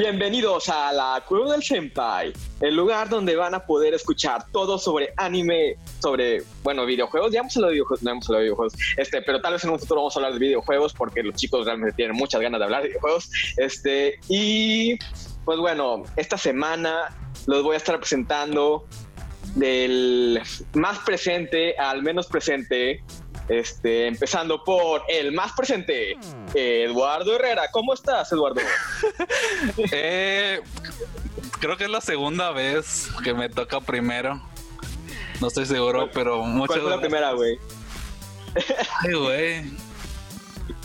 Bienvenidos 0.00 0.70
a 0.70 0.94
la 0.94 1.22
Cueva 1.28 1.52
del 1.52 1.62
Senpai, 1.62 2.32
el 2.60 2.74
lugar 2.74 3.10
donde 3.10 3.36
van 3.36 3.54
a 3.54 3.66
poder 3.66 3.92
escuchar 3.92 4.46
todo 4.50 4.78
sobre 4.78 5.12
anime, 5.18 5.76
sobre, 5.98 6.42
bueno, 6.62 6.86
videojuegos. 6.86 7.30
Ya 7.30 7.40
hemos 7.40 7.54
hablado 7.54 7.68
de 7.68 7.74
videojuegos, 7.74 8.02
no 8.02 8.10
hemos 8.12 8.26
hablado 8.26 8.38
de 8.38 8.44
videojuegos, 8.44 8.72
este, 8.96 9.20
pero 9.20 9.42
tal 9.42 9.52
vez 9.52 9.64
en 9.64 9.68
un 9.68 9.78
futuro 9.78 10.00
vamos 10.00 10.16
a 10.16 10.20
hablar 10.20 10.32
de 10.32 10.38
videojuegos 10.38 10.94
porque 10.94 11.22
los 11.22 11.34
chicos 11.34 11.66
realmente 11.66 11.96
tienen 11.96 12.16
muchas 12.16 12.40
ganas 12.40 12.60
de 12.60 12.64
hablar 12.64 12.80
de 12.80 12.88
videojuegos. 12.88 13.30
Este, 13.58 14.18
y 14.26 14.96
pues 15.44 15.58
bueno, 15.58 16.04
esta 16.16 16.38
semana 16.38 17.14
los 17.46 17.62
voy 17.62 17.74
a 17.74 17.76
estar 17.76 17.98
presentando 17.98 18.86
del 19.54 20.40
más 20.72 20.98
presente 21.00 21.76
al 21.76 22.02
menos 22.02 22.26
presente 22.26 23.04
este, 23.50 24.06
empezando 24.06 24.62
por 24.62 25.02
el 25.08 25.32
más 25.32 25.52
presente, 25.52 26.16
Eduardo 26.54 27.34
Herrera. 27.34 27.70
¿Cómo 27.72 27.92
estás, 27.92 28.30
Eduardo? 28.32 28.60
Eh, 29.92 30.60
creo 31.58 31.76
que 31.76 31.84
es 31.84 31.90
la 31.90 32.00
segunda 32.00 32.52
vez 32.52 33.08
que 33.24 33.34
me 33.34 33.48
toca 33.48 33.80
primero. 33.80 34.40
No 35.40 35.48
estoy 35.48 35.66
seguro, 35.66 36.10
pero 36.12 36.42
muchas 36.44 36.68
¿Cuál 36.68 36.80
fue 36.80 36.90
la 36.90 37.00
primera, 37.00 37.32
güey? 37.32 37.58
Ay, 39.00 39.14
güey. 39.14 39.62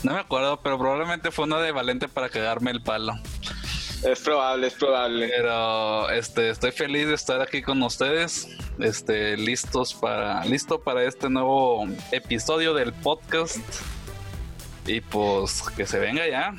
No 0.02 0.12
me 0.12 0.20
acuerdo, 0.20 0.60
pero 0.60 0.78
probablemente 0.78 1.30
fue 1.30 1.44
una 1.44 1.60
de 1.60 1.72
Valente 1.72 2.08
para 2.08 2.28
cagarme 2.28 2.70
el 2.70 2.82
palo. 2.82 3.14
Es 4.06 4.20
probable, 4.20 4.68
es 4.68 4.74
probable. 4.74 5.28
Pero 5.34 6.08
este, 6.10 6.50
estoy 6.50 6.70
feliz 6.70 7.08
de 7.08 7.14
estar 7.14 7.42
aquí 7.42 7.60
con 7.60 7.82
ustedes. 7.82 8.48
Este, 8.78 9.36
listos 9.36 9.94
para, 9.94 10.44
listo 10.44 10.80
para 10.80 11.02
este 11.02 11.28
nuevo 11.28 11.88
episodio 12.12 12.72
del 12.72 12.92
podcast. 12.92 13.58
Y 14.86 15.00
pues 15.00 15.60
que 15.76 15.86
se 15.86 15.98
venga 15.98 16.28
ya. 16.28 16.54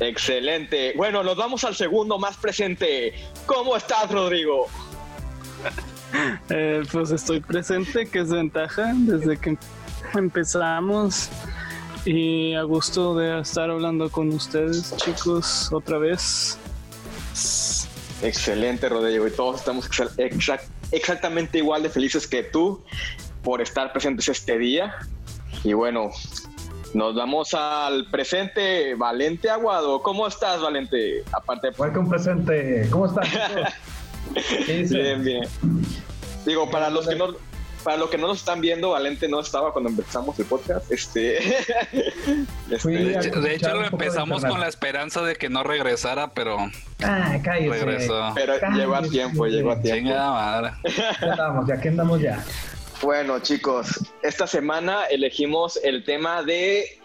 Excelente. 0.00 0.94
Bueno, 0.96 1.22
nos 1.22 1.36
vamos 1.36 1.62
al 1.64 1.74
segundo 1.74 2.18
más 2.18 2.38
presente. 2.38 3.12
¿Cómo 3.44 3.76
estás, 3.76 4.10
Rodrigo? 4.10 4.66
Eh, 6.48 6.82
pues 6.92 7.10
estoy 7.10 7.40
presente, 7.40 8.08
que 8.08 8.20
es 8.20 8.30
ventaja 8.30 8.92
desde 8.94 9.36
que 9.36 9.58
empezamos. 10.14 11.28
Y 12.06 12.54
a 12.54 12.62
gusto 12.62 13.16
de 13.16 13.40
estar 13.40 13.68
hablando 13.68 14.08
con 14.12 14.28
ustedes, 14.28 14.96
chicos, 14.96 15.72
otra 15.72 15.98
vez. 15.98 16.56
Excelente, 18.22 18.88
Rodrigo. 18.88 19.26
Y 19.26 19.32
todos 19.32 19.56
estamos 19.56 19.90
exactamente 20.92 21.58
igual 21.58 21.82
de 21.82 21.90
felices 21.90 22.28
que 22.28 22.44
tú 22.44 22.80
por 23.42 23.60
estar 23.60 23.92
presentes 23.92 24.28
este 24.28 24.56
día. 24.56 24.94
Y 25.64 25.72
bueno, 25.72 26.12
nos 26.94 27.16
vamos 27.16 27.52
al 27.54 28.08
presente, 28.08 28.94
Valente 28.94 29.50
Aguado. 29.50 30.00
¿Cómo 30.00 30.28
estás, 30.28 30.62
Valente? 30.62 31.24
Aparte, 31.32 31.70
Welcome 31.76 32.08
presente. 32.08 32.86
¿Cómo 32.88 33.06
estás? 33.06 33.28
bien, 34.90 35.24
bien. 35.24 35.48
Digo, 36.44 36.70
para 36.70 36.88
los 36.88 37.08
que 37.08 37.16
no 37.16 37.34
para 37.86 37.98
los 37.98 38.10
que 38.10 38.18
no 38.18 38.26
nos 38.26 38.38
están 38.38 38.60
viendo, 38.60 38.90
Valente 38.90 39.28
no 39.28 39.38
estaba 39.38 39.72
cuando 39.72 39.90
empezamos 39.90 40.36
el 40.40 40.46
podcast. 40.46 40.90
Este, 40.90 41.38
este 42.68 42.90
de, 42.90 43.54
hecho, 43.54 43.74
lo 43.74 43.84
empezamos 43.84 44.44
con 44.44 44.58
la 44.58 44.66
esperanza 44.66 45.22
de 45.22 45.36
que 45.36 45.48
no 45.48 45.62
regresara, 45.62 46.34
pero 46.34 46.58
ah, 47.04 47.38
regresó. 47.44 48.32
Pero 48.34 48.54
llegó 48.74 48.96
a 48.96 49.02
tiempo, 49.02 49.46
llegó 49.46 49.70
a 49.70 49.80
tiempo. 49.80 50.10
madre. 50.10 50.72
Ya 51.20 51.30
andamos, 51.30 51.68
ya 51.68 51.80
que 51.80 51.88
andamos 51.90 52.20
ya. 52.20 52.44
Bueno, 53.02 53.38
chicos, 53.38 53.86
esta 54.20 54.48
semana 54.48 55.04
elegimos 55.04 55.78
el 55.84 56.02
tema 56.02 56.42
de 56.42 56.98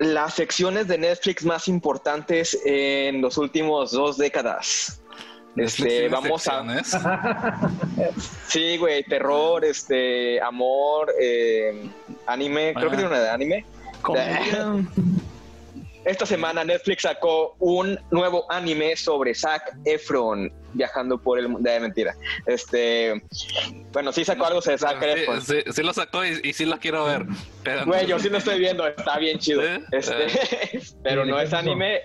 las 0.00 0.34
secciones 0.34 0.86
de 0.86 0.98
Netflix 0.98 1.46
más 1.46 1.66
importantes 1.66 2.60
en 2.66 3.22
los 3.22 3.38
últimos 3.38 3.92
dos 3.92 4.18
décadas. 4.18 5.00
Este, 5.56 6.08
vamos 6.08 6.48
a. 6.48 6.64
sí, 8.48 8.76
güey, 8.76 9.04
terror, 9.04 9.64
este, 9.64 10.40
amor, 10.40 11.12
eh, 11.20 11.88
anime. 12.26 12.74
Creo 12.74 12.90
que 12.90 12.96
tiene 12.96 13.10
una 13.10 13.20
de 13.20 13.30
anime. 13.30 13.64
Esta 16.04 16.26
semana 16.26 16.64
Netflix 16.64 17.02
sacó 17.02 17.56
un 17.60 17.98
nuevo 18.10 18.50
anime 18.52 18.94
sobre 18.94 19.34
Zac 19.34 19.74
Efron 19.86 20.52
viajando 20.74 21.16
por 21.16 21.38
el 21.38 21.48
mundo. 21.48 21.70
De 21.70 21.80
mentira. 21.80 22.14
Este, 22.44 23.22
bueno, 23.92 24.12
sí 24.12 24.22
sacó 24.24 24.44
algo 24.44 24.60
sobre 24.60 24.76
Zac 24.76 25.00
Efron. 25.02 25.40
Sí, 25.40 25.82
lo 25.82 25.94
sacó 25.94 26.24
y, 26.24 26.52
sí 26.52 26.66
lo 26.66 26.78
quiero 26.78 27.06
ver. 27.06 27.24
Güey, 27.86 28.06
yo 28.06 28.18
sí 28.18 28.28
lo 28.28 28.38
estoy 28.38 28.58
viendo, 28.58 28.86
está 28.86 29.18
bien 29.18 29.38
chido. 29.38 29.62
Este, 29.92 30.26
pero 31.02 31.24
no 31.24 31.40
es 31.40 31.52
anime. 31.54 32.02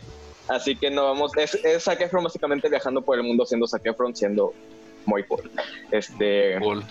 Así 0.50 0.76
que 0.76 0.90
no 0.90 1.06
vamos, 1.06 1.32
es, 1.38 1.56
es 1.56 1.84
Zac 1.84 2.02
Efron 2.02 2.24
básicamente 2.24 2.70
viajando 2.70 3.02
por 3.02 3.18
el 3.18 3.24
mundo 3.24 3.46
siendo 3.46 3.68
Zac 3.68 3.86
Efron, 3.86 4.16
siendo 4.16 4.54
muy 5.06 5.24
cool. 5.24 5.50
Este, 5.92 6.58
cool. 6.60 6.84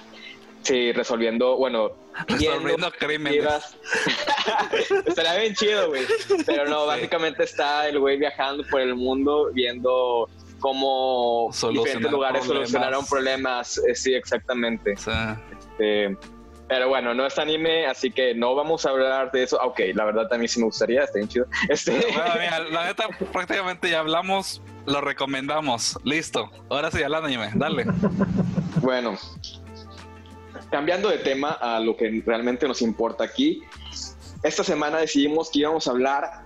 Sí, 0.63 0.93
resolviendo, 0.93 1.57
bueno, 1.57 1.93
resolviendo 2.29 2.91
crímenes. 2.93 3.45
Estaría 5.07 5.37
bien 5.37 5.55
chido, 5.55 5.89
güey. 5.89 6.03
Pero 6.47 6.67
no, 6.67 6.87
básicamente 6.87 7.45
está 7.45 7.89
el 7.89 7.99
güey 7.99 8.19
viajando 8.19 8.65
por 8.71 8.81
el 8.81 8.95
mundo 8.95 9.51
viendo 9.53 10.29
cómo 10.61 11.51
diferentes 11.71 12.11
lugares 12.11 12.45
solucionaron 12.45 13.07
problemas. 13.07 13.79
Eh, 13.79 13.95
sí, 13.95 14.15
exactamente. 14.15 14.97
Sí. 14.97 15.11
Este, 15.59 16.17
pero 16.69 16.89
bueno, 16.89 17.15
no 17.15 17.27
es 17.27 17.39
anime, 17.39 17.87
así 17.87 18.11
que 18.11 18.35
no 18.35 18.55
vamos 18.55 18.85
a 18.85 18.91
hablar 18.91 19.33
de 19.33 19.43
eso. 19.45 19.59
Ok, 19.63 19.81
la 19.95 20.05
verdad 20.05 20.29
también 20.29 20.49
sí 20.49 20.61
me 20.61 20.67
gustaría, 20.67 21.05
está 21.05 21.19
bien 21.19 21.29
chido. 21.29 21.47
Este... 21.69 21.93
Bueno, 21.93 22.35
mira, 22.39 22.59
la 22.61 22.87
neta 22.87 23.09
prácticamente 23.33 23.91
ya 23.91 24.01
hablamos, 24.01 24.61
lo 24.87 25.01
recomendamos. 25.01 25.99
Listo. 26.05 26.51
Ahora 26.69 26.91
sí, 26.91 27.03
al 27.03 27.15
anime, 27.15 27.51
dale. 27.55 27.87
Bueno, 28.81 29.19
cambiando 30.71 31.09
de 31.09 31.19
tema 31.19 31.51
a 31.51 31.81
lo 31.81 31.97
que 31.97 32.23
realmente 32.25 32.67
nos 32.69 32.81
importa 32.81 33.25
aquí, 33.25 33.63
esta 34.43 34.63
semana 34.63 34.99
decidimos 34.99 35.51
que 35.51 35.59
íbamos 35.61 35.89
a 35.89 35.91
hablar 35.91 36.45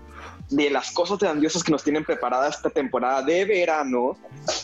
de 0.53 0.71
las 0.71 0.91
cosas 0.93 1.19
grandiosas 1.19 1.63
que 1.65 1.73
nos 1.73 1.83
tienen 1.83 2.05
preparada 2.05 2.49
esta 2.49 2.71
temporada 2.71 3.23
de 3.23 3.45
verano, 3.45 4.17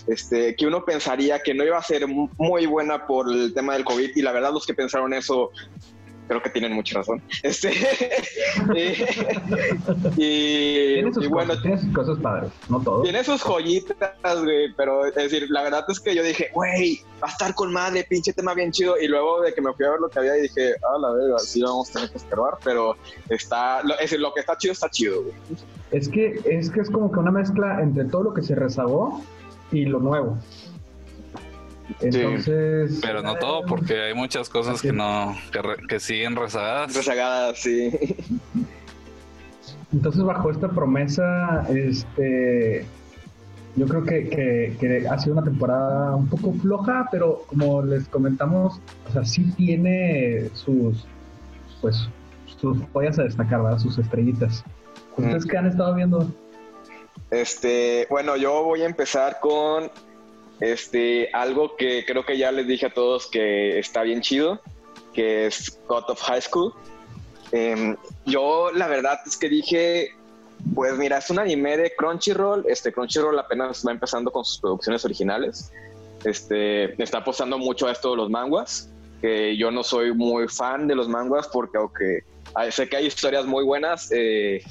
este, 0.07 0.55
que 0.55 0.67
uno 0.67 0.85
pensaría 0.85 1.41
que 1.41 1.55
no 1.55 1.65
iba 1.65 1.79
a 1.79 1.83
ser 1.83 2.07
muy 2.07 2.67
buena 2.67 3.07
por 3.07 3.31
el 3.31 3.55
tema 3.55 3.75
del 3.75 3.85
COVID 3.85 4.11
y 4.15 4.23
la 4.23 4.33
verdad 4.33 4.53
los 4.53 4.67
que 4.67 4.75
pensaron 4.75 5.13
eso 5.15 5.51
creo 6.29 6.43
que 6.43 6.51
tienen 6.51 6.73
mucha 6.75 6.99
razón. 6.99 7.23
Este, 7.43 7.73
y, 10.17 10.95
tiene 10.95 11.15
sus 11.15 11.29
bueno, 11.29 11.49
cosas, 11.49 11.63
tiene 11.63 11.79
sus 11.79 11.95
cosas 11.95 12.19
padres, 12.19 12.51
no 12.69 12.81
todo. 12.81 13.03
Tiene 13.03 13.25
sus 13.25 13.41
joyitas, 13.43 14.43
güey, 14.43 14.73
pero 14.75 15.07
es 15.07 15.15
decir, 15.15 15.47
la 15.51 15.63
verdad 15.63 15.85
es 15.89 15.99
que 15.99 16.15
yo 16.15 16.23
dije, 16.23 16.51
güey, 16.53 17.01
va 17.23 17.29
a 17.29 17.31
estar 17.31 17.55
con 17.55 17.73
madre, 17.73 18.05
pinche 18.05 18.33
tema 18.33 18.55
bien 18.55 18.71
chido. 18.71 19.01
Y 19.01 19.09
luego 19.09 19.41
de 19.41 19.55
que 19.55 19.63
me 19.63 19.73
fui 19.73 19.87
a 19.87 19.91
ver 19.91 20.01
lo 20.01 20.11
que 20.11 20.19
había 20.19 20.37
y 20.37 20.43
dije, 20.43 20.75
ah, 20.83 20.99
la 21.01 21.11
verdad, 21.13 21.39
sí 21.39 21.63
vamos 21.63 21.89
a 21.91 21.93
tener 21.95 22.11
que 22.11 22.19
escarbar, 22.19 22.59
pero 22.63 22.97
está, 23.29 23.81
es 23.81 23.99
decir, 23.99 24.21
lo 24.21 24.35
que 24.35 24.41
está 24.41 24.59
chido 24.59 24.73
está 24.73 24.91
chido, 24.91 25.23
güey. 25.23 25.35
Es 25.91 26.09
que, 26.09 26.41
es 26.45 26.71
que 26.71 26.81
es 26.81 26.91
como 26.91 27.11
que 27.11 27.19
una 27.19 27.31
mezcla 27.31 27.81
entre 27.83 28.05
todo 28.05 28.25
lo 28.25 28.35
que 28.35 28.43
se 28.43 28.55
rezagó 28.55 29.23
y 29.73 29.87
lo 29.87 30.01
nuevo. 30.01 30.39
Entonces. 32.01 32.99
pero 33.03 33.23
no 33.23 33.37
todo, 33.37 33.65
porque 33.67 34.01
hay 34.01 34.15
muchas 34.15 34.49
cosas 34.49 34.83
que 34.83 34.93
no, 34.93 35.35
que, 35.89 36.01
siguen 36.01 36.37
rezagadas. 36.37 36.95
Rezagadas, 36.95 37.59
sí. 37.59 37.91
Entonces, 39.93 40.23
bajo 40.23 40.51
esta 40.51 40.69
promesa, 40.69 41.67
este. 41.71 42.85
Yo 43.77 43.87
creo 43.87 44.03
que, 44.03 44.29
que, 44.29 45.07
ha 45.09 45.19
sido 45.19 45.35
una 45.35 45.45
temporada 45.45 46.17
un 46.17 46.27
poco 46.27 46.53
floja, 46.55 47.09
pero 47.13 47.45
como 47.47 47.83
les 47.83 48.09
comentamos, 48.09 48.81
o 49.09 49.13
sea, 49.13 49.25
sí 49.25 49.45
tiene 49.57 50.49
sus, 50.53 51.07
pues, 51.81 52.09
sus 52.47 52.79
joyas 52.93 53.21
a 53.21 53.23
destacar, 53.23 53.63
¿verdad? 53.63 53.79
Sus 53.79 53.97
estrellitas. 53.99 54.65
¿Ustedes 55.19 55.47
qué 55.47 55.57
han 55.59 55.67
estado 55.67 55.95
viendo? 55.95 56.27
Este, 57.31 58.07
bueno, 58.09 58.37
yo 58.37 58.63
voy 58.63 58.83
a 58.83 58.87
empezar 58.87 59.39
con 59.41 59.91
este, 60.61 61.29
algo 61.33 61.77
que 61.77 62.05
creo 62.07 62.25
que 62.25 62.39
ya 62.39 62.51
les 62.53 62.67
dije 62.67 62.87
a 62.87 62.95
todos 62.95 63.27
que 63.27 63.79
está 63.79 64.03
bien 64.03 64.21
chido, 64.21 64.61
que 65.13 65.47
es 65.47 65.79
God 65.87 66.05
of 66.09 66.21
High 66.23 66.43
School. 66.43 66.73
Em, 67.53 67.97
yo 68.25 68.71
la 68.73 68.87
verdad 68.87 69.19
es 69.27 69.37
que 69.37 69.49
dije, 69.49 70.15
pues 70.75 70.97
mira, 70.97 71.19
es 71.19 71.31
un 71.31 71.39
anime 71.39 71.77
de 71.77 71.95
Crunchyroll. 71.95 72.65
Este 72.69 72.93
Crunchyroll 72.93 73.39
apenas 73.39 73.85
va 73.87 73.93
empezando 73.93 74.31
con 74.31 74.45
sus 74.45 74.61
producciones 74.61 75.05
originales. 75.05 75.73
Este, 76.25 77.01
está 77.03 77.19
apostando 77.19 77.59
mucho 77.59 77.87
a 77.87 77.93
esto 77.93 78.11
de 78.11 78.17
los 78.17 78.31
manguas, 78.31 78.91
que 79.21 79.57
yo 79.57 79.71
no 79.71 79.83
soy 79.83 80.13
muy 80.15 80.49
fan 80.49 80.87
de 80.87 80.95
los 80.95 81.09
manguas 81.09 81.49
porque 81.49 81.79
aunque 81.79 82.25
sé 82.71 82.89
que 82.89 82.97
hay 82.97 83.07
historias 83.07 83.47
muy 83.47 83.65
buenas, 83.65 84.11
eh, 84.13 84.63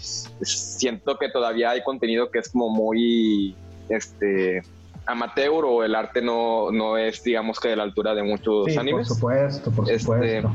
siento 0.41 1.17
que 1.17 1.29
todavía 1.29 1.71
hay 1.71 1.83
contenido 1.83 2.29
que 2.31 2.39
es 2.39 2.49
como 2.49 2.69
muy, 2.69 3.55
este, 3.89 4.61
amateur 5.05 5.65
o 5.65 5.83
el 5.83 5.95
arte 5.95 6.21
no, 6.21 6.71
no 6.71 6.97
es, 6.97 7.23
digamos 7.23 7.59
que 7.59 7.69
de 7.69 7.75
la 7.75 7.83
altura 7.83 8.13
de 8.13 8.23
muchos 8.23 8.65
sí, 8.67 8.77
animes. 8.77 9.07
Por 9.07 9.17
supuesto, 9.17 9.71
por 9.71 9.89
este, 9.89 9.99
supuesto. 9.99 10.51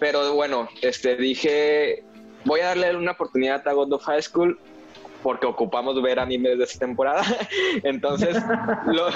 pero 0.00 0.34
bueno, 0.34 0.68
este 0.80 1.16
dije, 1.16 2.02
voy 2.44 2.60
a 2.60 2.68
darle 2.68 2.96
una 2.96 3.12
oportunidad 3.12 3.66
a 3.68 3.72
God 3.72 3.92
of 3.92 4.04
High 4.04 4.22
School. 4.22 4.58
porque 5.22 5.46
ocupamos 5.46 6.02
ver 6.02 6.18
animes 6.18 6.58
de 6.58 6.64
esta 6.64 6.80
temporada. 6.80 7.22
Entonces 7.84 8.36
lo, 8.86 9.08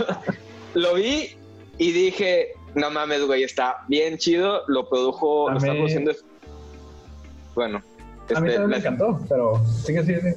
lo 0.75 0.95
vi 0.95 1.37
y 1.79 1.91
dije, 1.91 2.53
no 2.75 2.91
mames, 2.91 3.25
güey, 3.25 3.43
está 3.43 3.85
bien 3.89 4.19
chido. 4.19 4.63
Lo 4.69 4.89
produjo, 4.89 5.49
A 5.49 5.53
lo 5.53 5.59
está 5.59 5.73
produciendo. 5.73 6.13
Bueno, 7.55 7.83
A 8.35 8.41
mí 8.41 8.51
este, 8.51 8.67
me 8.67 8.77
encantó, 8.77 9.19
pero 9.29 9.65
sigue, 9.83 10.05
sigue, 10.05 10.21
sigue. 10.21 10.35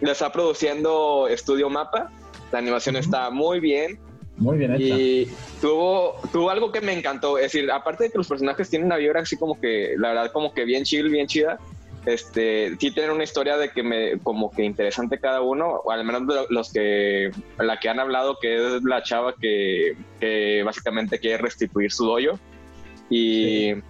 lo 0.00 0.12
está 0.12 0.30
produciendo 0.30 1.26
Estudio 1.28 1.70
Mapa. 1.70 2.10
La 2.52 2.58
animación 2.58 2.96
está 2.96 3.30
muy 3.30 3.60
bien. 3.60 3.98
Muy 4.36 4.58
bien 4.58 4.74
hecha. 4.74 4.82
Y 4.82 5.28
tuvo, 5.60 6.16
tuvo 6.32 6.50
algo 6.50 6.72
que 6.72 6.80
me 6.80 6.92
encantó. 6.92 7.38
Es 7.38 7.52
decir, 7.52 7.70
aparte 7.70 8.04
de 8.04 8.10
que 8.10 8.18
los 8.18 8.28
personajes 8.28 8.68
tienen 8.68 8.86
una 8.86 8.96
vibra 8.96 9.20
así 9.20 9.36
como 9.36 9.60
que, 9.60 9.94
la 9.96 10.08
verdad, 10.08 10.32
como 10.32 10.52
que 10.52 10.64
bien 10.64 10.84
chill, 10.84 11.08
bien 11.08 11.26
chida. 11.26 11.58
Este, 12.06 12.76
sí 12.78 12.90
tienen 12.92 13.10
una 13.12 13.24
historia 13.24 13.58
de 13.58 13.70
que 13.70 13.82
me, 13.82 14.18
como 14.20 14.50
que 14.50 14.64
interesante 14.64 15.20
cada 15.20 15.42
uno, 15.42 15.82
o 15.84 15.90
al 15.90 16.04
menos 16.04 16.26
de 16.26 16.46
los 16.48 16.72
que, 16.72 17.30
la 17.58 17.78
que 17.78 17.88
han 17.88 18.00
hablado, 18.00 18.38
que 18.40 18.76
es 18.76 18.82
la 18.82 19.02
chava 19.02 19.34
que, 19.38 19.96
que 20.18 20.62
básicamente 20.64 21.18
quiere 21.18 21.38
restituir 21.38 21.92
su 21.92 22.06
doyo. 22.06 22.38
Y, 23.10 23.72
y, 23.72 23.82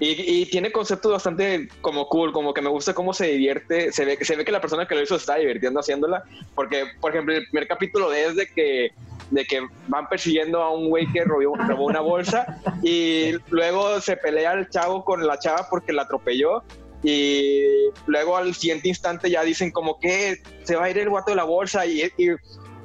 y 0.00 0.46
tiene 0.46 0.72
conceptos 0.72 1.12
bastante 1.12 1.68
como 1.80 2.08
cool, 2.08 2.32
como 2.32 2.52
que 2.52 2.62
me 2.62 2.70
gusta 2.70 2.94
cómo 2.94 3.12
se 3.12 3.26
divierte. 3.26 3.92
Se 3.92 4.04
ve, 4.04 4.18
se 4.22 4.34
ve 4.34 4.44
que 4.44 4.50
la 4.52 4.60
persona 4.60 4.86
que 4.86 4.96
lo 4.96 5.02
hizo 5.02 5.14
está 5.14 5.36
divirtiendo 5.36 5.78
haciéndola. 5.78 6.24
Porque, 6.56 6.86
por 7.00 7.12
ejemplo, 7.12 7.34
el 7.34 7.46
primer 7.48 7.68
capítulo 7.68 8.12
es 8.12 8.34
de 8.34 8.46
que 8.48 8.90
de 9.30 9.46
que 9.46 9.66
van 9.88 10.08
persiguiendo 10.08 10.62
a 10.62 10.70
un 10.70 10.90
güey 10.90 11.10
que 11.10 11.24
robó, 11.24 11.56
robó 11.56 11.86
una 11.86 12.00
bolsa 12.00 12.60
y 12.82 13.32
luego 13.48 13.98
se 14.00 14.16
pelea 14.16 14.52
el 14.52 14.68
chavo 14.68 15.04
con 15.04 15.26
la 15.26 15.38
chava 15.38 15.68
porque 15.70 15.94
la 15.94 16.02
atropelló 16.02 16.62
y 17.02 17.64
luego 18.06 18.36
al 18.36 18.54
siguiente 18.54 18.88
instante 18.88 19.30
ya 19.30 19.42
dicen 19.42 19.70
como 19.70 19.98
que 19.98 20.40
se 20.62 20.76
va 20.76 20.84
a 20.84 20.90
ir 20.90 20.98
el 20.98 21.08
guato 21.08 21.32
de 21.32 21.36
la 21.36 21.44
bolsa 21.44 21.84
y, 21.86 22.02
y 22.16 22.28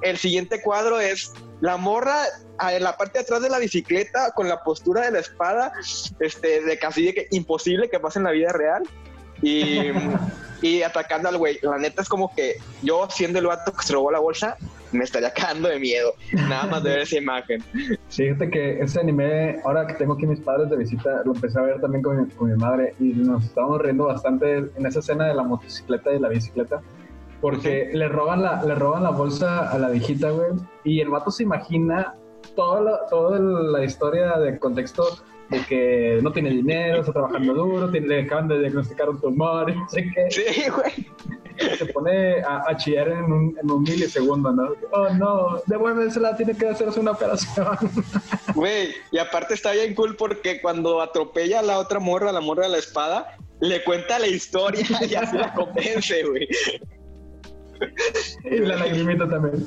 el 0.01 0.17
siguiente 0.17 0.61
cuadro 0.61 0.99
es 0.99 1.33
la 1.61 1.77
morra 1.77 2.23
en 2.71 2.83
la 2.83 2.97
parte 2.97 3.19
de 3.19 3.23
atrás 3.23 3.41
de 3.41 3.49
la 3.49 3.59
bicicleta 3.59 4.31
con 4.31 4.47
la 4.47 4.63
postura 4.63 5.05
de 5.05 5.11
la 5.11 5.19
espada 5.19 5.71
este 6.19 6.61
de 6.63 6.79
casi 6.79 7.05
de 7.05 7.13
que 7.13 7.27
imposible 7.31 7.89
que 7.89 7.99
pase 7.99 8.19
en 8.19 8.25
la 8.25 8.31
vida 8.31 8.51
real 8.51 8.83
y, 9.41 9.91
y 10.61 10.81
atacando 10.83 11.29
al 11.29 11.37
güey. 11.37 11.59
La 11.61 11.77
neta 11.77 12.01
es 12.01 12.09
como 12.09 12.33
que 12.33 12.57
yo 12.81 13.07
siendo 13.09 13.39
el 13.39 13.47
vato 13.47 13.73
que 13.73 13.85
se 13.85 13.93
robó 13.93 14.11
la 14.11 14.19
bolsa 14.19 14.57
me 14.97 15.03
estaría 15.03 15.31
cagando 15.31 15.69
de 15.69 15.79
miedo 15.79 16.13
nada 16.33 16.65
más 16.67 16.83
de 16.83 16.89
ver 16.89 16.99
esa 16.99 17.17
imagen 17.17 17.63
fíjate 18.09 18.49
que 18.49 18.79
ese 18.79 18.99
anime, 18.99 19.59
ahora 19.63 19.85
que 19.87 19.93
tengo 19.93 20.13
aquí 20.13 20.25
mis 20.25 20.39
padres 20.39 20.69
de 20.69 20.77
visita, 20.77 21.21
lo 21.23 21.33
empecé 21.33 21.59
a 21.59 21.63
ver 21.63 21.81
también 21.81 22.03
con 22.03 22.21
mi, 22.21 22.29
con 22.31 22.49
mi 22.49 22.57
madre 22.57 22.95
y 22.99 23.13
nos 23.13 23.45
estábamos 23.45 23.81
riendo 23.81 24.05
bastante 24.05 24.57
en 24.57 24.85
esa 24.85 24.99
escena 24.99 25.27
de 25.27 25.33
la 25.33 25.43
motocicleta 25.43 26.11
y 26.13 26.19
la 26.19 26.29
bicicleta. 26.29 26.81
Porque 27.41 27.91
le 27.93 28.07
roban 28.07 28.41
la, 28.41 28.63
le 28.63 28.73
roban 28.73 29.03
la 29.03 29.11
bolsa 29.11 29.69
a 29.69 29.77
la 29.77 29.89
viejita, 29.89 30.31
güey. 30.31 30.53
Y 30.83 31.01
el 31.01 31.09
vato 31.09 31.29
se 31.29 31.43
imagina 31.43 32.15
toda 32.55 32.81
la, 32.81 33.05
toda 33.07 33.39
la 33.39 33.83
historia 33.83 34.39
de 34.39 34.57
contexto 34.57 35.03
de 35.49 35.59
que 35.65 36.19
no 36.21 36.31
tiene 36.31 36.49
dinero, 36.49 36.99
está 36.99 37.13
trabajando 37.13 37.53
duro, 37.53 37.89
tiene- 37.89 38.07
le 38.07 38.21
acaban 38.23 38.47
de 38.47 38.59
diagnosticar 38.59 39.09
un 39.09 39.19
tumor, 39.21 39.73
no 39.75 39.89
sé 39.89 40.09
qué. 40.13 40.27
sí 40.29 40.69
güey 40.69 41.07
Se 41.77 41.85
pone 41.87 42.41
a, 42.41 42.63
a 42.67 42.77
chillar 42.77 43.07
en 43.09 43.31
un, 43.31 43.57
en 43.61 43.71
un 43.71 43.81
milisegundo, 43.83 44.51
¿no? 44.51 44.73
Oh, 44.91 45.09
no, 45.09 45.61
devuélvesela, 45.65 46.35
tiene 46.37 46.55
que 46.55 46.67
hacerse 46.69 46.99
una 46.99 47.11
operación. 47.11 47.67
Güey, 48.55 48.89
y 49.11 49.17
aparte 49.19 49.53
está 49.53 49.71
bien 49.71 49.93
cool 49.95 50.15
porque 50.15 50.59
cuando 50.61 51.01
atropella 51.01 51.59
a 51.59 51.63
la 51.63 51.77
otra 51.79 51.99
morra, 51.99 52.31
la 52.31 52.41
morra 52.41 52.63
de 52.63 52.69
la 52.69 52.77
espada, 52.79 53.37
le 53.59 53.83
cuenta 53.83 54.17
la 54.19 54.27
historia 54.27 54.85
y 55.09 55.15
así 55.15 55.37
la 55.37 55.53
convence, 55.53 56.23
güey. 56.23 56.47
Y 58.49 58.59
la 58.59 58.77
lagrimita 58.77 59.27
también. 59.27 59.57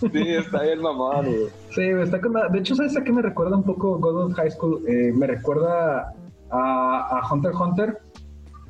Sí, 0.00 0.28
está 0.34 0.62
bien 0.62 0.80
mamón, 0.80 1.26
güey. 1.26 1.46
Sí, 1.74 1.82
está 1.82 2.20
con 2.20 2.32
la- 2.32 2.48
De 2.48 2.60
hecho, 2.60 2.74
¿sabes 2.74 2.96
a 2.96 3.04
qué 3.04 3.12
me 3.12 3.20
recuerda 3.22 3.56
un 3.56 3.64
poco 3.64 3.98
Godot 3.98 4.32
High 4.34 4.50
School? 4.52 4.82
Eh, 4.88 5.12
me 5.14 5.26
recuerda 5.26 6.12
a, 6.50 7.18
a 7.18 7.32
Hunter 7.32 7.52
Hunter 7.54 7.98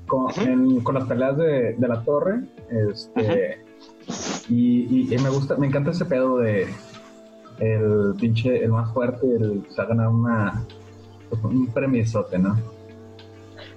con, 0.07 0.25
Ujú. 0.25 0.41
en- 0.43 0.81
con 0.81 0.95
las 0.97 1.05
peleas 1.05 1.37
de, 1.37 1.75
de 1.79 1.89
la 1.89 2.03
torre. 2.03 2.41
Este, 2.71 3.65
y, 4.49 4.87
y- 5.09 5.15
y 5.15 5.19
me 5.19 5.29
gusta, 5.31 5.57
me 5.57 5.69
encanta 5.69 5.93
ese 5.93 6.05
pedo 6.05 6.39
de 6.39 6.67
el 7.61 8.15
pinche, 8.19 8.65
el 8.65 8.73
más 8.73 8.93
fuerte, 8.93 9.25
el 9.37 9.65
se 9.71 9.81
ha 9.81 9.85
ganado 9.85 10.11
una, 10.11 10.65
pues, 11.31 11.45
un 11.45 11.67
premiosote, 11.69 12.39
¿no? 12.39 12.57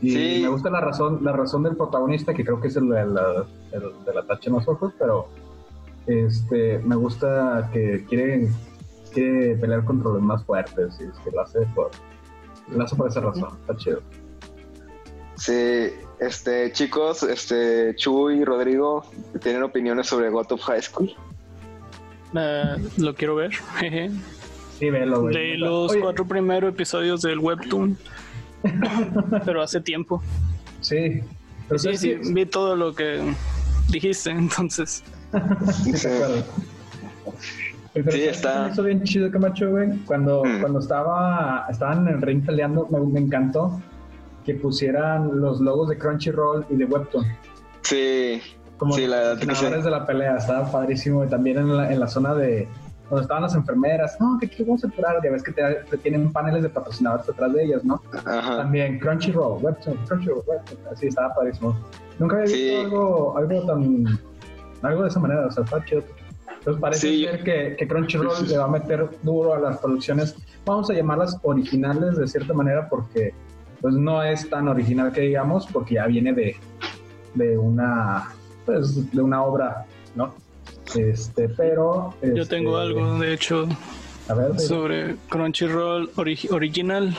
Y 0.02 0.12
Sí. 0.12 0.40
me 0.44 0.50
gusta 0.50 0.70
la 0.70 0.82
razón, 0.82 1.20
la 1.24 1.32
razón 1.32 1.64
del 1.64 1.76
protagonista, 1.76 2.34
que 2.34 2.44
creo 2.44 2.60
que 2.60 2.68
es 2.68 2.76
el 2.76 2.90
de 2.90 3.06
la, 3.06 3.46
el 3.72 3.82
de 4.06 4.14
la 4.14 4.24
tacha 4.26 4.50
en 4.50 4.56
los 4.56 4.68
ojos, 4.68 4.94
pero 5.00 5.28
este, 6.08 6.80
me 6.80 6.96
gusta 6.96 7.70
que 7.74 8.06
quiere, 8.08 8.50
quiere 9.14 9.56
pelear 9.56 9.84
contra 9.86 10.12
los 10.12 10.22
más 10.22 10.44
fuertes 10.44 10.98
y 11.00 11.04
es 11.04 11.18
que 11.24 11.32
lo 11.32 11.42
hace 11.42 11.60
por, 11.74 11.92
lo 12.70 12.84
hace 12.84 12.96
por 12.96 13.08
esa 13.10 13.22
razón, 13.22 13.50
está 13.62 13.76
chido. 13.78 14.02
Sí, 15.38 15.90
este, 16.20 16.72
chicos, 16.72 17.24
este, 17.24 17.94
Chuy 17.96 18.40
y 18.42 18.46
Rodrigo, 18.46 19.04
¿tienen 19.42 19.64
opiniones 19.64 20.08
sobre 20.08 20.30
God 20.30 20.52
of 20.52 20.62
High 20.62 20.82
School? 20.82 21.12
Eh, 22.38 22.76
lo 22.98 23.16
quiero 23.16 23.36
ver. 23.36 23.52
jeje. 23.80 24.12
Sí, 24.78 24.90
velo, 24.90 25.22
güey. 25.22 25.34
Leí 25.34 25.58
los 25.58 25.92
Oye, 25.92 26.02
cuatro 26.02 26.26
primeros 26.26 26.74
episodios 26.74 27.22
del 27.22 27.40
webtoon, 27.40 27.98
pero 29.46 29.62
hace 29.62 29.82
tiempo. 29.82 30.22
Sí, 30.82 31.22
pero 31.68 31.80
Sí, 31.80 31.86
¿sabes 31.96 32.00
sí, 32.02 32.16
vi 32.34 32.46
todo 32.46 32.76
lo 32.76 32.94
que 32.94 33.22
dijiste, 33.90 34.30
entonces. 34.32 35.04
Sí, 35.84 35.92
te 35.94 36.14
acuerdo. 36.14 36.44
Pero 37.94 38.12
Sí, 38.12 38.18
¿sabes 38.20 38.24
qué 38.24 38.30
está- 38.70 38.82
bien 38.82 39.04
chido, 39.04 39.32
Camacho, 39.32 39.70
güey. 39.70 39.98
Cuando, 40.06 40.44
Mm. 40.44 40.60
cuando 40.62 40.80
estaba, 40.80 41.66
estaban 41.70 42.08
en 42.08 42.16
el 42.16 42.22
ring 42.22 42.46
peleando, 42.46 42.88
me, 42.92 43.00
me 43.00 43.20
encantó 43.22 43.82
que 44.46 44.54
pusieran 44.56 45.40
los 45.42 45.60
logos 45.62 45.90
de 45.90 45.98
Crunchyroll 45.98 46.66
y 46.70 46.76
de 46.76 46.86
Webtoon. 46.86 47.26
Sí, 47.82 48.42
Como 48.78 48.94
Sí, 48.94 49.08
la 49.08 49.38
que 49.40 49.46
ganadores 49.46 49.78
sí. 49.80 49.84
de 49.86 49.90
la 49.90 50.06
pelea, 50.06 50.36
estaba 50.36 50.70
padrísimo. 50.70 51.24
Y 51.24 51.28
también 51.30 51.58
en 51.60 51.78
la, 51.78 51.94
en 51.94 51.98
la 51.98 52.08
zona 52.10 52.34
de 52.36 52.68
donde 53.10 53.22
estaban 53.24 53.44
las 53.44 53.56
enfermeras. 53.56 54.18
No, 54.20 54.38
que 54.40 54.48
aquí 54.48 54.64
vamos 54.64 54.84
a 54.84 54.90
curar. 54.90 55.18
Ya 55.24 55.32
ves 55.32 55.44
que 55.44 55.52
te, 55.52 55.62
te 55.90 55.98
tienen 55.98 56.32
paneles 56.32 56.64
de 56.64 56.70
patrocinadores 56.70 57.28
detrás 57.28 57.54
de 57.54 57.64
ellas, 57.64 57.84
¿no? 57.86 58.02
ajá. 58.26 58.58
También 58.58 59.00
Crunchyroll, 59.00 59.64
Webtoon, 59.64 59.98
Crunchyroll, 60.08 60.44
Webtoon. 60.48 60.80
Así 60.92 61.08
estaba 61.08 61.34
padrísimo. 61.36 61.78
Nunca 62.20 62.38
había 62.38 62.46
visto 62.46 62.58
Sí. 62.58 62.76
algo, 62.76 63.38
algo 63.38 63.66
tan. 63.66 64.20
Algo 64.82 65.02
de 65.04 65.08
esa 65.10 65.20
manera, 65.20 65.46
o 65.48 65.52
sea, 65.52 65.64
está 65.64 65.84
chido. 65.86 66.04
Entonces 66.60 66.82
parece 66.82 67.08
Sí. 67.08 67.24
ser 67.26 67.44
que, 67.44 67.76
que 67.78 67.88
Crunchyroll 67.88 68.36
sí. 68.38 68.48
le 68.48 68.58
va 68.58 68.66
a 68.66 68.70
meter 68.70 69.10
duro 69.24 69.54
a 69.54 69.60
las 69.60 69.78
producciones. 69.78 70.36
Vamos 70.66 70.90
a 70.90 70.94
llamarlas 70.94 71.38
originales 71.44 72.18
de 72.18 72.28
cierta 72.28 72.54
manera 72.54 72.90
porque 72.90 73.34
pues 73.82 73.94
no 73.94 74.24
es 74.24 74.50
tan 74.50 74.68
original 74.68 75.12
que 75.12 75.22
digamos 75.22 75.68
porque 75.72 75.96
ya 75.96 76.08
viene 76.08 76.34
de, 76.34 76.56
de 77.36 77.56
una 77.58 78.30
pues 78.66 79.12
de 79.12 79.22
una 79.22 79.44
obra, 79.44 79.86
¿no? 80.16 80.34
Este, 80.96 81.50
pero 81.50 82.14
Yo 82.22 82.44
este, 82.44 82.56
tengo 82.56 82.78
algo, 82.78 83.20
de 83.20 83.34
hecho, 83.34 83.68
A 84.28 84.34
ver, 84.34 84.52
de- 84.54 84.60
sobre 84.60 85.16
Crunchyroll 85.30 86.12
ori- 86.16 86.50
original. 86.52 87.16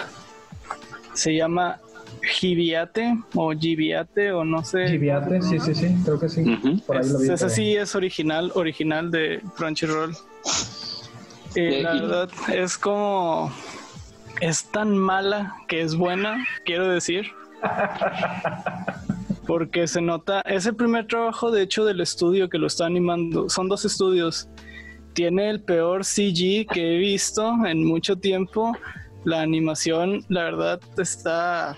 Se 1.14 1.34
llama 1.34 1.78
Gibiate 2.22 3.16
o 3.34 3.52
Gibiate 3.52 4.32
o 4.32 4.44
no 4.44 4.64
sé. 4.64 4.86
Chiviate, 4.88 5.40
sí, 5.42 5.58
sí, 5.60 5.74
sí, 5.74 5.96
creo 6.04 6.18
que 6.20 6.28
sí. 6.28 6.42
Ujú. 6.42 6.78
Por 6.80 6.96
ahí 6.98 7.08
lo 7.08 7.18
vi. 7.18 7.24
Es- 7.26 7.30
esa 7.30 7.48
sí 7.48 7.74
es 7.76 7.94
original, 7.94 8.50
original 8.54 9.10
de 9.10 9.40
Crunchyroll. 9.56 10.14
Eh, 11.54 11.78
Y- 11.80 11.82
la 11.82 11.92
verdad 11.94 12.28
es 12.52 12.76
como 12.76 13.50
es 14.40 14.64
tan 14.64 14.96
mala 14.98 15.54
que 15.68 15.80
es 15.80 15.94
buena, 15.94 16.46
quiero 16.64 16.88
decir. 16.88 17.30
Porque 19.46 19.86
se 19.86 20.00
nota, 20.00 20.40
es 20.42 20.66
el 20.66 20.74
primer 20.74 21.06
trabajo 21.06 21.50
de 21.50 21.62
hecho 21.62 21.84
del 21.84 22.00
estudio 22.00 22.48
que 22.48 22.58
lo 22.58 22.66
está 22.66 22.86
animando. 22.86 23.48
Son 23.48 23.68
dos 23.68 23.84
estudios. 23.84 24.48
Tiene 25.12 25.50
el 25.50 25.62
peor 25.62 26.04
CG 26.04 26.66
que 26.66 26.94
he 26.94 26.98
visto 26.98 27.54
en 27.64 27.84
mucho 27.84 28.16
tiempo. 28.16 28.76
La 29.24 29.40
animación, 29.40 30.24
la 30.28 30.44
verdad, 30.44 30.80
está, 30.98 31.76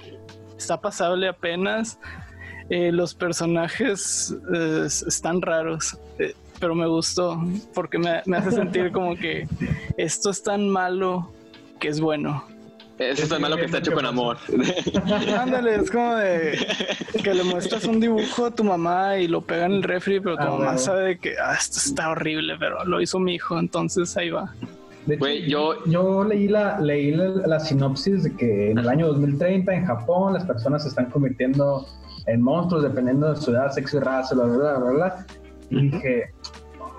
está 0.56 0.80
pasable 0.80 1.28
apenas. 1.28 1.98
Eh, 2.70 2.92
los 2.92 3.14
personajes 3.14 4.36
eh, 4.54 4.84
están 4.86 5.40
raros, 5.40 5.98
eh, 6.18 6.34
pero 6.60 6.74
me 6.74 6.86
gustó 6.86 7.42
porque 7.72 7.98
me, 7.98 8.20
me 8.26 8.36
hace 8.36 8.50
sentir 8.50 8.92
como 8.92 9.16
que 9.16 9.48
esto 9.96 10.28
es 10.28 10.42
tan 10.42 10.68
malo 10.68 11.32
que 11.80 11.88
es 11.88 12.00
bueno. 12.00 12.44
Eso 12.98 13.22
es 13.22 13.28
tan 13.28 13.40
malo 13.40 13.56
que 13.56 13.64
está 13.66 13.78
hecho 13.78 13.92
con 13.92 14.04
amor. 14.04 14.36
Ándale, 15.40 15.76
es 15.76 15.90
como 15.90 16.16
de 16.16 16.58
que 17.22 17.32
le 17.34 17.44
muestras 17.44 17.84
un 17.84 18.00
dibujo 18.00 18.46
a 18.46 18.50
tu 18.50 18.64
mamá 18.64 19.16
y 19.18 19.28
lo 19.28 19.40
pega 19.40 19.66
en 19.66 19.72
el 19.72 19.82
refri, 19.84 20.18
pero 20.20 20.36
tu 20.36 20.42
Ah, 20.42 20.50
mamá 20.50 20.66
huevo. 20.70 20.78
sabe 20.78 21.18
que 21.18 21.34
ah, 21.42 21.54
esto 21.54 21.78
está 21.78 22.10
horrible, 22.10 22.54
pero 22.58 22.84
lo 22.84 23.00
hizo 23.00 23.18
mi 23.20 23.34
hijo, 23.36 23.58
entonces 23.58 24.16
ahí 24.16 24.30
va. 24.30 24.52
De 25.06 25.14
hecho, 25.14 25.26
yo- 25.46 25.84
yo 25.86 26.24
leí 26.24 26.48
la 26.48 26.80
leí 26.80 27.12
la, 27.12 27.24
la 27.46 27.60
sinopsis 27.60 28.24
de 28.24 28.36
que 28.36 28.72
en 28.72 28.78
el 28.78 28.88
año 28.88 29.06
2030 29.06 29.72
en 29.74 29.86
Japón 29.86 30.34
las 30.34 30.44
personas 30.44 30.82
se 30.82 30.88
están 30.90 31.06
convirtiendo 31.06 31.86
en 32.26 32.42
monstruos 32.42 32.82
dependiendo 32.82 33.32
de 33.32 33.40
su 33.40 33.52
edad, 33.52 33.70
sexo 33.70 33.98
y 33.98 34.00
raza, 34.00 34.34
bla, 34.34 34.44
bla, 34.44 34.56
bla, 34.56 34.78
bla, 34.78 34.90
bla. 34.90 35.26
Y 35.70 35.88
dije, 35.90 36.24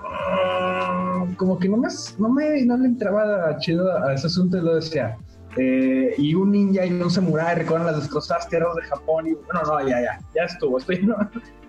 "Ah", 0.04 1.24
como 1.36 1.58
que 1.58 1.68
no 1.68 1.76
me, 1.76 1.88
no 2.18 2.28
me 2.30 2.62
no 2.64 2.76
le 2.78 2.86
entraba 2.86 3.56
chido 3.58 3.92
a 4.04 4.14
ese 4.14 4.26
asunto 4.28 4.56
y 4.56 4.62
lo 4.62 4.74
decía. 4.76 5.16
Eh, 5.56 6.14
y 6.16 6.34
un 6.34 6.52
ninja 6.52 6.86
y 6.86 6.92
un 6.92 7.10
samurái 7.10 7.56
recorren 7.56 7.86
las 7.86 8.00
destrozadas 8.00 8.48
tierras 8.48 8.74
de 8.76 8.82
Japón 8.82 9.26
y 9.26 9.32
bueno, 9.32 9.62
no, 9.66 9.80
ya, 9.88 10.00
ya, 10.00 10.20
ya 10.34 10.44
estuvo, 10.44 10.78
esto 10.78 10.92
ya 10.92 11.00
no, 11.02 11.16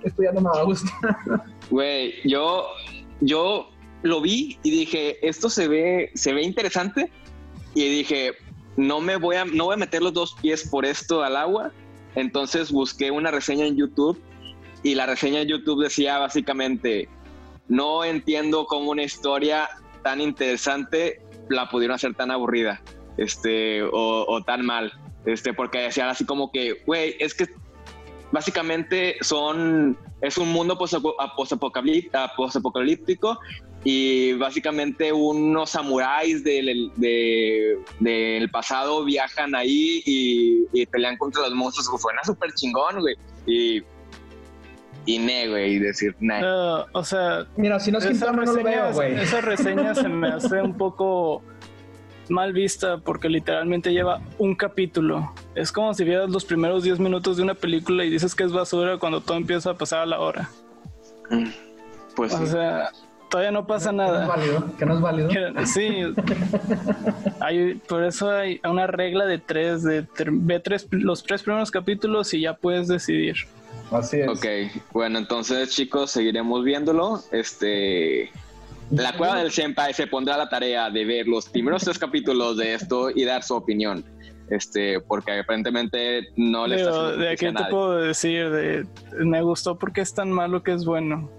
esto 0.04 0.24
ya 0.24 0.32
no 0.32 0.42
me 0.42 0.50
va 0.50 0.60
a 0.60 0.64
gustar. 0.64 1.18
Güey, 1.70 2.14
yo, 2.26 2.66
yo 3.22 3.70
lo 4.04 4.22
vi 4.22 4.58
y 4.64 4.72
dije, 4.72 5.28
esto 5.28 5.50
se 5.50 5.68
ve, 5.68 6.12
se 6.16 6.34
ve 6.34 6.44
interesante. 6.44 7.12
Y 7.74 7.88
dije, 7.88 8.34
no 8.76 9.00
me 9.00 9.16
voy 9.16 9.38
a, 9.38 9.46
no 9.46 9.66
voy 9.66 9.76
a 9.76 9.78
meter 9.78 10.02
los 10.02 10.14
dos 10.14 10.36
pies 10.42 10.68
por 10.68 10.86
esto 10.86 11.24
al 11.24 11.36
agua. 11.36 11.72
Entonces 12.16 12.72
busqué 12.72 13.12
una 13.12 13.32
reseña 13.32 13.66
en 13.66 13.78
YouTube 13.78 14.22
y 14.84 14.96
la 14.96 15.06
reseña 15.06 15.42
en 15.42 15.48
YouTube 15.48 15.84
decía 15.84 16.18
básicamente, 16.18 17.08
no 17.68 18.04
entiendo 18.04 18.66
cómo 18.66 18.92
una 18.92 19.04
historia 19.04 19.70
tan 20.04 20.20
interesante 20.20 21.22
la 21.50 21.70
pudieron 21.70 21.96
hacer 21.96 22.14
tan 22.16 22.32
aburrida, 22.32 22.82
este, 23.22 23.84
o, 23.84 24.26
o 24.28 24.44
tan 24.44 24.66
mal, 24.66 24.92
este, 25.26 25.54
porque 25.54 25.80
decían 25.80 26.10
así 26.10 26.26
como 26.26 26.52
que, 26.52 26.82
güey, 26.86 27.16
es 27.20 27.34
que 27.34 27.46
básicamente 28.32 29.18
son 29.22 29.98
es 30.22 30.38
un 30.38 30.50
mundo 30.52 30.78
posapocalíptico 32.38 33.40
y 33.84 34.34
básicamente 34.34 35.12
unos 35.12 35.72
samuráis 35.72 36.44
del, 36.44 36.92
de- 36.96 37.80
del 38.00 38.50
pasado 38.52 39.04
viajan 39.04 39.56
ahí 39.56 40.04
y, 40.06 40.66
y 40.72 40.86
pelean 40.86 41.18
contra 41.18 41.42
los 41.44 41.54
monstruos. 41.56 41.88
Suena 42.00 42.24
súper 42.24 42.52
chingón, 42.54 43.00
güey. 43.00 43.16
Y, 43.48 43.82
y 45.08 45.18
ne, 45.18 45.48
güey, 45.48 45.74
y 45.74 45.80
decir, 45.80 46.16
ne. 46.20 46.42
Ah, 46.44 46.86
o 46.94 47.04
sea, 47.04 47.48
Mira, 47.58 47.80
si 47.80 47.92
no 47.92 47.98
es 47.98 48.06
Quintana, 48.06 48.44
no 48.44 48.54
lo 48.54 48.64
veo, 48.64 48.94
güey. 48.94 49.20
esa 49.20 49.42
reseña 49.42 49.96
se 49.96 50.08
me 50.08 50.28
hace 50.28 50.62
un 50.62 50.78
poco 50.78 51.42
mal 52.30 52.54
vista 52.54 52.98
porque 52.98 53.30
literalmente 53.30 53.92
lleva 53.92 54.22
un 54.38 54.56
capítulo. 54.56 55.34
Es 55.56 55.72
como 55.72 55.94
si 55.94 56.04
vieras 56.04 56.30
los 56.30 56.46
primeros 56.46 56.84
10 56.84 57.00
minutos 57.00 57.38
de 57.38 57.44
una 57.44 57.54
película 57.56 58.06
y 58.06 58.10
dices 58.10 58.36
que 58.36 58.44
es 58.44 58.52
basura 58.52 58.98
cuando 58.98 59.22
todo 59.22 59.38
empieza 59.38 59.72
a 59.72 59.74
pasar 59.78 60.00
a 60.02 60.06
la 60.06 60.20
hora. 60.20 60.50
Pues 62.16 62.34
O 62.34 62.40
sí. 62.40 62.48
sea, 62.48 62.92
todavía 63.30 63.52
no 63.52 63.66
pasa 63.66 63.92
Que 63.92 63.96
no 63.96 64.04
es 64.04 64.12
nada. 64.12 64.28
válido, 64.28 64.78
que 64.78 64.86
no 64.86 64.94
es 64.96 65.02
válido. 65.02 65.30
Sí, 65.66 65.90
hay, 67.40 67.76
por 67.88 68.04
eso 68.04 68.30
hay 68.32 68.60
una 68.64 68.88
regla 68.88 69.26
de 69.26 69.38
tres, 69.40 69.84
de 69.84 70.06
ve 70.32 70.60
tres, 70.60 70.88
los 70.92 71.24
tres 71.24 71.44
primeros 71.44 71.72
capítulos 71.72 72.34
y 72.34 72.42
ya 72.42 72.54
puedes 72.56 72.88
decidir. 72.88 73.36
Así 73.92 74.20
es. 74.22 74.28
Ok, 74.30 74.46
bueno, 74.94 75.20
entonces 75.20 75.70
chicos, 75.72 76.12
seguiremos 76.12 76.64
viéndolo. 76.64 77.22
Este, 77.32 78.32
la 78.92 79.14
cueva 79.14 79.38
del 79.38 79.52
Senpai 79.52 79.94
se 79.94 80.08
pondrá 80.08 80.36
a 80.36 80.38
la 80.38 80.50
tarea 80.50 80.90
de 80.90 81.06
ver 81.06 81.28
los 81.28 81.48
primeros 81.50 81.84
tres 81.84 81.98
capítulos 81.98 82.58
de 82.58 82.74
esto 82.74 83.10
y 83.10 83.24
dar 83.24 83.44
su 83.44 83.56
opinión. 83.56 84.06
Este, 84.50 85.00
porque 85.00 85.40
aparentemente 85.40 86.28
no 86.36 86.68
le 86.68 86.76
Pero 86.76 87.16
de 87.16 87.32
a 87.32 87.36
te 87.36 87.66
puedo 87.70 87.96
decir, 87.96 88.50
de, 88.50 88.86
me 89.18 89.42
gustó 89.42 89.78
porque 89.78 90.02
es 90.02 90.14
tan 90.14 90.30
malo 90.30 90.62
que 90.62 90.74
es 90.74 90.84
bueno. 90.84 91.32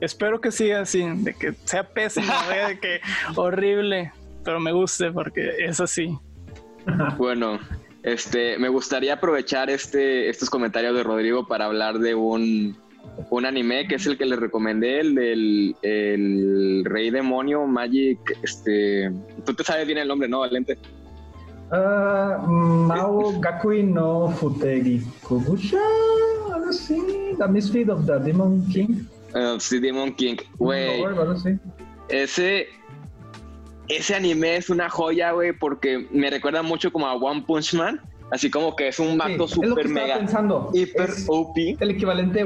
Espero 0.00 0.40
que 0.40 0.50
siga 0.50 0.80
así, 0.80 1.04
de 1.04 1.34
que 1.34 1.52
sea 1.64 1.86
pésimo, 1.86 2.26
de 2.68 2.78
que 2.80 3.00
horrible, 3.36 4.12
pero 4.44 4.60
me 4.60 4.72
guste 4.72 5.12
porque 5.12 5.50
es 5.58 5.78
así. 5.78 6.16
Bueno, 7.18 7.60
este, 8.02 8.58
me 8.58 8.68
gustaría 8.68 9.14
aprovechar 9.14 9.68
este, 9.68 10.30
estos 10.30 10.48
comentarios 10.48 10.94
de 10.94 11.02
Rodrigo 11.02 11.46
para 11.46 11.66
hablar 11.66 11.98
de 11.98 12.14
un, 12.14 12.78
un 13.30 13.46
anime 13.46 13.86
que 13.88 13.96
es 13.96 14.06
el 14.06 14.18
que 14.18 14.26
le 14.26 14.36
recomendé, 14.36 15.00
el 15.00 15.14
del 15.14 15.76
el 15.82 16.84
Rey 16.84 17.10
Demonio 17.10 17.66
Magic. 17.66 18.18
Este, 18.42 19.12
tú 19.44 19.54
te 19.54 19.64
sabes 19.64 19.86
bien 19.86 19.98
el 19.98 20.08
nombre, 20.08 20.28
¿no, 20.28 20.40
Valente? 20.40 20.78
Ah, 21.70 22.44
Mao 22.46 23.40
Gakui 23.40 23.82
no 23.82 24.28
Futegi 24.30 25.02
Kogusha, 25.22 25.80
algo 26.52 26.68
así. 26.68 27.00
The 27.38 27.48
Misfit 27.48 27.88
of 27.88 28.06
the 28.06 28.18
Demon 28.18 28.66
King. 28.68 29.06
Uh, 29.34 29.58
sí, 29.58 29.80
Demon 29.80 30.14
King. 30.14 30.36
Güey, 30.58 31.02
ese, 32.08 32.68
ese 33.88 34.14
anime 34.14 34.56
es 34.56 34.70
una 34.70 34.88
joya, 34.88 35.32
güey, 35.32 35.52
porque 35.52 36.06
me 36.12 36.30
recuerda 36.30 36.62
mucho 36.62 36.92
como 36.92 37.06
a 37.06 37.14
One 37.14 37.42
Punch 37.46 37.74
Man. 37.74 38.00
Así 38.30 38.50
como 38.50 38.74
que 38.74 38.88
es 38.88 38.98
un 38.98 39.20
Sí, 39.20 39.36
lo 39.36 39.46
que 39.46 39.52
super 39.52 39.88
mega, 39.88 40.18
pensando. 40.18 40.70
hiper 40.72 41.10
Es 41.10 41.26
OP. 41.28 41.56
el 41.80 41.90
equivalente 41.90 42.44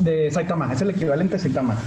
de 0.00 0.30
Saitama, 0.30 0.72
es 0.72 0.82
el 0.82 0.90
equivalente 0.90 1.36
a 1.36 1.38
Saitama. 1.38 1.78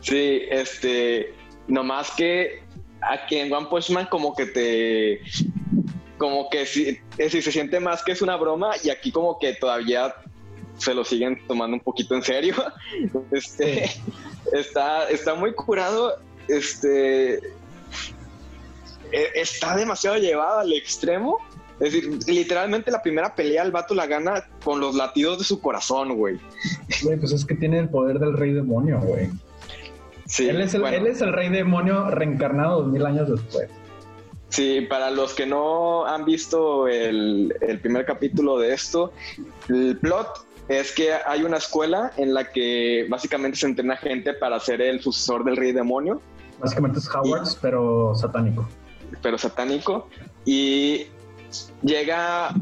Sí, 0.00 0.42
este, 0.50 1.34
nomás 1.68 2.10
que 2.10 2.62
aquí 3.00 3.36
en 3.36 3.52
One 3.52 3.66
Punch 3.70 3.90
Man 3.90 4.08
como 4.10 4.34
que 4.34 4.46
te, 4.46 5.20
como 6.18 6.48
que 6.50 6.66
sí, 6.66 6.98
eh, 7.18 7.30
sí 7.30 7.42
se 7.42 7.52
siente 7.52 7.80
más 7.80 8.02
que 8.04 8.12
es 8.12 8.22
una 8.22 8.36
broma 8.36 8.72
y 8.82 8.90
aquí 8.90 9.10
como 9.10 9.38
que 9.38 9.54
todavía 9.54 10.14
se 10.78 10.94
lo 10.94 11.04
siguen 11.04 11.38
tomando 11.46 11.76
un 11.76 11.82
poquito 11.82 12.14
en 12.14 12.22
serio. 12.22 12.54
Este, 13.32 13.90
está, 14.52 15.08
está 15.08 15.34
muy 15.34 15.54
curado, 15.54 16.18
este, 16.48 17.38
eh, 19.12 19.30
está 19.34 19.74
demasiado 19.76 20.16
llevado 20.18 20.60
al 20.60 20.72
extremo. 20.72 21.38
Es 21.82 21.92
decir, 21.92 22.18
literalmente 22.28 22.92
la 22.92 23.02
primera 23.02 23.34
pelea 23.34 23.64
el 23.64 23.72
vato 23.72 23.92
la 23.92 24.06
gana 24.06 24.44
con 24.64 24.78
los 24.78 24.94
latidos 24.94 25.38
de 25.38 25.44
su 25.44 25.60
corazón, 25.60 26.16
güey. 26.16 26.38
Güey, 27.02 27.18
pues 27.18 27.32
es 27.32 27.44
que 27.44 27.56
tiene 27.56 27.80
el 27.80 27.88
poder 27.88 28.20
del 28.20 28.34
rey 28.36 28.52
demonio, 28.52 29.00
güey. 29.00 29.30
Sí, 30.26 30.48
él, 30.48 30.60
es 30.60 30.74
el, 30.74 30.82
bueno. 30.82 30.96
él 30.96 31.08
es 31.08 31.20
el 31.20 31.32
rey 31.32 31.48
demonio 31.48 32.08
reencarnado 32.08 32.82
dos 32.82 32.92
mil 32.92 33.04
años 33.04 33.28
después. 33.28 33.68
Sí, 34.48 34.82
para 34.88 35.10
los 35.10 35.34
que 35.34 35.44
no 35.44 36.06
han 36.06 36.24
visto 36.24 36.86
el, 36.86 37.52
el 37.60 37.80
primer 37.80 38.04
capítulo 38.04 38.58
de 38.58 38.74
esto, 38.74 39.12
el 39.68 39.98
plot 39.98 40.46
es 40.68 40.92
que 40.92 41.12
hay 41.26 41.42
una 41.42 41.56
escuela 41.56 42.12
en 42.16 42.32
la 42.32 42.52
que 42.52 43.06
básicamente 43.10 43.58
se 43.58 43.66
entrena 43.66 43.96
gente 43.96 44.34
para 44.34 44.60
ser 44.60 44.80
el 44.80 45.00
sucesor 45.00 45.42
del 45.42 45.56
rey 45.56 45.72
demonio, 45.72 46.20
Básicamente 46.60 47.00
es 47.00 47.08
Hogwarts, 47.12 47.58
pero 47.60 48.14
satánico. 48.14 48.68
pero 49.20 49.36
satánico, 49.36 50.08
y 50.44 51.06
llega 51.82 52.54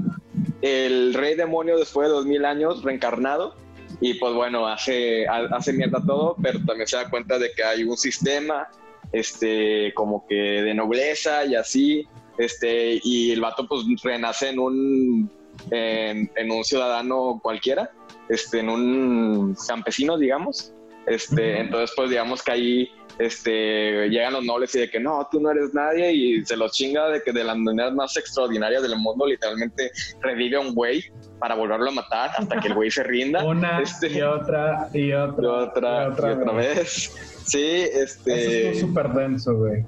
el 0.63 1.15
rey 1.15 1.35
demonio 1.35 1.79
después 1.79 2.09
de 2.09 2.15
dos 2.15 2.27
mil 2.27 2.45
años 2.45 2.83
reencarnado 2.83 3.55
y 4.01 4.15
pues 4.15 4.33
bueno, 4.35 4.67
hace, 4.67 5.27
ha- 5.29 5.49
hace 5.57 5.73
mierda 5.73 6.03
todo, 6.07 6.37
pero 6.43 6.59
también 6.65 6.87
se 6.87 6.97
da 6.97 7.09
cuenta 7.11 7.39
de 7.39 7.51
que 7.53 7.63
hay 7.65 7.83
un 7.85 7.97
sistema 7.97 8.69
este, 9.13 9.93
como 9.95 10.27
que 10.27 10.35
de 10.35 10.75
nobleza 10.75 11.45
y 11.45 11.55
así, 11.55 12.07
este, 12.39 13.01
y 13.03 13.33
el 13.33 13.41
vato 13.41 13.67
pues 13.67 13.83
renace 14.03 14.51
en 14.51 14.59
un, 14.59 15.31
en, 15.71 16.31
en 16.37 16.51
un 16.51 16.65
ciudadano 16.65 17.41
cualquiera, 17.43 17.91
este, 18.29 18.61
en 18.61 18.69
un 18.71 19.57
campesino, 19.67 20.17
digamos, 20.17 20.73
este, 21.07 21.59
entonces 21.61 21.91
pues 21.97 22.09
digamos 22.11 22.43
que 22.43 22.53
ahí 22.53 22.91
este, 23.19 24.09
llegan 24.09 24.33
los 24.35 24.45
nobles 24.45 24.75
y 24.75 24.81
de 24.81 24.91
que 24.91 25.01
no, 25.01 25.27
tú 25.31 25.41
no 25.41 25.51
eres 25.51 25.73
nadie 25.75 26.13
y 26.13 26.45
se 26.45 26.57
los 26.57 26.73
chinga 26.73 27.09
de 27.09 27.23
que 27.23 27.33
de 27.33 27.45
las 27.45 27.57
maneras 27.57 27.93
más 27.93 28.17
extraordinarias 28.17 28.83
del 28.83 28.97
mundo 28.97 29.27
literalmente 29.27 29.91
revive 30.21 30.57
a 30.57 30.61
un 30.61 30.75
güey 30.75 31.05
para 31.39 31.55
volverlo 31.55 31.89
a 31.91 31.93
matar 31.93 32.31
hasta 32.37 32.61
que 32.61 32.69
el 32.69 32.75
güey 32.75 32.91
se 32.91 33.03
rinda. 33.03 33.45
Una 33.51 33.81
Este- 33.81 34.09
y 34.13 34.21
otra 34.23 34.89
y 34.93 35.13
otra. 35.13 35.51
y 35.51 35.55
otra, 35.57 36.05
y 36.07 36.33
otra 36.33 36.53
vez. 36.53 37.13
Sí, 37.47 37.83
Eso 37.83 38.01
este. 38.03 38.71
es 38.71 38.81
súper 38.81 39.09
denso, 39.11 39.55
güey. 39.57 39.85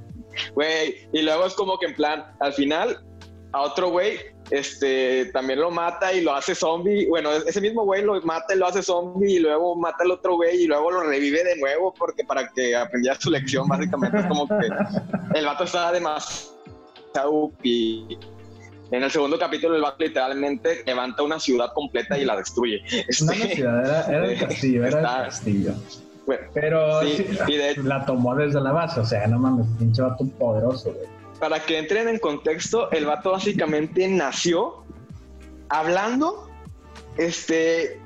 Güey, 0.55 0.97
y 1.13 1.23
luego 1.23 1.47
es 1.47 1.55
como 1.55 1.79
que 1.79 1.87
en 1.87 1.95
plan, 1.95 2.25
al 2.41 2.53
final, 2.55 3.05
a 3.53 3.61
otro 3.63 3.91
güey, 3.91 4.19
este, 4.53 5.27
también 5.33 5.61
lo 5.61 5.71
mata 5.71 6.13
y 6.13 6.21
lo 6.21 6.35
hace 6.35 6.55
zombie. 6.55 7.07
Bueno, 7.09 7.31
ese 7.33 7.61
mismo 7.61 7.85
güey 7.85 8.03
lo 8.03 8.21
mata 8.23 8.55
y 8.55 8.59
lo 8.59 8.67
hace 8.67 8.83
zombie 8.83 9.35
y 9.35 9.39
luego 9.39 9.75
mata 9.77 10.05
al 10.05 10.11
otro 10.11 10.37
güey 10.37 10.63
y 10.65 10.67
luego 10.67 10.91
lo 10.91 11.03
revive 11.05 11.43
de 11.43 11.57
nuevo 11.57 11.95
porque 11.99 12.23
para 12.25 12.49
que 12.49 12.77
aprendiera 12.77 13.19
su 13.19 13.31
lección, 13.31 13.67
básicamente 13.67 14.19
es 14.19 14.27
como 14.27 14.47
que 14.47 14.69
el 15.39 15.47
vato 15.47 15.65
estaba 15.65 15.91
demasiado 15.93 17.51
y 17.63 18.19
en 18.91 19.03
el 19.03 19.11
segundo 19.11 19.39
capítulo 19.39 19.75
el 19.77 19.83
vato 19.83 19.97
literalmente 20.05 20.83
levanta 20.85 21.23
una 21.23 21.41
ciudad 21.41 21.73
completa 21.73 22.19
y 22.19 22.25
la 22.25 22.37
destruye. 22.37 22.81
No 22.83 22.99
Este, 23.09 23.25
la 23.25 23.55
ciudad, 23.55 23.85
era, 23.87 24.19
era 24.19 24.33
el 24.33 24.39
castillo, 24.39 24.87
era 24.87 24.99
Está- 24.99 25.19
el 25.19 25.25
castillo. 25.25 25.73
bueno, 26.27 26.43
Pero 26.53 27.03
Sí, 27.03 27.17
sí, 27.17 27.39
y 27.49 27.57
de- 27.57 27.77
la 27.85 28.05
tomó 28.05 28.35
desde 28.37 28.61
la 28.61 28.73
base, 28.73 29.01
o 29.01 29.05
sea, 29.07 29.27
no 29.29 29.39
mames, 29.39 29.67
pinche 29.79 30.03
vato 30.03 30.27
poderoso, 30.39 30.93
güey. 30.93 31.07
Para 31.43 31.59
que 31.59 31.77
entren 31.77 32.07
en 32.07 32.21
contexto, 32.21 32.89
el 32.93 33.05
vato 33.05 33.33
básicamente 33.33 34.07
nació 34.07 34.85
hablando, 35.69 36.49
este, 37.19 37.99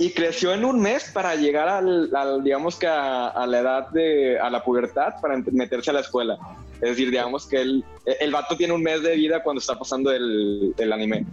y 0.00 0.10
creció 0.10 0.52
en 0.52 0.64
un 0.64 0.80
mes 0.80 1.08
para 1.14 1.36
llegar 1.36 1.68
al, 1.68 2.10
al, 2.16 2.42
digamos 2.42 2.74
que 2.74 2.88
a, 2.88 3.28
a 3.28 3.46
la 3.46 3.60
edad 3.60 3.90
de, 3.90 4.40
a 4.40 4.50
la 4.50 4.64
pubertad, 4.64 5.20
para 5.22 5.40
meterse 5.52 5.90
a 5.90 5.92
la 5.92 6.00
escuela. 6.00 6.36
Es 6.80 6.90
decir, 6.90 7.10
digamos 7.10 7.46
que 7.46 7.62
el, 7.62 7.84
el 8.06 8.32
vato 8.32 8.56
tiene 8.56 8.72
un 8.72 8.82
mes 8.82 9.04
de 9.04 9.14
vida 9.14 9.44
cuando 9.44 9.60
está 9.60 9.78
pasando 9.78 10.10
el, 10.10 10.74
el 10.76 10.92
anime. 10.92 11.24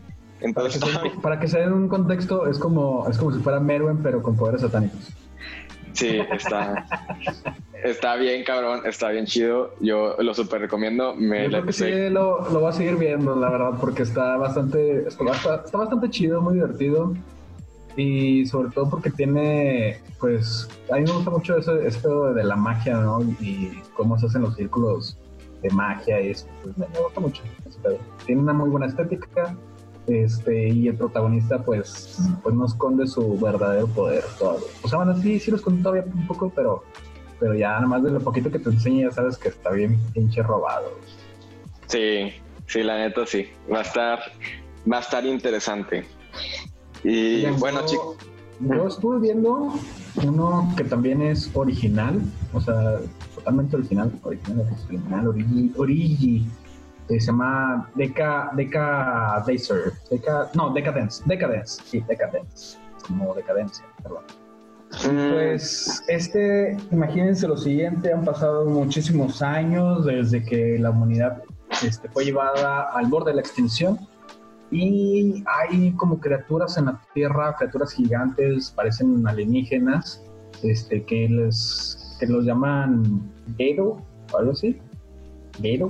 Para 0.54 0.70
que, 0.70 0.76
Entonces, 0.76 0.80
se, 0.80 1.10
para 1.24 1.40
que 1.40 1.48
se 1.48 1.58
den 1.58 1.74
un 1.74 1.88
contexto, 1.88 2.46
es 2.46 2.60
como, 2.60 3.10
es 3.10 3.18
como 3.18 3.34
si 3.34 3.40
fuera 3.40 3.60
Merwen, 3.60 4.04
pero 4.04 4.22
con 4.22 4.36
poderes 4.36 4.62
satánicos. 4.62 5.10
Sí, 5.94 6.20
está, 6.32 6.86
está 7.84 8.16
bien, 8.16 8.44
cabrón, 8.44 8.82
está 8.86 9.10
bien 9.10 9.26
chido. 9.26 9.74
Yo 9.80 10.16
lo 10.20 10.34
super 10.34 10.62
recomiendo. 10.62 11.16
Me 11.16 11.44
Yo 11.44 11.50
creo 11.50 11.66
que 11.66 11.74
sí 11.74 12.10
lo, 12.10 12.50
lo 12.50 12.60
voy 12.60 12.70
a 12.70 12.74
seguir 12.74 12.96
viendo, 12.96 13.36
la 13.36 13.50
verdad, 13.50 13.72
porque 13.80 14.04
está 14.04 14.38
bastante, 14.38 15.08
está, 15.08 15.24
está 15.66 15.78
bastante 15.78 16.10
chido, 16.10 16.42
muy 16.42 16.56
divertido. 16.56 17.14
Y 17.98 18.46
sobre 18.46 18.70
todo 18.70 18.90
porque 18.90 19.10
tiene, 19.10 20.00
pues, 20.20 20.70
a 20.92 20.96
mí 20.96 21.04
me 21.04 21.12
gusta 21.12 21.30
mucho 21.30 21.58
eso, 21.58 21.76
esto 21.82 22.34
de 22.34 22.44
la 22.44 22.56
magia, 22.56 22.96
¿no? 22.96 23.22
Y 23.42 23.82
cómo 23.96 24.18
se 24.18 24.28
hacen 24.28 24.44
los 24.44 24.56
círculos 24.56 25.18
de 25.62 25.70
magia 25.72 26.22
y 26.22 26.30
eso. 26.30 26.48
Pues 26.64 26.78
me, 26.78 26.86
gusta 26.86 27.20
mucho. 27.20 27.44
Tiene 28.26 28.42
una 28.42 28.54
muy 28.54 28.70
buena 28.70 28.88
estética. 28.88 29.56
Este, 30.12 30.68
y 30.68 30.90
el 30.90 30.96
protagonista, 30.96 31.64
pues, 31.64 32.20
pues 32.44 32.54
no 32.54 32.66
esconde 32.66 33.08
su 33.08 33.40
verdadero 33.40 33.88
poder 33.88 34.24
todavía. 34.38 34.68
O 34.82 34.88
sea, 34.90 34.98
bueno, 34.98 35.18
sí, 35.22 35.40
sí 35.40 35.52
lo 35.52 35.58
esconde 35.58 35.82
todavía 35.82 36.04
un 36.14 36.28
poco, 36.28 36.52
pero, 36.54 36.84
pero 37.40 37.56
ya 37.56 37.70
nada 37.70 37.88
más 37.88 38.04
de 38.04 38.12
lo 38.12 38.20
poquito 38.20 38.52
que 38.52 38.60
te 38.60 38.70
enseña 38.70 39.08
ya 39.08 39.12
sabes 39.12 39.38
que 39.38 39.48
está 39.50 39.72
bien 39.72 39.98
pinche 40.14 40.44
robado. 40.44 40.92
Sí, 41.88 42.34
sí, 42.68 42.84
la 42.84 42.98
neta 42.98 43.26
sí. 43.26 43.48
Va 43.72 43.80
a 43.80 43.84
estar, 43.84 44.20
va 44.92 44.98
a 44.98 45.02
estar 45.02 45.26
interesante. 45.26 46.04
Y 47.04 47.46
bueno, 47.52 47.86
chicos. 47.86 48.18
Yo 48.60 48.88
estuve 48.88 49.20
viendo 49.20 49.74
uno 50.24 50.72
que 50.78 50.84
también 50.84 51.22
es 51.24 51.50
original, 51.56 52.22
o 52.54 52.62
sea, 52.62 53.00
totalmente 53.34 53.76
original, 53.76 54.12
original, 54.22 54.68
original, 54.88 55.28
origi, 55.28 55.74
origi 55.78 56.48
se 57.20 57.28
llama 57.28 57.90
Deca, 57.96 58.52
Deca 58.54 59.44
Dacer, 59.48 59.94
Deca, 60.10 60.50
no, 60.54 60.72
Decadence, 60.72 61.24
Decadence, 61.26 61.82
sí, 61.86 62.04
Decadence, 62.08 62.78
como 63.08 63.34
decadencia, 63.34 63.86
perdón. 64.02 64.24
Mm. 65.10 65.34
Pues 65.34 66.04
este, 66.08 66.78
imagínense 66.92 67.48
lo 67.48 67.58
siguiente, 67.58 68.14
han 68.14 68.26
pasado 68.26 68.66
muchísimos 68.66 69.42
años 69.42 70.06
desde 70.06 70.44
que 70.44 70.78
la 70.80 70.92
humanidad 70.92 71.44
este, 71.84 72.10
fue 72.10 72.26
llevada 72.26 72.92
al 72.92 73.08
borde 73.08 73.32
de 73.32 73.36
la 73.36 73.42
extinción 73.42 74.00
y 74.70 75.44
hay 75.48 75.92
como 75.94 76.20
criaturas 76.20 76.78
en 76.78 76.86
la 76.86 77.02
Tierra, 77.14 77.56
criaturas 77.58 77.94
gigantes, 77.94 78.72
parecen 78.72 79.26
alienígenas, 79.28 80.24
este, 80.64 81.04
que 81.04 81.28
les 81.30 82.18
que 82.20 82.28
los 82.28 82.46
llaman 82.46 83.22
Gado 83.58 83.98
o 84.32 84.38
algo 84.38 84.52
así. 84.52 84.80
Gado. 85.60 85.90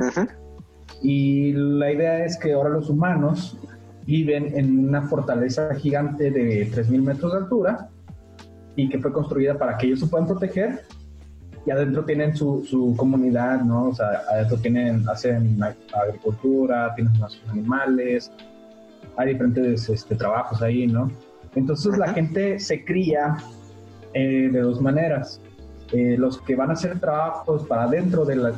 Y 1.01 1.53
la 1.53 1.91
idea 1.91 2.25
es 2.25 2.37
que 2.37 2.53
ahora 2.53 2.69
los 2.69 2.89
humanos 2.89 3.57
viven 4.05 4.57
en 4.57 4.87
una 4.87 5.03
fortaleza 5.03 5.73
gigante 5.75 6.31
de 6.31 6.69
3.000 6.71 7.01
metros 7.01 7.33
de 7.33 7.37
altura 7.39 7.89
y 8.75 8.89
que 8.89 8.99
fue 8.99 9.11
construida 9.11 9.57
para 9.57 9.77
que 9.77 9.87
ellos 9.87 9.99
se 9.99 10.07
puedan 10.07 10.27
proteger. 10.27 10.81
Y 11.65 11.71
adentro 11.71 12.03
tienen 12.05 12.35
su, 12.35 12.63
su 12.65 12.95
comunidad, 12.97 13.61
¿no? 13.61 13.89
O 13.89 13.95
sea, 13.95 14.23
adentro 14.31 14.57
tienen, 14.57 15.07
hacen 15.07 15.59
agricultura, 15.93 16.93
tienen 16.95 17.13
sus 17.15 17.41
animales, 17.49 18.31
hay 19.17 19.33
diferentes 19.33 19.87
este, 19.89 20.15
trabajos 20.15 20.61
ahí, 20.61 20.87
¿no? 20.87 21.11
Entonces 21.55 21.97
la 21.97 22.13
gente 22.13 22.59
se 22.59 22.83
cría 22.83 23.37
eh, 24.13 24.49
de 24.51 24.59
dos 24.59 24.81
maneras. 24.81 25.39
Eh, 25.91 26.15
los 26.17 26.41
que 26.41 26.55
van 26.55 26.69
a 26.69 26.73
hacer 26.73 26.99
trabajos 26.99 27.67
para 27.67 27.87
dentro 27.87 28.23
de 28.23 28.37
la, 28.37 28.53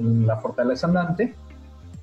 la 0.00 0.36
fortaleza 0.38 0.86
andante 0.86 1.34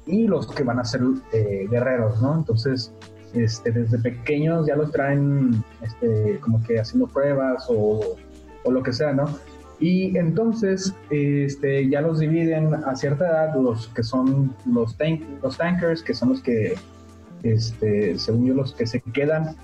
y 0.05 0.28
los 0.28 0.47
que 0.47 0.63
van 0.63 0.80
a 0.80 0.86
ser 0.86 1.02
eh, 1.34 1.67
guerreros, 1.69 2.21
¿no? 2.21 2.36
Entonces, 2.36 2.93
este, 3.34 3.71
desde 3.71 3.99
pequeños 3.99 4.67
ya 4.67 4.75
los 4.75 4.91
traen 4.91 5.63
este, 5.82 6.39
como 6.39 6.63
que 6.63 6.80
haciendo 6.80 7.08
pruebas 7.08 7.65
o, 7.69 8.15
o 8.63 8.71
lo 8.71 8.84
que 8.84 8.91
sea, 8.91 9.13
¿no? 9.13 9.25
Y 9.80 10.17
entonces 10.17 10.93
este, 11.10 11.89
ya 11.89 12.02
los 12.02 12.19
dividen 12.19 12.73
a 12.73 12.95
cierta 12.95 13.30
edad 13.30 13.56
los 13.56 13.88
que 13.89 14.04
son 14.04 14.54
los, 14.65 14.97
tank, 14.97 15.21
los 15.41 15.58
tankers, 15.58 16.04
que 16.04 16.13
son 16.13 16.30
los 16.30 16.41
que 16.41 16.75
este, 17.43 18.19
según 18.19 18.47
yo, 18.47 18.54
los 18.54 18.73
que 18.73 18.86
se 18.86 18.99
quedan 18.99 19.56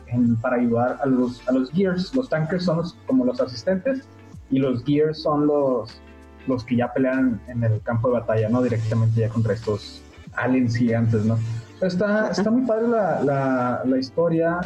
para 0.42 0.56
ayudar 0.56 1.00
a 1.02 1.06
los, 1.06 1.46
a 1.50 1.52
los 1.52 1.70
gears. 1.72 2.16
Los 2.16 2.30
tankers 2.30 2.64
son 2.64 2.82
como 3.08 3.26
los 3.26 3.42
asistentes 3.42 4.08
y 4.50 4.60
los 4.60 4.84
gears 4.86 5.22
son 5.22 5.48
los, 5.48 6.00
los 6.48 6.64
que 6.64 6.76
ya 6.76 6.94
pelean 6.94 7.42
en 7.48 7.64
el 7.64 7.82
campo 7.82 8.10
de 8.10 8.16
batalla, 8.16 8.50
¿no? 8.50 8.62
Directamente 8.62 9.22
ya 9.22 9.30
contra 9.30 9.54
estos 9.54 10.02
aliens 10.34 10.76
gigantes, 10.76 11.26
¿no? 11.26 11.38
Está, 11.82 12.30
está 12.30 12.50
muy 12.50 12.66
padre 12.66 12.88
la, 12.88 13.84
la, 13.86 13.98
historia 13.98 14.62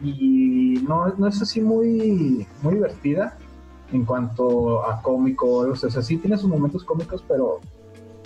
y 0.00 0.82
no, 0.86 1.08
no, 1.18 1.26
es 1.26 1.42
así 1.42 1.60
muy, 1.60 2.46
muy 2.62 2.74
divertida 2.74 3.36
en 3.92 4.04
cuanto 4.04 4.88
a 4.88 5.02
cómico, 5.02 5.58
o 5.58 5.76
sea, 5.76 6.02
sí 6.02 6.16
tiene 6.16 6.38
sus 6.38 6.48
momentos 6.48 6.84
cómicos, 6.84 7.22
pero 7.28 7.60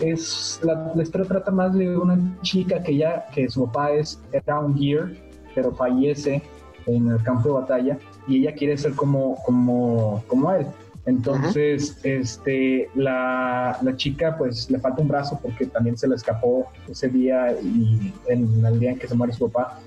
es 0.00 0.60
la, 0.62 0.92
historia 1.02 1.26
trata 1.26 1.50
más 1.50 1.74
de 1.74 1.96
una 1.96 2.18
chica 2.42 2.82
que 2.82 2.96
ya 2.96 3.26
que 3.32 3.48
su 3.48 3.64
papá 3.66 3.92
es 3.92 4.20
era 4.30 4.60
un 4.60 4.76
gear 4.76 5.10
pero 5.54 5.72
fallece 5.72 6.42
en 6.86 7.08
el 7.08 7.22
campo 7.22 7.48
de 7.48 7.54
batalla 7.54 7.98
y 8.28 8.40
ella 8.40 8.54
quiere 8.54 8.76
ser 8.76 8.94
como 8.94 9.36
como 9.44 10.22
como 10.26 10.52
él 10.52 10.66
entonces 11.06 11.98
este 12.02 12.90
la, 12.96 13.78
la, 13.80 13.96
chica 13.96 14.36
pues 14.36 14.68
le 14.68 14.80
falta 14.80 15.00
un 15.00 15.08
brazo 15.08 15.38
porque 15.40 15.66
también 15.66 15.96
se 15.96 16.08
le 16.08 16.16
escapó 16.16 16.66
ese 16.88 17.08
día 17.08 17.52
y 17.62 18.12
en 18.26 18.66
el 18.66 18.80
día 18.80 18.90
en 18.90 18.98
que 18.98 19.06
se 19.06 19.14
muere 19.14 19.32
su 19.32 19.48
papá. 19.48 19.78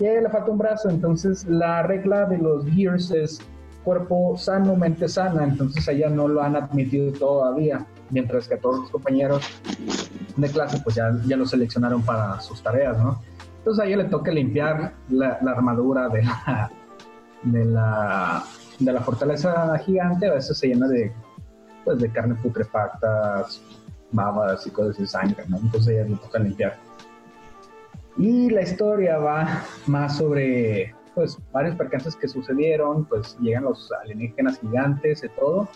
Y 0.00 0.06
ella 0.06 0.22
le 0.22 0.30
falta 0.30 0.50
un 0.50 0.56
brazo. 0.56 0.88
Entonces 0.88 1.44
la 1.44 1.82
regla 1.82 2.24
de 2.24 2.38
los 2.38 2.64
gears 2.64 3.10
es 3.10 3.40
cuerpo 3.84 4.34
sano 4.38 4.74
mente 4.74 5.08
sana. 5.08 5.44
Entonces 5.44 5.86
ella 5.88 6.08
no 6.08 6.26
lo 6.26 6.42
han 6.42 6.56
admitido 6.56 7.12
todavía. 7.12 7.84
Mientras 8.08 8.48
que 8.48 8.54
a 8.54 8.58
todos 8.58 8.80
los 8.80 8.90
compañeros 8.90 9.44
de 10.36 10.48
clase 10.48 10.80
pues 10.82 10.96
ya, 10.96 11.12
ya 11.26 11.36
lo 11.36 11.44
seleccionaron 11.44 12.02
para 12.02 12.40
sus 12.40 12.62
tareas, 12.62 12.96
¿no? 12.96 13.20
Entonces 13.58 13.84
a 13.84 13.86
ella 13.86 13.98
le 13.98 14.04
toca 14.04 14.32
limpiar 14.32 14.94
la, 15.10 15.38
armadura 15.46 16.08
de 16.08 16.22
la, 16.22 16.70
de 17.42 17.64
la, 17.66 18.42
de 18.78 18.92
la 18.92 19.00
fortaleza 19.00 19.76
gigante, 19.78 20.26
a 20.26 20.34
veces 20.34 20.58
se 20.58 20.68
llena 20.68 20.88
de, 20.88 21.12
pues, 21.84 21.98
de 21.98 22.10
carne 22.10 22.34
putrefacta, 22.36 23.46
babas 24.12 24.66
y 24.66 24.70
cosas 24.70 24.98
de 24.98 25.06
sangre. 25.06 25.44
Entonces 25.44 25.88
ella 25.88 26.04
le 26.04 26.16
toca 26.16 26.38
limpiar. 26.38 26.76
Y 28.16 28.50
la 28.50 28.62
historia 28.62 29.18
va 29.18 29.64
más 29.86 30.18
sobre 30.18 30.94
pues 31.14 31.36
varios 31.52 31.76
percances 31.76 32.16
que 32.16 32.28
sucedieron, 32.28 33.04
pues 33.04 33.36
llegan 33.40 33.64
los 33.64 33.90
alienígenas 34.02 34.58
gigantes 34.60 35.22
y 35.22 35.28
todo, 35.28 35.68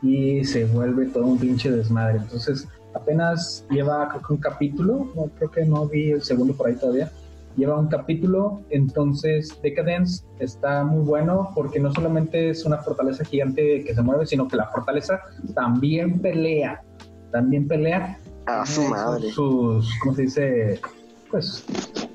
y 0.00 0.44
se 0.44 0.64
vuelve 0.64 1.06
todo 1.06 1.26
un 1.26 1.38
pinche 1.38 1.70
desmadre. 1.70 2.18
Entonces, 2.18 2.66
apenas 2.94 3.66
lleva 3.70 4.08
creo 4.08 4.22
que 4.22 4.32
un 4.32 4.40
capítulo, 4.40 5.12
no, 5.14 5.26
creo 5.36 5.50
que 5.50 5.64
no 5.64 5.86
vi 5.86 6.12
el 6.12 6.22
segundo 6.22 6.54
por 6.54 6.68
ahí 6.68 6.76
todavía. 6.76 7.10
Lleva 7.58 7.78
un 7.78 7.88
capítulo, 7.88 8.62
entonces 8.70 9.60
Decadence 9.62 10.24
está 10.38 10.84
muy 10.84 11.04
bueno 11.04 11.50
porque 11.54 11.80
no 11.80 11.92
solamente 11.92 12.50
es 12.50 12.64
una 12.64 12.78
fortaleza 12.78 13.24
gigante 13.24 13.84
que 13.84 13.94
se 13.94 14.00
mueve, 14.00 14.26
sino 14.26 14.46
que 14.46 14.56
la 14.56 14.66
fortaleza 14.68 15.20
también 15.54 16.20
pelea, 16.20 16.80
también 17.32 17.66
pelea. 17.66 18.18
A 18.46 18.64
su 18.64 18.82
madre. 18.84 19.30
Sus, 19.32 19.90
¿cómo 20.00 20.14
se 20.14 20.22
dice? 20.22 20.80
Pues 21.30 21.66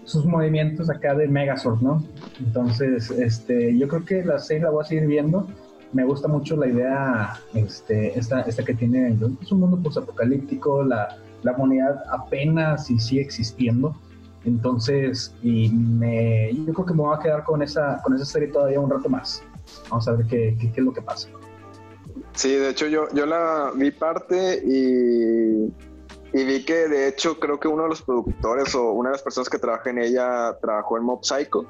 sus 0.06 0.26
movimientos 0.26 0.90
acá 0.90 1.14
de 1.14 1.28
Megazord, 1.28 1.82
¿no? 1.82 2.04
Entonces, 2.40 3.12
este, 3.12 3.78
yo 3.78 3.88
creo 3.88 4.06
que 4.06 4.24
la 4.24 4.40
serie 4.40 4.64
la 4.64 4.70
voy 4.72 4.84
a 4.84 4.88
seguir 4.88 5.08
viendo 5.08 5.46
me 5.94 6.04
gusta 6.04 6.28
mucho 6.28 6.56
la 6.56 6.68
idea 6.68 7.40
este, 7.54 8.18
esta, 8.18 8.42
esta 8.42 8.64
que 8.64 8.74
tiene, 8.74 9.16
es 9.42 9.52
un 9.52 9.60
mundo 9.60 9.78
posapocalíptico, 9.82 10.84
la, 10.84 11.18
la 11.44 11.52
humanidad 11.54 12.04
apenas 12.12 12.90
y 12.90 13.00
sigue 13.00 13.22
existiendo. 13.22 13.96
Entonces, 14.46 15.34
y 15.42 15.70
me, 15.70 16.54
yo 16.54 16.74
creo 16.74 16.86
que 16.86 16.94
me 16.94 17.02
voy 17.02 17.16
a 17.16 17.20
quedar 17.20 17.44
con 17.44 17.62
esa, 17.62 18.02
con 18.04 18.14
esa 18.14 18.26
serie 18.26 18.50
todavía 18.50 18.80
un 18.80 18.90
rato 18.90 19.10
más. 19.10 19.42
Vamos 19.90 20.08
a 20.08 20.14
ver 20.14 20.26
qué, 20.28 20.58
qué, 20.60 20.72
es 20.76 20.84
lo 20.84 20.94
que 20.94 21.02
pasa. 21.02 21.30
Sí, 22.34 22.54
de 22.54 22.70
hecho 22.70 22.88
yo, 22.88 23.08
yo 23.14 23.26
la 23.26 23.72
vi 23.76 23.92
parte 23.92 24.62
y, 24.66 25.74
y, 26.38 26.44
vi 26.44 26.66
que 26.66 26.88
de 26.88 27.08
hecho 27.08 27.40
creo 27.40 27.60
que 27.60 27.68
uno 27.68 27.84
de 27.84 27.90
los 27.90 28.02
productores 28.02 28.76
o 28.76 28.92
una 28.92 29.10
de 29.10 29.14
las 29.14 29.22
personas 29.22 29.50
que 29.50 29.60
trabaja 29.60 29.92
en 29.92 30.00
ella 30.00 30.58
trabajó 30.62 30.98
en 30.98 31.04
Mob 31.04 31.24
Psycho. 31.24 31.66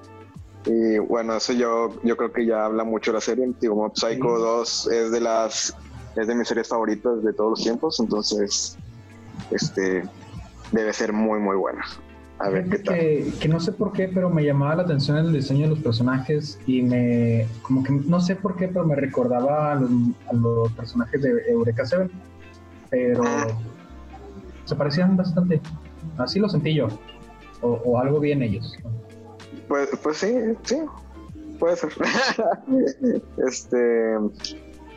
Y 0.66 0.98
bueno, 0.98 1.36
eso 1.36 1.54
yo, 1.54 1.90
yo 2.04 2.16
creo 2.16 2.32
que 2.32 2.46
ya 2.46 2.66
habla 2.66 2.84
mucho 2.84 3.12
de 3.12 3.18
la 3.18 3.22
serie. 3.22 3.52
Digo, 3.60 3.76
Mob 3.76 3.96
Psycho 3.96 4.40
2 4.40 4.88
es 4.88 5.12
de 5.12 5.20
las 5.20 5.76
es 6.16 6.28
de 6.28 6.36
mis 6.36 6.48
series 6.48 6.68
favoritas 6.68 7.24
de 7.24 7.34
todos 7.34 7.52
los 7.52 7.64
tiempos, 7.64 8.00
entonces 8.00 8.78
este 9.52 10.04
debe 10.72 10.94
ser 10.94 11.12
muy 11.12 11.40
muy 11.40 11.56
buena. 11.56 11.84
A 12.44 12.50
ver 12.50 12.68
qué 12.68 12.80
tal. 12.80 12.96
Que, 13.40 13.48
no 13.48 13.62
sé 13.62 13.72
por 13.72 13.94
qué, 13.94 14.10
pero 14.10 14.30
me 14.30 14.44
llamaba 14.44 14.76
la 14.76 14.84
atención 14.84 15.18
el 15.18 15.32
diseño 15.32 15.62
de 15.62 15.68
los 15.70 15.80
personajes 15.80 16.60
y 16.68 16.82
me 16.82 17.48
como 17.62 17.84
que 17.86 17.94
no 17.94 18.20
sé 18.20 18.36
por 18.36 18.58
qué, 18.58 18.68
pero 18.68 18.86
me 18.86 18.96
recordaba 18.96 19.72
a 19.72 19.76
los, 20.34 20.72
personajes 20.74 21.22
de 21.22 21.42
Eureka 21.48 21.86
7, 21.86 22.10
pero 22.90 23.24
ah. 23.26 23.48
se 24.66 24.76
parecían 24.76 25.16
bastante. 25.16 25.62
Así 26.18 26.38
lo 26.40 26.50
sentí 26.50 26.74
yo. 26.74 26.90
O, 27.62 27.70
o 27.86 27.98
algo 27.98 28.20
bien 28.20 28.44
ellos. 28.44 28.76
Pues, 29.70 29.90
pues 30.04 30.18
sí, 30.18 30.36
sí, 30.64 30.82
puede 31.60 31.78
ser. 31.78 31.94
este, 33.48 34.18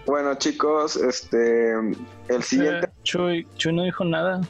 Bueno, 0.05 0.35
chicos, 0.35 0.97
este. 0.97 1.75
El 2.27 2.43
siguiente. 2.43 2.89
Eh, 2.89 2.93
Chuy, 3.05 3.47
Chuy 3.55 3.73
no 3.73 3.85
dijo 3.85 4.05
nada. 4.05 4.41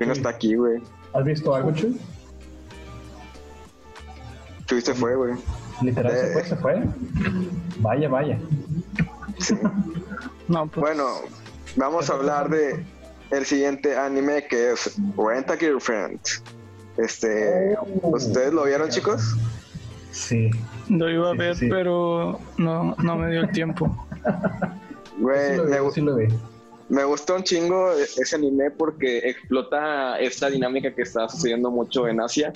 No 0.00 0.12
está 0.12 0.28
aquí, 0.30 0.54
güey. 0.56 0.80
¿Has 1.12 1.24
visto 1.24 1.54
algo, 1.54 1.72
Chuy? 1.72 1.98
Chuy 4.66 4.80
se 4.80 4.94
fue, 4.94 5.14
güey. 5.16 5.34
Literal, 5.82 6.12
se 6.12 6.26
Eh. 6.26 6.32
fue, 6.32 6.44
se 6.44 6.56
fue. 6.56 6.82
Vaya, 7.78 8.08
vaya. 8.08 8.38
Sí. 9.38 9.54
No, 10.48 10.66
pues. 10.66 10.80
Bueno, 10.80 11.06
vamos 11.76 12.08
a 12.10 12.14
hablar 12.14 12.48
de 12.48 12.84
el 13.30 13.44
siguiente 13.44 13.96
anime 13.96 14.46
que 14.48 14.72
es 14.72 14.96
Rent 15.16 15.50
a 15.50 15.56
Girlfriend. 15.56 16.20
Este, 16.96 17.76
Oh. 18.02 18.10
¿ustedes 18.16 18.52
lo 18.52 18.64
vieron, 18.64 18.88
chicos? 18.88 19.36
Sí. 20.12 20.50
Lo 20.88 21.10
iba 21.10 21.30
a 21.30 21.32
Sí, 21.32 21.38
ver, 21.38 21.56
sí. 21.56 21.68
pero 21.68 22.38
no, 22.56 22.94
no 23.02 23.16
me 23.16 23.30
dio 23.30 23.40
el 23.40 23.50
tiempo. 23.50 24.06
Güey, 25.18 25.50
sí 25.50 25.56
lo 25.56 25.64
vi, 25.84 25.90
sí 25.92 26.00
lo 26.00 26.14
vi. 26.16 26.26
Me 26.94 27.04
gustó 27.04 27.34
un 27.34 27.42
chingo 27.42 27.90
ese 27.92 28.36
anime 28.36 28.70
porque 28.70 29.18
explota 29.18 30.18
esta 30.20 30.48
dinámica 30.48 30.94
que 30.94 31.02
está 31.02 31.28
sucediendo 31.28 31.70
mucho 31.70 32.06
en 32.06 32.20
Asia, 32.20 32.52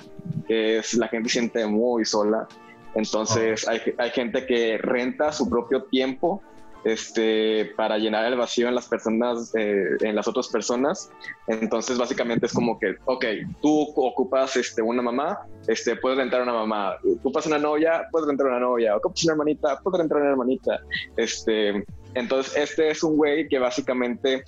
que 0.47 0.77
es 0.77 0.93
la 0.93 1.09
gente 1.09 1.29
siente 1.29 1.65
muy 1.67 2.05
sola. 2.05 2.47
Entonces 2.95 3.67
hay, 3.67 3.81
hay 3.97 4.09
gente 4.11 4.45
que 4.45 4.77
renta 4.77 5.31
su 5.33 5.49
propio 5.49 5.83
tiempo 5.83 6.41
este, 6.83 7.73
para 7.75 7.97
llenar 7.97 8.25
el 8.25 8.37
vacío 8.37 8.69
en 8.69 8.75
las 8.75 8.87
personas, 8.87 9.53
eh, 9.55 9.97
en 9.99 10.15
las 10.15 10.27
otras 10.27 10.47
personas. 10.47 11.11
Entonces 11.47 11.97
básicamente 11.97 12.45
es 12.45 12.53
como 12.53 12.79
que, 12.79 12.95
ok, 13.05 13.25
tú 13.61 13.91
ocupas 13.95 14.55
este, 14.55 14.81
una 14.81 15.01
mamá, 15.01 15.39
este, 15.67 15.95
puedes 15.97 16.17
rentar 16.17 16.41
una 16.41 16.53
mamá, 16.53 16.95
ocupas 17.19 17.45
una 17.45 17.59
novia, 17.59 18.07
puedes 18.11 18.27
rentar 18.27 18.47
una 18.47 18.59
novia, 18.59 18.95
ocupas 18.95 19.23
una 19.25 19.33
hermanita, 19.33 19.79
puedes 19.83 19.99
rentar 19.99 20.19
una 20.19 20.29
hermanita. 20.29 20.79
Este, 21.17 21.85
entonces 22.15 22.55
este 22.55 22.89
es 22.89 23.03
un 23.03 23.17
güey 23.17 23.47
que 23.47 23.59
básicamente 23.59 24.43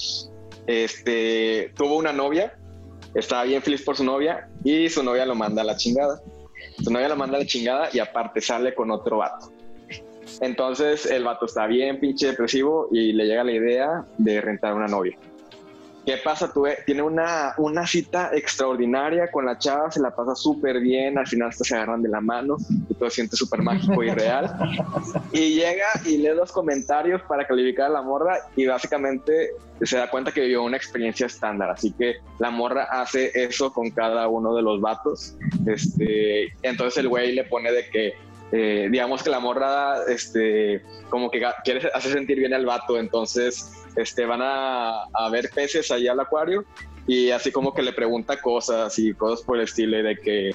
este, 0.67 1.71
tuvo 1.75 1.97
una 1.97 2.13
novia, 2.13 2.57
estaba 3.13 3.43
bien 3.43 3.61
feliz 3.61 3.81
por 3.83 3.95
su 3.97 4.03
novia 4.03 4.49
y 4.63 4.89
su 4.89 5.03
novia 5.03 5.25
lo 5.25 5.35
manda 5.35 5.61
a 5.61 5.65
la 5.65 5.75
chingada. 5.75 6.21
Su 6.83 6.91
novia 6.91 7.09
lo 7.09 7.15
manda 7.15 7.37
a 7.37 7.39
la 7.39 7.45
chingada 7.45 7.89
y 7.91 7.99
aparte 7.99 8.41
sale 8.41 8.73
con 8.73 8.91
otro 8.91 9.17
vato. 9.17 9.51
Entonces 10.39 11.05
el 11.05 11.23
vato 11.23 11.45
está 11.45 11.67
bien 11.67 11.99
pinche 11.99 12.27
depresivo 12.27 12.87
y 12.91 13.11
le 13.13 13.25
llega 13.25 13.43
la 13.43 13.51
idea 13.51 14.05
de 14.17 14.41
rentar 14.41 14.73
una 14.73 14.87
novia. 14.87 15.17
¿Qué 16.05 16.17
pasa? 16.17 16.51
Tú, 16.51 16.65
tiene 16.85 17.03
una, 17.03 17.53
una 17.57 17.85
cita 17.85 18.31
extraordinaria 18.33 19.29
con 19.29 19.45
la 19.45 19.57
chava, 19.57 19.91
se 19.91 19.99
la 19.99 20.15
pasa 20.15 20.33
súper 20.33 20.79
bien, 20.79 21.17
al 21.17 21.27
final 21.27 21.49
hasta 21.49 21.63
se 21.63 21.75
agarran 21.75 22.01
de 22.01 22.09
la 22.09 22.21
mano 22.21 22.57
y 22.89 22.93
todo 22.95 23.09
siente 23.09 23.35
súper 23.35 23.61
mágico 23.61 24.03
y 24.03 24.09
real. 24.09 24.51
Y 25.31 25.55
llega 25.55 25.87
y 26.05 26.17
lee 26.17 26.33
los 26.35 26.51
comentarios 26.51 27.21
para 27.23 27.45
calificar 27.45 27.87
a 27.87 27.89
la 27.89 28.01
morra 28.01 28.37
y 28.55 28.65
básicamente 28.65 29.51
se 29.81 29.97
da 29.97 30.09
cuenta 30.09 30.31
que 30.31 30.41
vivió 30.41 30.63
una 30.63 30.77
experiencia 30.77 31.25
estándar. 31.27 31.69
Así 31.69 31.91
que 31.91 32.15
la 32.39 32.49
morra 32.49 32.83
hace 32.83 33.31
eso 33.33 33.71
con 33.71 33.91
cada 33.91 34.27
uno 34.27 34.55
de 34.55 34.61
los 34.61 34.81
vatos. 34.81 35.35
Este, 35.65 36.53
entonces 36.63 36.97
el 36.97 37.07
güey 37.07 37.33
le 37.33 37.43
pone 37.45 37.71
de 37.71 37.89
que 37.89 38.13
eh, 38.51 38.89
digamos 38.91 39.23
que 39.23 39.29
la 39.29 39.39
morra, 39.39 40.03
este, 40.09 40.81
como 41.09 41.31
que 41.31 41.41
quiere 41.63 41.89
hacer 41.93 42.11
sentir 42.11 42.37
bien 42.37 42.53
al 42.53 42.65
vato, 42.65 42.99
entonces, 42.99 43.71
este, 43.95 44.25
van 44.25 44.41
a, 44.41 45.03
a 45.13 45.29
ver 45.31 45.49
peces 45.53 45.89
ahí 45.91 46.07
al 46.07 46.19
acuario 46.19 46.63
y 47.07 47.31
así 47.31 47.51
como 47.51 47.73
que 47.73 47.81
le 47.81 47.93
pregunta 47.93 48.39
cosas 48.41 48.97
y 48.99 49.13
cosas 49.13 49.43
por 49.45 49.57
el 49.57 49.63
estilo 49.63 49.97
de 49.97 50.15
que 50.17 50.49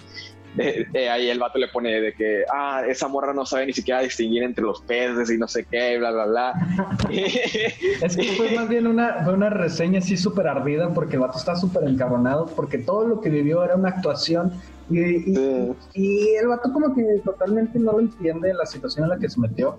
eh, 0.58 0.86
eh, 0.94 1.08
ahí 1.10 1.28
el 1.28 1.38
vato 1.38 1.58
le 1.58 1.68
pone 1.68 2.00
de 2.00 2.14
que, 2.14 2.44
ah, 2.50 2.82
esa 2.88 3.08
morra 3.08 3.34
no 3.34 3.44
sabe 3.44 3.66
ni 3.66 3.74
siquiera 3.74 4.00
distinguir 4.00 4.42
entre 4.42 4.64
los 4.64 4.80
peces 4.82 5.30
y 5.30 5.36
no 5.36 5.46
sé 5.48 5.66
qué, 5.70 5.98
bla, 5.98 6.10
bla, 6.12 6.24
bla. 6.26 6.52
Es 7.10 8.16
que 8.16 8.22
fue 8.38 8.50
más 8.52 8.68
bien 8.68 8.86
una, 8.86 9.22
fue 9.24 9.34
una 9.34 9.50
reseña 9.50 9.98
así 9.98 10.16
súper 10.16 10.46
ardida 10.48 10.94
porque 10.94 11.14
el 11.16 11.20
vato 11.20 11.36
está 11.38 11.56
súper 11.56 11.84
encabronado 11.84 12.46
porque 12.46 12.78
todo 12.78 13.06
lo 13.06 13.20
que 13.20 13.28
vivió 13.28 13.62
era 13.64 13.74
una 13.76 13.90
actuación 13.90 14.52
y, 14.88 15.00
y- 15.00 15.34
Sí. 15.36 15.72
y 15.94 16.34
el 16.36 16.46
vato 16.48 16.72
como 16.72 16.94
que 16.94 17.02
totalmente 17.24 17.78
no 17.78 17.92
lo 17.92 18.00
entiende 18.00 18.54
la 18.54 18.64
situación 18.66 19.04
en 19.04 19.10
la 19.10 19.18
que 19.18 19.28
se 19.28 19.38
metió 19.40 19.78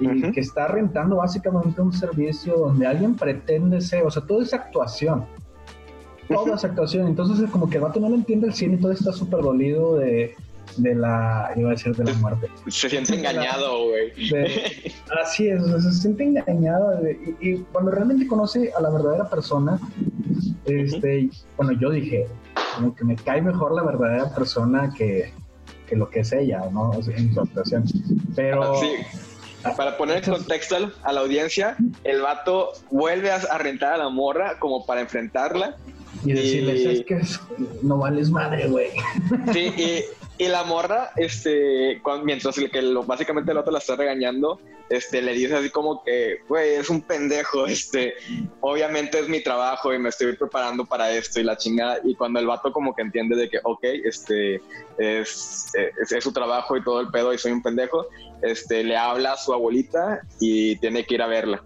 y 0.00 0.32
que 0.32 0.40
está 0.40 0.66
rentando 0.68 1.16
básicamente 1.16 1.80
un 1.80 1.92
servicio 1.92 2.56
donde 2.56 2.86
alguien 2.86 3.14
pretende 3.14 3.80
ser, 3.80 4.04
o 4.04 4.10
sea, 4.10 4.22
todo 4.22 4.42
es 4.42 4.52
actuación. 4.54 5.24
Todo 6.28 6.54
es 6.54 6.64
actuación. 6.64 7.06
Entonces 7.06 7.44
es 7.44 7.50
como 7.50 7.68
que 7.68 7.76
el 7.76 7.82
vato 7.82 8.00
no 8.00 8.08
lo 8.08 8.14
entiende 8.14 8.46
el 8.46 8.54
cine 8.54 8.74
y 8.74 8.80
todo 8.80 8.92
está 8.92 9.12
súper 9.12 9.40
dolido 9.42 9.96
de, 9.98 10.34
de 10.78 10.94
la, 10.94 11.50
iba 11.56 11.68
a 11.68 11.72
decir 11.72 11.94
de 11.94 12.04
la 12.04 12.14
muerte. 12.14 12.48
Se 12.68 12.88
siente 12.88 13.14
engañado, 13.16 13.84
güey. 13.88 14.12
Así 15.22 15.48
es, 15.48 15.60
o 15.62 15.68
sea, 15.68 15.80
se 15.80 15.92
siente 16.00 16.24
engañado 16.24 16.90
de- 17.02 17.36
y, 17.40 17.50
y 17.50 17.56
cuando 17.72 17.90
realmente 17.90 18.26
conoce 18.26 18.72
a 18.76 18.80
la 18.80 18.88
verdadera 18.90 19.28
persona, 19.28 19.78
este, 20.64 21.28
bueno, 21.56 21.72
yo 21.72 21.90
dije, 21.90 22.26
como 22.76 22.94
que 22.94 23.04
me 23.04 23.16
cae 23.16 23.42
mejor 23.42 23.74
la 23.74 23.82
verdadera 23.82 24.34
persona 24.34 24.92
que, 24.96 25.32
que 25.86 25.96
lo 25.96 26.08
que 26.08 26.20
es 26.20 26.32
ella, 26.32 26.62
¿no? 26.72 26.90
O 26.90 27.02
sea, 27.02 27.16
en 27.16 27.34
su 27.34 27.40
actuación. 27.40 27.84
Pero 28.34 28.74
Sí. 28.76 28.86
Para 29.76 29.96
poner 29.96 30.24
en 30.24 30.30
contexto 30.32 30.76
a 31.02 31.12
la 31.12 31.20
audiencia, 31.20 31.76
el 32.04 32.20
vato 32.20 32.72
vuelve 32.90 33.30
a, 33.30 33.38
rentar 33.58 33.92
a 33.94 33.96
la 33.98 34.08
morra 34.08 34.58
como 34.58 34.84
para 34.86 35.00
enfrentarla. 35.00 35.76
y 36.24 36.32
decirles, 36.32 36.84
es 36.84 37.04
que 37.04 37.20
no 37.82 37.98
vales 37.98 38.30
madre, 38.30 38.68
güey. 38.68 38.90
Sí, 39.52 39.72
y, 40.38 40.44
y 40.44 40.48
la 40.48 40.64
morra, 40.64 41.10
este, 41.16 42.00
cuan- 42.02 42.24
mientras 42.24 42.58
el 42.58 42.70
que 42.70 42.82
lo- 42.82 43.04
básicamente 43.04 43.52
el 43.52 43.58
otro 43.58 43.72
la 43.72 43.78
está 43.78 43.96
regañando, 43.96 44.60
este, 44.90 45.22
le 45.22 45.32
dice 45.32 45.54
así 45.56 45.70
como 45.70 46.02
que, 46.04 46.38
güey, 46.48 46.74
es 46.74 46.90
un 46.90 47.00
pendejo, 47.02 47.66
este, 47.66 48.14
obviamente 48.60 49.20
es 49.20 49.28
mi 49.28 49.42
trabajo 49.42 49.94
y 49.94 49.98
me 49.98 50.10
estoy 50.10 50.36
preparando 50.36 50.84
para 50.84 51.10
esto 51.12 51.40
y 51.40 51.44
la 51.44 51.56
chingada. 51.56 51.98
Y 52.04 52.14
cuando 52.14 52.40
el 52.40 52.46
vato 52.46 52.72
como 52.72 52.94
que 52.94 53.02
entiende 53.02 53.34
de 53.36 53.48
que, 53.48 53.58
ok, 53.64 53.82
este, 54.04 54.56
es, 54.98 55.70
es, 56.02 56.12
es 56.12 56.24
su 56.24 56.32
trabajo 56.32 56.76
y 56.76 56.82
todo 56.84 57.00
el 57.00 57.08
pedo 57.08 57.32
y 57.32 57.38
soy 57.38 57.52
un 57.52 57.62
pendejo, 57.62 58.06
este, 58.42 58.84
le 58.84 58.96
habla 58.96 59.32
a 59.32 59.36
su 59.36 59.52
abuelita 59.52 60.20
y 60.40 60.76
tiene 60.76 61.04
que 61.04 61.14
ir 61.14 61.22
a 61.22 61.26
verla. 61.26 61.62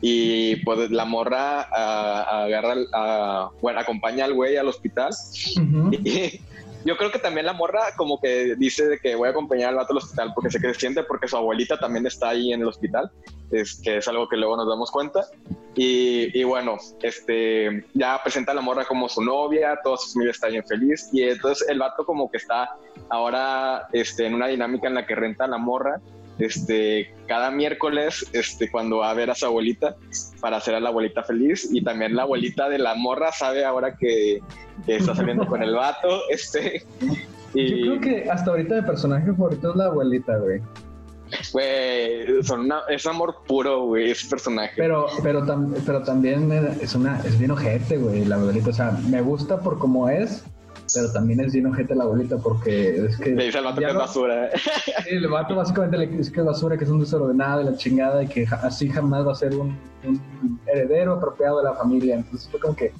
Y 0.00 0.56
pues 0.56 0.90
la 0.90 1.04
morra 1.06 1.62
ah, 1.72 2.44
agarra, 2.44 2.72
al- 2.72 2.88
a- 2.92 3.50
bueno, 3.62 3.80
acompaña 3.80 4.24
al 4.26 4.34
güey 4.34 4.56
al 4.56 4.68
hospital 4.68 5.10
y 6.04 6.40
yo 6.84 6.96
creo 6.96 7.10
que 7.10 7.18
también 7.18 7.46
la 7.46 7.52
morra 7.54 7.80
como 7.96 8.20
que 8.20 8.54
dice 8.56 8.86
de 8.86 8.98
que 9.00 9.16
voy 9.16 9.26
a 9.26 9.30
acompañar 9.32 9.70
al 9.70 9.74
vato 9.76 9.92
al 9.92 9.96
hospital 9.98 10.32
porque 10.34 10.50
sé 10.50 10.60
que 10.60 10.72
se 10.74 10.78
siente 10.80 11.02
porque 11.02 11.26
su 11.26 11.36
abuelita 11.36 11.78
también 11.78 12.06
está 12.06 12.28
ahí 12.28 12.52
en 12.52 12.60
el 12.60 12.68
hospital, 12.68 13.10
es 13.50 13.80
que 13.82 13.96
es 13.96 14.06
algo 14.06 14.28
que 14.28 14.36
luego 14.36 14.56
nos 14.56 14.68
damos 14.68 14.90
cuenta. 14.92 15.26
Y, 15.74 16.38
y 16.38 16.44
bueno, 16.44 16.76
este, 17.02 17.84
ya 17.94 18.20
presenta 18.22 18.52
a 18.52 18.54
la 18.54 18.60
morra 18.60 18.84
como 18.84 19.08
su 19.08 19.22
novia, 19.22 19.78
toda 19.82 19.96
su 19.96 20.12
familia 20.12 20.30
está 20.30 20.46
bien 20.48 20.64
feliz 20.64 21.08
y 21.12 21.22
entonces 21.24 21.66
el 21.68 21.78
vato 21.80 22.04
como 22.04 22.30
que 22.30 22.36
está 22.36 22.76
ahora 23.10 23.86
este, 23.92 24.26
en 24.26 24.34
una 24.34 24.46
dinámica 24.48 24.88
en 24.88 24.94
la 24.94 25.06
que 25.06 25.14
renta 25.14 25.46
la 25.46 25.58
morra 25.58 26.00
este, 26.38 27.14
cada 27.26 27.50
miércoles 27.50 28.28
este, 28.34 28.70
cuando 28.70 28.98
va 28.98 29.10
a 29.10 29.14
ver 29.14 29.30
a 29.30 29.34
su 29.34 29.46
abuelita 29.46 29.96
para 30.40 30.58
hacer 30.58 30.74
a 30.74 30.80
la 30.80 30.90
abuelita 30.90 31.22
feliz 31.22 31.68
y 31.72 31.82
también 31.82 32.14
la 32.14 32.22
abuelita 32.22 32.68
de 32.68 32.78
la 32.78 32.94
morra 32.94 33.32
sabe 33.32 33.64
ahora 33.64 33.96
que, 33.96 34.40
que 34.84 34.96
está 34.96 35.14
saliendo 35.14 35.46
con 35.46 35.62
el 35.62 35.74
vato 35.74 36.20
este 36.30 36.84
y 37.54 37.86
Yo 37.86 37.98
creo 37.98 38.00
que 38.24 38.30
hasta 38.30 38.50
ahorita 38.50 38.74
mi 38.74 38.82
personaje 38.82 39.32
favorito 39.32 39.70
es 39.70 39.76
la 39.76 39.86
abuelita, 39.86 40.36
güey. 40.36 40.60
güey, 41.52 42.42
son 42.42 42.60
una- 42.60 42.82
es 42.88 43.06
amor 43.06 43.36
puro 43.46 43.84
güey 43.86 44.10
ese 44.10 44.28
personaje 44.28 44.74
Pero, 44.76 45.06
pero, 45.22 45.42
tam- 45.44 45.74
pero 45.86 46.02
también 46.02 46.50
es 46.80 46.94
una, 46.94 47.18
es 47.20 47.38
bien 47.38 47.50
ojete, 47.52 47.96
güey, 47.96 48.24
la 48.24 48.36
abuelita. 48.36 48.70
O 48.70 48.72
sea, 48.72 48.92
me 49.08 49.22
gusta 49.22 49.58
por 49.60 49.78
cómo 49.78 50.08
es, 50.08 50.44
pero 50.96 51.12
también 51.12 51.40
es 51.40 51.52
bien 51.52 51.66
ojete 51.66 51.94
la 51.94 52.04
abuelita 52.04 52.36
porque 52.38 53.06
es 53.06 53.16
que. 53.18 53.30
le 53.30 53.44
dice 53.44 53.58
al 53.58 53.64
vato 53.64 53.80
que 53.80 53.86
es 53.86 53.94
basura 53.94 54.50
Sí, 54.56 55.10
el 55.10 55.28
vato 55.28 55.54
básicamente 55.54 55.96
le 55.98 56.06
dice 56.08 56.32
que 56.32 56.40
es 56.40 56.46
basura, 56.46 56.76
que 56.76 56.84
es 56.84 56.90
un 56.90 56.98
desordenado 57.00 57.58
de 57.58 57.70
la 57.70 57.76
chingada 57.76 58.22
y 58.22 58.26
que 58.28 58.46
así 58.62 58.88
jamás 58.88 59.26
va 59.26 59.32
a 59.32 59.34
ser 59.36 59.54
un, 59.54 59.76
un 60.04 60.60
heredero 60.66 61.14
apropiado 61.14 61.58
de 61.58 61.64
la 61.64 61.74
familia. 61.74 62.16
Entonces 62.16 62.48
fue 62.50 62.58
como 62.60 62.74
que, 62.74 62.92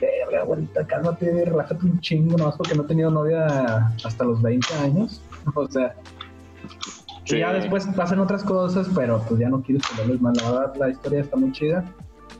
verga, 0.00 0.42
abuelita, 0.42 0.86
cálmate, 0.86 1.44
relájate 1.44 1.84
un 1.84 2.00
chingo, 2.00 2.36
nomás 2.38 2.56
porque 2.56 2.74
no 2.74 2.84
he 2.84 2.86
tenido 2.86 3.10
novia 3.10 3.92
hasta 4.04 4.24
los 4.24 4.40
20 4.40 4.66
años. 4.82 5.20
O 5.54 5.66
sea, 5.68 5.94
y 7.26 7.30
Sí. 7.30 7.38
ya 7.38 7.52
después 7.52 7.86
pasan 7.96 8.18
otras 8.20 8.42
cosas, 8.44 8.88
pero 8.94 9.22
pues 9.28 9.40
ya 9.40 9.48
no 9.48 9.62
quiero 9.62 9.80
ponerles 9.90 10.20
mal. 10.20 10.32
La 10.36 10.50
verdad, 10.50 10.74
la 10.76 10.88
historia 10.90 11.20
está 11.20 11.36
muy 11.36 11.52
chida. 11.52 11.84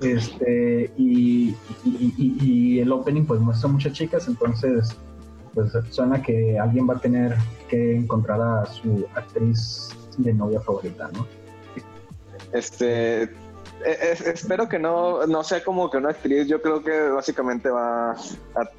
Este, 0.01 0.91
y, 0.97 1.55
y, 1.85 2.79
el 2.81 2.91
opening 2.91 3.25
pues 3.27 3.41
muestra 3.41 3.69
muchas 3.69 3.93
chicas, 3.93 4.27
entonces 4.29 4.97
pues 5.55 5.73
suena 5.91 6.23
que 6.23 6.59
alguien 6.59 6.89
va 6.89 6.95
a 6.95 6.99
tener 7.01 7.37
que 7.69 7.97
encontrar 7.97 8.41
a 8.41 8.67
su 8.67 9.07
actriz 9.15 9.91
de 10.17 10.33
novia 10.33 10.61
favorita, 10.61 11.11
¿no? 11.13 11.27
este 12.53 13.23
e- 13.25 13.31
es- 14.13 14.21
espero 14.23 14.69
que 14.69 14.79
no 14.79 15.27
no 15.27 15.43
sea 15.45 15.63
como 15.63 15.91
que 15.91 15.99
una 15.99 16.11
actriz 16.11 16.47
yo 16.49 16.61
creo 16.63 16.83
que 16.83 17.09
básicamente 17.11 17.69
va 17.71 18.13
a 18.13 18.71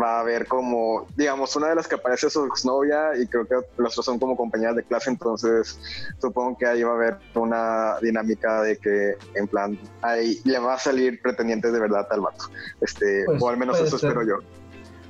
va 0.00 0.18
a 0.18 0.20
haber 0.20 0.46
como, 0.46 1.06
digamos, 1.16 1.56
una 1.56 1.68
de 1.68 1.74
las 1.74 1.88
que 1.88 1.94
aparece 1.94 2.28
su 2.30 2.44
exnovia 2.44 3.16
y 3.20 3.26
creo 3.26 3.46
que 3.46 3.54
los 3.78 3.92
otros 3.94 4.04
son 4.04 4.18
como 4.18 4.36
compañeras 4.36 4.76
de 4.76 4.82
clase, 4.82 5.10
entonces 5.10 5.78
supongo 6.20 6.56
que 6.58 6.66
ahí 6.66 6.82
va 6.82 6.92
a 6.92 6.94
haber 6.94 7.16
una 7.34 7.96
dinámica 8.02 8.62
de 8.62 8.76
que 8.76 9.14
en 9.34 9.48
plan, 9.48 9.78
ahí 10.02 10.38
le 10.44 10.58
va 10.58 10.74
a 10.74 10.78
salir 10.78 11.20
pretendientes 11.22 11.72
de 11.72 11.80
verdad 11.80 12.06
al 12.10 12.20
vato. 12.20 12.44
Este, 12.80 13.24
Pues, 13.26 13.42
o 13.42 13.48
al 13.48 13.56
menos 13.56 13.78
eso 13.80 13.98
ser. 13.98 14.10
espero 14.10 14.26
yo. 14.26 14.36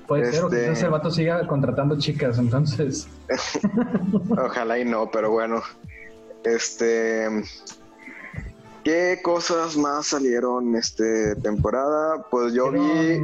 Puede 0.06 0.30
ser, 0.32 0.44
o 0.44 0.46
Este- 0.46 0.62
quizás 0.68 0.82
el 0.84 0.90
vato 0.90 1.10
siga 1.10 1.46
contratando 1.48 1.98
chicas, 1.98 2.38
entonces. 2.38 3.08
Ojalá 4.38 4.78
y 4.78 4.84
no, 4.84 5.10
pero 5.10 5.32
bueno. 5.32 5.62
Este. 6.44 7.28
¿Qué 8.84 9.18
cosas 9.20 9.76
más 9.76 10.06
salieron 10.06 10.76
este 10.76 11.34
temporada? 11.36 12.24
Pues 12.30 12.52
yo 12.52 12.70
vi. 12.70 13.18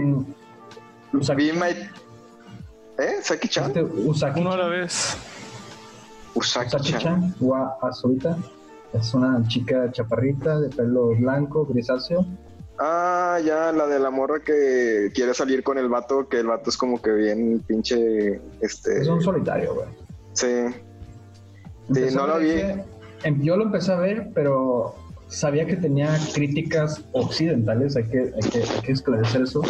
Vi 1.12 1.52
My. 1.52 1.70
¿Eh? 2.98 3.16
¿Saki-chan? 3.22 3.66
este 3.66 3.82
Usaki, 3.84 4.40
Uno 4.40 4.52
a 4.52 4.56
la 4.56 4.68
vez. 4.68 5.16
Usaki-chan. 6.34 7.34
Wa 7.40 7.76
Azulita. 7.82 8.36
Es 8.92 9.14
una 9.14 9.42
chica 9.48 9.90
chaparrita 9.90 10.60
de 10.60 10.68
pelo 10.68 11.08
blanco, 11.16 11.66
grisáceo. 11.66 12.26
Ah, 12.78 13.38
ya, 13.44 13.72
la 13.72 13.86
de 13.86 13.98
la 13.98 14.10
morra 14.10 14.40
que 14.40 15.10
quiere 15.14 15.34
salir 15.34 15.62
con 15.62 15.78
el 15.78 15.88
vato, 15.88 16.28
que 16.28 16.40
el 16.40 16.46
vato 16.46 16.70
es 16.70 16.76
como 16.76 17.00
que 17.00 17.12
bien 17.12 17.60
pinche. 17.66 18.40
Este. 18.60 19.00
Es 19.00 19.08
un 19.08 19.22
solitario, 19.22 19.74
güey. 19.74 19.88
Sí. 20.32 20.64
No 22.14 22.26
lo 22.26 22.38
vi. 22.38 22.50
em- 23.24 23.42
Yo 23.42 23.56
lo 23.56 23.64
empecé 23.64 23.92
a 23.92 23.96
ver, 23.96 24.30
pero 24.34 24.94
sabía 25.32 25.66
que 25.66 25.76
tenía 25.76 26.16
críticas 26.34 27.02
occidentales, 27.12 27.96
hay 27.96 28.04
que, 28.04 28.18
hay 28.34 28.50
que, 28.50 28.58
hay 28.58 28.80
que 28.82 28.92
esclarecer 28.92 29.42
eso, 29.42 29.62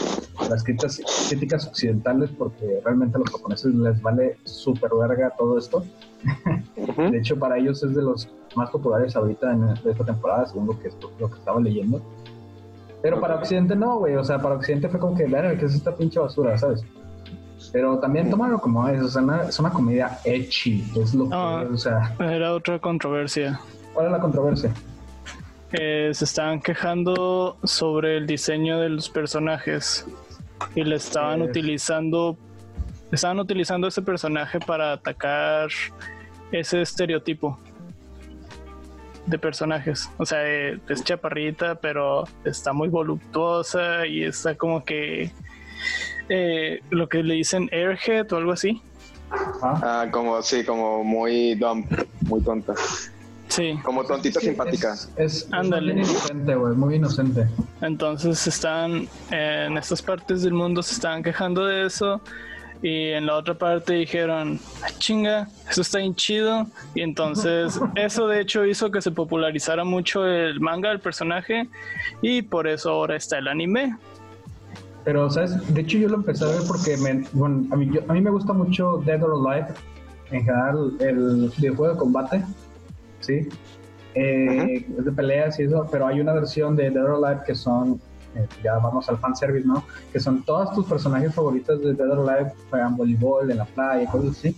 las 0.51 0.63
críticas, 0.65 1.01
críticas 1.29 1.67
occidentales, 1.67 2.31
porque 2.37 2.81
realmente 2.85 3.17
a 3.17 3.21
los 3.21 3.31
japoneses 3.31 3.75
les 3.75 4.01
vale 4.03 4.37
súper 4.45 4.91
verga 4.99 5.31
todo 5.39 5.59
esto. 5.59 5.85
De 7.11 7.19
hecho, 7.19 7.39
para 7.39 7.59
ellos 7.59 7.83
es 7.83 7.95
de 7.95 8.03
los 8.03 8.29
más 8.57 8.71
populares 8.71 9.15
ahorita 9.17 9.53
en 9.53 9.67
de 9.83 9.91
esta 9.91 10.05
temporada, 10.05 10.47
según 10.47 10.67
lo 10.67 10.79
que, 10.79 10.91
lo 11.19 11.31
que 11.31 11.39
estaba 11.39 11.61
leyendo. 11.61 12.01
Pero 13.01 13.21
para. 13.21 13.37
Occidente 13.37 13.75
no, 13.75 13.99
güey. 13.99 14.15
O 14.15 14.23
sea, 14.25 14.39
para 14.41 14.55
Occidente 14.55 14.89
fue 14.89 15.01
como 15.01 15.17
que, 15.17 15.25
"Verga, 15.27 15.57
¿qué 15.59 15.65
es 15.67 15.75
esta 15.75 15.95
pinche 15.95 16.21
basura, 16.21 16.57
sabes? 16.57 16.85
Pero 17.73 17.99
también 17.99 18.31
tómalo 18.31 18.61
como 18.61 18.87
es, 18.89 19.03
o 19.03 19.09
sea, 19.09 19.23
una- 19.23 19.43
es 19.49 19.59
una 19.59 19.71
comedia 19.71 20.19
ecchi, 20.25 20.85
es 20.97 21.13
lo 21.15 21.25
que 21.29 21.35
Ah. 21.35 21.65
o 21.73 21.77
sea, 21.77 22.15
Era 22.21 22.53
otra 22.55 22.79
controversia. 22.79 23.59
¿cuál 23.95 24.07
es 24.07 24.13
la 24.13 24.21
controversia? 24.21 24.73
Eh, 25.73 26.11
se 26.13 26.25
estaban 26.25 26.61
quejando 26.61 27.57
sobre 27.65 28.19
el 28.19 28.27
diseño 28.27 28.79
de 28.81 28.91
los 28.91 29.09
personajes 29.09 30.07
y 30.75 30.85
le 30.85 30.97
estaban 30.97 31.43
Es- 31.43 31.49
utilizando 31.51 32.37
estaban 33.11 33.39
utilizando 33.41 33.89
ese 33.89 34.01
personaje 34.03 34.59
para 34.61 34.93
atacar 34.93 35.69
ese 36.51 36.81
estereotipo 36.83 37.59
de 39.27 39.39
personajes. 39.39 40.11
O 40.19 40.27
sea 40.27 40.39
eh, 40.47 40.79
es 40.89 41.03
chaparrita 41.05 41.75
pero 41.77 42.25
está 42.45 42.73
muy 42.73 42.89
voluptuosa 42.89 44.07
y 44.07 44.25
está 44.25 44.55
como 44.57 44.85
que 44.85 45.31
eh, 46.29 46.81
lo 46.91 47.09
que 47.09 47.23
le 47.23 47.35
dicen 47.35 47.69
airhead 47.73 48.31
o 48.33 48.37
algo 48.37 48.53
así. 48.53 48.83
Ah, 49.63 49.81
Ah, 50.03 50.09
como, 50.11 50.41
sí, 50.43 50.65
como 50.65 51.03
muy 51.03 51.55
dumb, 51.55 51.87
muy 52.29 52.43
tonta. 52.43 52.75
Sí 53.53 53.79
Como 53.85 54.05
tontita 54.05 54.41
sí, 54.41 54.47
simpática. 54.49 54.93
Es, 54.95 55.11
es, 55.17 55.35
es 55.43 55.49
Ándale. 55.53 55.95
muy 55.95 56.03
inocente, 56.03 56.55
güey, 56.55 56.75
muy 56.75 56.95
inocente. 56.97 57.49
Entonces 57.81 58.47
están 58.47 59.09
eh, 59.31 59.67
en 59.69 59.77
estas 59.79 60.01
partes 60.03 60.43
del 60.43 60.55
mundo 60.55 60.83
se 60.83 60.95
estaban 60.95 61.23
quejando 61.23 61.65
de 61.67 61.87
eso 61.87 62.21
y 62.85 63.11
en 63.11 63.27
la 63.27 63.37
otra 63.37 63.55
parte 63.55 63.93
dijeron, 63.95 64.59
"Ah, 64.83 64.89
chinga, 64.99 65.49
eso 65.71 65.83
está 65.83 65.99
bien 65.99 66.15
chido 66.17 66.67
y 66.95 67.03
entonces 67.03 67.79
eso 67.95 68.27
de 68.27 68.41
hecho 68.41 68.65
hizo 68.67 68.91
que 68.91 69.01
se 69.01 69.11
popularizara 69.13 69.85
mucho 69.85 70.27
el 70.27 70.59
manga 70.61 70.89
del 70.89 71.01
personaje 71.01 71.69
y 72.23 72.43
por 72.43 72.67
eso 72.67 72.91
ahora 72.91 73.17
está 73.17 73.39
el 73.39 73.49
anime. 73.49 73.97
Pero, 75.05 75.29
¿sabes? 75.31 75.53
De 75.75 75.81
hecho, 75.81 75.99
yo 75.99 76.09
lo 76.09 76.15
empecé 76.17 76.45
a 76.45 76.49
ver 76.49 76.61
porque 76.69 76.97
me, 76.97 77.25
bueno, 77.33 77.67
a, 77.73 77.77
mí, 77.77 77.89
yo- 77.93 78.03
a 78.09 78.13
mí 78.13 78.21
me 78.21 78.31
gusta 78.31 78.53
mucho 78.53 79.03
Dead 79.05 79.21
or 79.23 79.33
Alive, 79.35 79.67
en 80.31 80.45
general, 80.45 80.93
el 81.01 81.53
videojuego 81.59 81.93
de 81.95 81.99
combate, 81.99 82.45
¿sí? 83.23 83.49
Eh, 84.15 84.87
Es 84.99 85.05
de 85.05 85.13
peleas 85.13 85.59
y 85.59 85.63
eso, 85.63 85.89
pero 85.91 86.07
hay 86.07 86.21
una 86.21 86.35
versión 86.35 86.77
de 86.77 86.91
Dead 86.91 87.03
or 87.03 87.25
Alive 87.25 87.43
que 87.47 87.55
son, 87.55 87.99
eh, 88.35 88.47
ya 88.63 88.77
vamos 88.79 89.09
al 89.09 89.17
fanservice, 89.19 89.67
¿no? 89.67 89.83
Que 90.13 90.21
son 90.21 90.43
todos 90.45 90.75
tus 90.75 90.85
personajes 90.87 91.35
favoritos 91.35 91.81
de 91.83 91.95
Dead 91.95 92.11
or 92.11 92.29
Alive, 92.29 92.53
juegan 92.69 92.97
voleibol 92.97 93.51
en 93.51 93.57
la 93.59 93.65
playa, 93.65 94.11
cosas 94.11 94.33
así. 94.33 94.57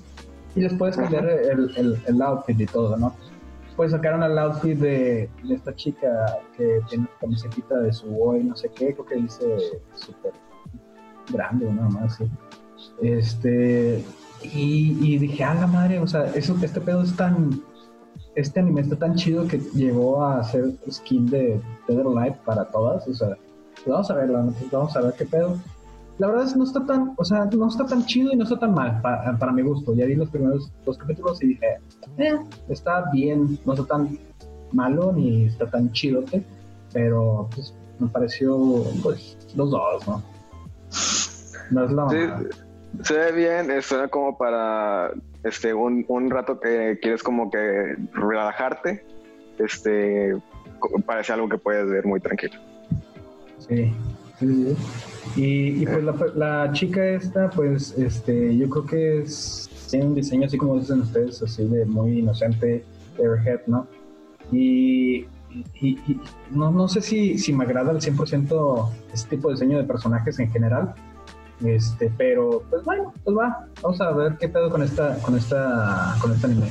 Y 0.57 0.61
les 0.61 0.75
puedes 0.75 0.97
cambiar 0.97 1.29
el, 1.29 1.73
el, 1.77 2.03
el 2.07 2.23
outfit 2.23 2.61
y 2.61 2.67
todo, 2.67 2.97
¿no? 2.97 3.15
Pues 3.77 3.91
sacaron 3.91 4.23
el 4.23 4.39
outfit 4.39 4.79
de, 4.79 5.29
de 5.43 5.55
esta 5.55 5.75
chica 5.75 6.39
que 6.57 6.81
tiene 6.89 7.09
camiseta 7.21 7.81
de 7.81 7.93
su 7.93 8.07
boy, 8.07 8.45
no 8.45 8.55
sé 8.55 8.71
qué, 8.75 8.93
creo 8.95 9.05
que 9.05 9.17
dice 9.17 9.45
súper 9.97 10.33
grande, 11.33 11.67
una 11.67 11.89
más 11.89 12.15
así. 12.15 12.31
Este, 13.03 14.05
y, 14.43 14.97
y 15.01 15.19
dije, 15.19 15.43
a 15.43 15.55
la 15.55 15.67
madre, 15.67 15.99
o 15.99 16.07
sea, 16.07 16.27
eso, 16.35 16.57
este 16.63 16.81
pedo 16.81 17.03
es 17.03 17.17
tan, 17.17 17.61
este 18.35 18.61
anime 18.61 18.81
está 18.81 18.97
tan 18.97 19.15
chido 19.15 19.47
que 19.47 19.59
llegó 19.75 20.23
a 20.23 20.41
hacer 20.41 20.73
skin 20.91 21.27
de 21.27 21.61
Dead 21.87 21.99
or 21.99 22.19
Alive 22.19 22.39
para 22.45 22.65
todas, 22.67 23.07
o 23.07 23.15
sea, 23.15 23.37
vamos 23.87 24.11
a 24.11 24.15
verlo. 24.15 24.53
Pues 24.59 24.71
vamos 24.71 24.97
a 24.97 25.01
ver 25.01 25.15
qué 25.15 25.25
pedo. 25.25 25.59
La 26.19 26.29
verdad 26.29 26.45
es 26.45 26.53
que 26.53 26.59
no 26.59 26.65
está 26.65 26.85
tan, 26.87 27.15
o 27.17 27.25
sea, 27.25 27.45
no 27.47 27.69
está 27.69 27.87
tan 27.87 28.05
chido 28.07 28.33
y 28.33 28.37
no 28.37 28.45
está 28.45 28.59
tan 28.59 28.73
mal 28.73 29.01
para, 29.01 29.37
para 29.37 29.53
mi 29.53 29.63
gusto. 29.63 29.95
Ya 29.95 30.07
vi 30.07 30.15
los 30.15 30.31
primeros 30.31 30.71
dos 30.85 30.97
capítulos 30.97 31.43
y 31.43 31.49
dije, 31.49 31.67
eh, 32.19 32.39
está 32.69 33.11
bien, 33.13 33.59
no 33.65 33.73
está 33.73 33.85
tan 33.85 34.19
malo 34.73 35.13
ni 35.13 35.47
está 35.47 35.67
tan 35.67 35.91
chidote, 35.93 36.45
pero 36.93 37.49
pues 37.55 37.75
me 37.99 38.09
pareció 38.09 38.85
pues 39.03 39.37
los 39.57 39.71
dos, 39.71 40.07
¿no? 40.07 40.23
No 41.71 41.85
es 41.85 41.93
la 41.93 42.09
Sí, 42.11 42.49
se 43.03 43.15
ve 43.15 43.33
bien, 43.33 43.83
suena 43.83 44.07
como 44.07 44.39
para 44.39 45.13
este 45.45 45.73
un, 45.75 46.05
un 46.09 46.31
rato 46.31 46.59
que 46.59 46.99
quieres 47.01 47.23
como 47.23 47.51
que 47.51 47.97
relajarte. 48.13 49.05
Este 49.59 50.37
parece 51.07 51.33
algo 51.33 51.49
que 51.49 51.59
puedes 51.59 51.89
ver 51.89 52.05
muy 52.05 52.21
tranquilo. 52.21 52.55
Sí, 53.59 53.93
sí, 54.39 54.47
sí. 54.47 54.77
Y, 55.37 55.83
y 55.83 55.87
pues 55.87 56.05
la, 56.05 56.15
la 56.35 56.73
chica 56.73 57.05
esta, 57.07 57.49
pues 57.51 57.97
este, 57.99 58.57
yo 58.57 58.69
creo 58.69 58.87
que 58.87 59.19
es, 59.23 59.71
tiene 59.91 60.07
un 60.07 60.15
diseño 60.15 60.47
así 60.47 60.59
como 60.59 60.79
dicen 60.79 61.01
ustedes, 61.01 61.43
así 61.43 61.67
de 61.67 61.87
muy 61.87 62.19
inocente, 62.19 62.85
airhead, 63.19 63.61
¿no? 63.67 63.87
Y, 64.53 65.27
y- 65.81 65.99
y 66.07 66.21
no, 66.51 66.71
no 66.71 66.89
sé 66.89 67.01
si, 67.01 67.39
si 67.39 67.53
me 67.53 67.65
agrada 67.65 67.91
al 67.91 68.01
100% 68.01 68.91
este 69.13 69.37
tipo 69.37 69.49
de 69.49 69.55
diseño 69.55 69.79
de 69.79 69.85
personajes 69.85 70.39
en 70.39 70.51
general, 70.51 70.95
este, 71.65 72.11
pero 72.17 72.63
pues 72.71 72.85
bueno, 72.85 73.13
pues 73.25 73.37
va, 73.37 73.67
vamos 73.83 74.01
a 74.01 74.11
ver 74.13 74.37
qué 74.39 74.49
pedo 74.49 74.71
con 74.71 74.83
esta, 74.83 75.17
con 75.23 75.37
esta, 75.37 76.15
con 76.21 76.33
este 76.33 76.47
anime. 76.47 76.69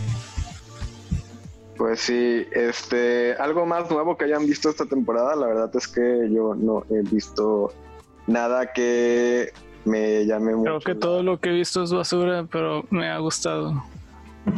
Pues 1.77 1.99
sí, 2.01 2.45
este 2.51 3.33
algo 3.39 3.65
más 3.65 3.89
nuevo 3.89 4.15
que 4.17 4.25
hayan 4.25 4.45
visto 4.45 4.69
esta 4.69 4.85
temporada, 4.85 5.35
la 5.35 5.47
verdad 5.47 5.71
es 5.75 5.87
que 5.87 6.29
yo 6.31 6.53
no 6.55 6.85
he 6.89 7.01
visto 7.09 7.73
nada 8.27 8.71
que 8.71 9.51
me 9.85 10.25
llame 10.25 10.55
mucho. 10.55 10.63
Creo 10.65 10.79
que 10.79 10.93
la- 10.93 10.99
todo 10.99 11.23
lo 11.23 11.39
que 11.39 11.49
he 11.49 11.53
visto 11.53 11.83
es 11.83 11.91
basura, 11.91 12.45
pero 12.51 12.83
me 12.89 13.09
ha 13.09 13.17
gustado. 13.17 13.83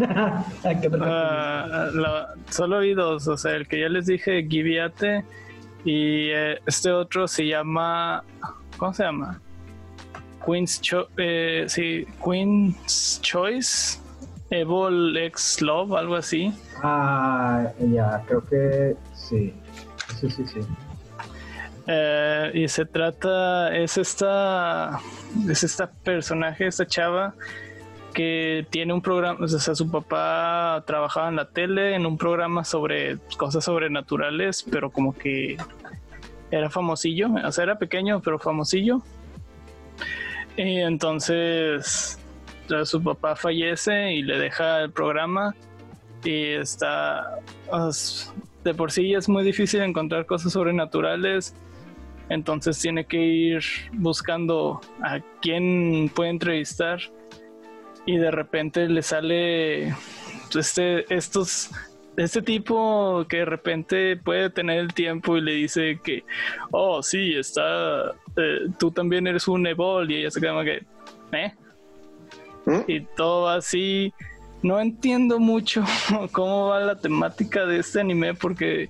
Ah, 1.02 1.90
la- 1.94 2.34
solo 2.50 2.80
vi 2.80 2.94
dos, 2.94 3.28
o 3.28 3.38
sea, 3.38 3.54
el 3.56 3.68
que 3.68 3.80
ya 3.82 3.90
les 3.90 4.08
dije, 4.08 4.46
Giviate, 4.50 5.24
y 5.84 6.30
eh, 6.32 6.60
este 6.66 6.92
otro 6.92 7.28
se 7.28 7.46
llama, 7.48 8.24
¿cómo 8.78 8.94
se 8.94 9.04
llama? 9.04 9.40
Queen's 10.45 10.79
Cho 10.81 11.08
eh, 11.17 11.65
sí, 11.67 12.05
Queen's 12.23 13.19
Choice, 13.21 13.99
Evil 14.49 15.17
X 15.17 15.62
Love, 15.62 15.93
algo 15.93 16.15
así. 16.15 16.53
Ah, 16.84 17.71
ya, 17.79 18.23
creo 18.27 18.43
que 18.45 18.95
sí. 19.13 19.53
Sí, 20.19 20.29
sí, 20.29 20.45
sí. 20.45 20.60
Eh, 21.88 22.51
y 22.53 22.67
se 22.67 22.86
trata, 22.86 23.75
es 23.75 23.97
esta, 23.97 24.99
es 25.49 25.63
esta 25.63 25.91
personaje, 25.91 26.67
esta 26.67 26.86
chava 26.86 27.36
que 28.13 28.65
tiene 28.69 28.93
un 28.93 29.01
programa, 29.01 29.43
o 29.43 29.47
sea, 29.47 29.75
su 29.75 29.91
papá 29.91 30.84
trabajaba 30.88 31.27
en 31.27 31.36
la 31.36 31.49
tele 31.49 31.95
en 31.95 32.05
un 32.05 32.17
programa 32.17 32.63
sobre 32.63 33.17
cosas 33.38 33.65
sobrenaturales, 33.65 34.63
pero 34.63 34.89
como 34.89 35.13
que 35.13 35.58
era 36.49 36.69
famosillo, 36.69 37.29
o 37.45 37.51
sea, 37.51 37.65
era 37.65 37.77
pequeño, 37.77 38.21
pero 38.21 38.39
famosillo. 38.39 39.03
Y 40.58 40.80
entonces 40.80 42.18
su 42.86 43.04
papá 43.04 43.36
fallece 43.36 44.13
y 44.13 44.22
le 44.22 44.39
deja 44.39 44.82
el 44.82 44.91
programa. 44.91 45.56
Y 46.24 46.54
está, 46.54 47.39
de 48.63 48.74
por 48.74 48.91
sí 48.91 49.13
es 49.13 49.30
muy 49.30 49.44
difícil 49.44 49.82
encontrar 49.82 50.26
cosas 50.26 50.54
sobrenaturales. 50.54 51.54
Entonces 52.30 52.80
tiene 52.80 53.06
que 53.06 53.18
ir 53.18 53.63
buscando 53.94 54.82
a 55.04 55.20
quién 55.41 56.10
puede 56.13 56.32
entrevistar. 56.32 57.00
Y 58.08 58.18
de 58.18 58.32
repente 58.32 58.88
le 58.88 59.02
sale 59.02 59.89
este, 60.56 61.13
estos 61.13 61.70
este 62.17 62.41
tipo 62.41 63.25
que 63.28 63.38
de 63.38 63.45
repente 63.45 64.17
puede 64.17 64.49
tener 64.49 64.80
el 64.80 64.93
tiempo 64.93 65.38
y 65.38 65.41
le 65.41 65.51
dice 65.54 65.99
que, 66.04 66.23
oh, 66.71 67.04
sí, 67.04 67.36
está, 67.36 68.12
eh, 68.38 68.67
tú 68.80 68.91
también 68.91 69.28
eres 69.28 69.47
un 69.47 69.65
Ebol 69.67 70.10
y 70.12 70.17
ella 70.17 70.32
se 70.32 70.39
queda 70.39 70.63
que, 70.63 70.86
¿eh? 71.34 71.54
¿Mm? 72.65 72.80
Y 72.88 73.01
todo 73.01 73.49
así. 73.49 74.13
No 74.63 74.80
entiendo 74.80 75.39
mucho 75.39 75.84
cómo 76.32 76.69
va 76.69 76.80
la 76.80 76.99
temática 76.99 77.65
de 77.65 77.80
este 77.80 77.99
anime 77.99 78.34
porque 78.34 78.89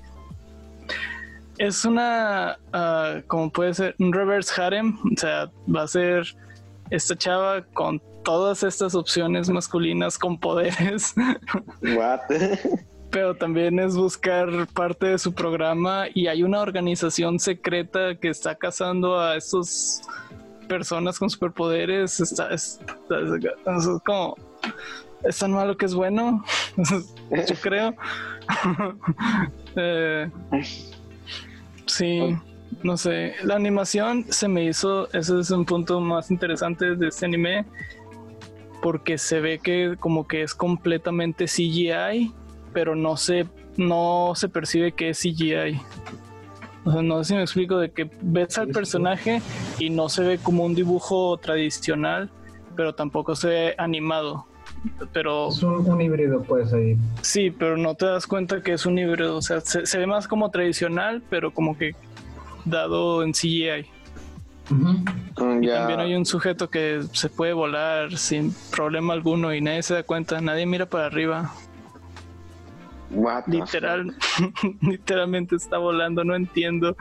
es 1.58 1.84
una, 1.86 2.58
uh, 2.74 3.22
como 3.28 3.52
puede 3.52 3.74
ser, 3.74 3.96
un 4.00 4.14
reverse 4.14 4.62
harem, 4.62 4.98
o 5.04 5.18
sea, 5.20 5.52
va 5.74 5.84
a 5.84 5.88
ser 5.88 6.26
esta 6.92 7.16
chava 7.18 7.62
con 7.74 8.02
todas 8.24 8.64
estas 8.64 8.96
opciones 8.96 9.50
masculinas 9.50 10.18
con 10.18 10.38
poderes. 10.38 11.14
What? 11.82 12.22
pero 13.16 13.34
también 13.34 13.80
es 13.80 13.96
buscar 13.96 14.68
parte 14.74 15.06
de 15.06 15.18
su 15.18 15.34
programa 15.34 16.08
y 16.14 16.28
hay 16.28 16.44
una 16.44 16.60
organización 16.60 17.40
secreta 17.40 18.16
que 18.16 18.28
está 18.28 18.56
cazando 18.56 19.18
a 19.18 19.38
estos 19.38 20.02
personas 20.68 21.18
con 21.18 21.30
superpoderes. 21.30 22.20
Está, 22.20 22.50
es 22.50 22.78
como 24.04 24.36
es 25.24 25.40
tan 25.40 25.54
malo 25.54 25.78
que 25.78 25.86
es 25.86 25.94
bueno, 25.94 26.44
yo 27.32 27.56
creo. 27.62 27.96
Eh, 29.78 30.30
sí, 31.86 32.38
no 32.82 32.96
sé. 32.96 33.34
La 33.44 33.56
animación 33.56 34.26
se 34.30 34.48
me 34.48 34.64
hizo, 34.64 35.12
ese 35.12 35.40
es 35.40 35.52
un 35.52 35.66
punto 35.66 36.00
más 36.00 36.32
interesante 36.32 36.96
de 36.96 37.08
este 37.10 37.26
anime, 37.26 37.66
porque 38.82 39.18
se 39.18 39.42
ve 39.42 39.60
que 39.60 39.98
como 40.00 40.28
que 40.28 40.44
es 40.44 40.54
completamente 40.54 41.44
CGI 41.46 42.34
pero 42.76 42.94
no 42.94 43.16
se, 43.16 43.48
no 43.78 44.34
se 44.36 44.50
percibe 44.50 44.92
que 44.92 45.12
es 45.12 45.20
CGI. 45.20 45.80
O 46.84 46.92
sea, 46.92 47.02
no 47.02 47.24
sé 47.24 47.30
si 47.30 47.34
me 47.36 47.42
explico 47.42 47.78
de 47.78 47.90
que 47.90 48.12
ves 48.22 48.58
al 48.58 48.68
personaje 48.68 49.42
y 49.80 49.90
no 49.90 50.10
se 50.10 50.24
ve 50.24 50.38
como 50.38 50.66
un 50.66 50.76
dibujo 50.76 51.38
tradicional, 51.38 52.30
pero 52.76 52.94
tampoco 52.94 53.34
se 53.34 53.48
ve 53.48 53.76
animado. 53.78 54.46
Pero 55.14 55.48
es 55.48 55.64
un, 55.64 56.02
híbrido, 56.02 56.44
pues 56.44 56.74
ahí. 56.74 56.98
Sí, 57.22 57.50
pero 57.50 57.78
no 57.78 57.96
te 57.96 58.08
das 58.08 58.28
cuenta 58.28 58.62
que 58.62 58.74
es 58.74 58.86
un 58.86 59.00
híbrido. 59.00 59.38
O 59.38 59.42
sea, 59.42 59.62
se, 59.62 59.98
ve 59.98 60.06
más 60.06 60.28
como 60.28 60.52
tradicional, 60.52 61.24
pero 61.30 61.54
como 61.54 61.78
que 61.78 61.96
dado 62.66 63.24
en 63.24 63.32
CGI. 63.32 63.86
Mm, 64.70 65.64
y 65.64 65.68
también 65.68 66.00
hay 66.02 66.14
un 66.14 66.26
sujeto 66.26 66.70
que 66.70 67.04
se 67.14 67.30
puede 67.30 67.54
volar 67.54 68.18
sin 68.18 68.54
problema 68.70 69.14
alguno 69.14 69.54
y 69.54 69.62
nadie 69.62 69.82
se 69.82 69.94
da 69.94 70.04
cuenta, 70.04 70.42
nadie 70.42 70.66
mira 70.66 70.88
para 70.88 71.06
arriba. 71.06 71.54
Literal, 73.48 74.16
literalmente 74.82 75.56
está 75.56 75.78
volando, 75.78 76.24
no 76.24 76.36
entiendo. 76.36 76.96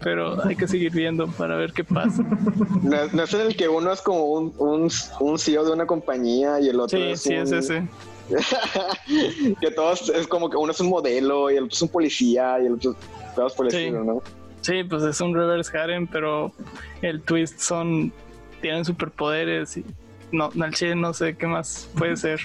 Pero 0.00 0.44
hay 0.44 0.56
que 0.56 0.68
seguir 0.68 0.92
viendo 0.92 1.28
para 1.28 1.56
ver 1.56 1.72
qué 1.72 1.84
pasa. 1.84 2.22
No, 2.82 3.22
es 3.22 3.32
el 3.32 3.56
que 3.56 3.68
uno 3.68 3.92
es 3.92 4.02
como 4.02 4.26
un, 4.26 4.90
un, 5.20 5.38
CEO 5.38 5.64
de 5.64 5.72
una 5.72 5.86
compañía 5.86 6.60
y 6.60 6.68
el 6.68 6.78
otro 6.78 6.98
sí, 6.98 7.04
es 7.04 7.22
sí, 7.22 7.32
es 7.32 7.50
ese. 7.50 7.88
que 9.60 9.70
todos 9.70 10.10
es 10.10 10.26
como 10.26 10.50
que 10.50 10.56
uno 10.58 10.72
es 10.72 10.80
un 10.80 10.90
modelo 10.90 11.50
y 11.50 11.56
el 11.56 11.64
otro 11.64 11.74
es 11.74 11.82
un 11.82 11.88
policía 11.88 12.60
y 12.62 12.66
el 12.66 12.74
otro 12.74 12.94
todos 13.34 13.54
sí. 13.70 13.90
¿no? 13.90 14.22
Sí, 14.60 14.84
pues 14.84 15.02
es 15.02 15.20
un 15.20 15.34
reverse 15.34 15.76
harem, 15.78 16.06
pero 16.06 16.52
el 17.00 17.22
twist 17.22 17.58
son 17.58 18.12
tienen 18.60 18.84
superpoderes 18.84 19.76
y 19.78 19.84
no, 20.32 20.50
no 20.54 21.14
sé 21.14 21.36
qué 21.36 21.46
más 21.46 21.88
puede 21.96 22.16
ser. 22.16 22.40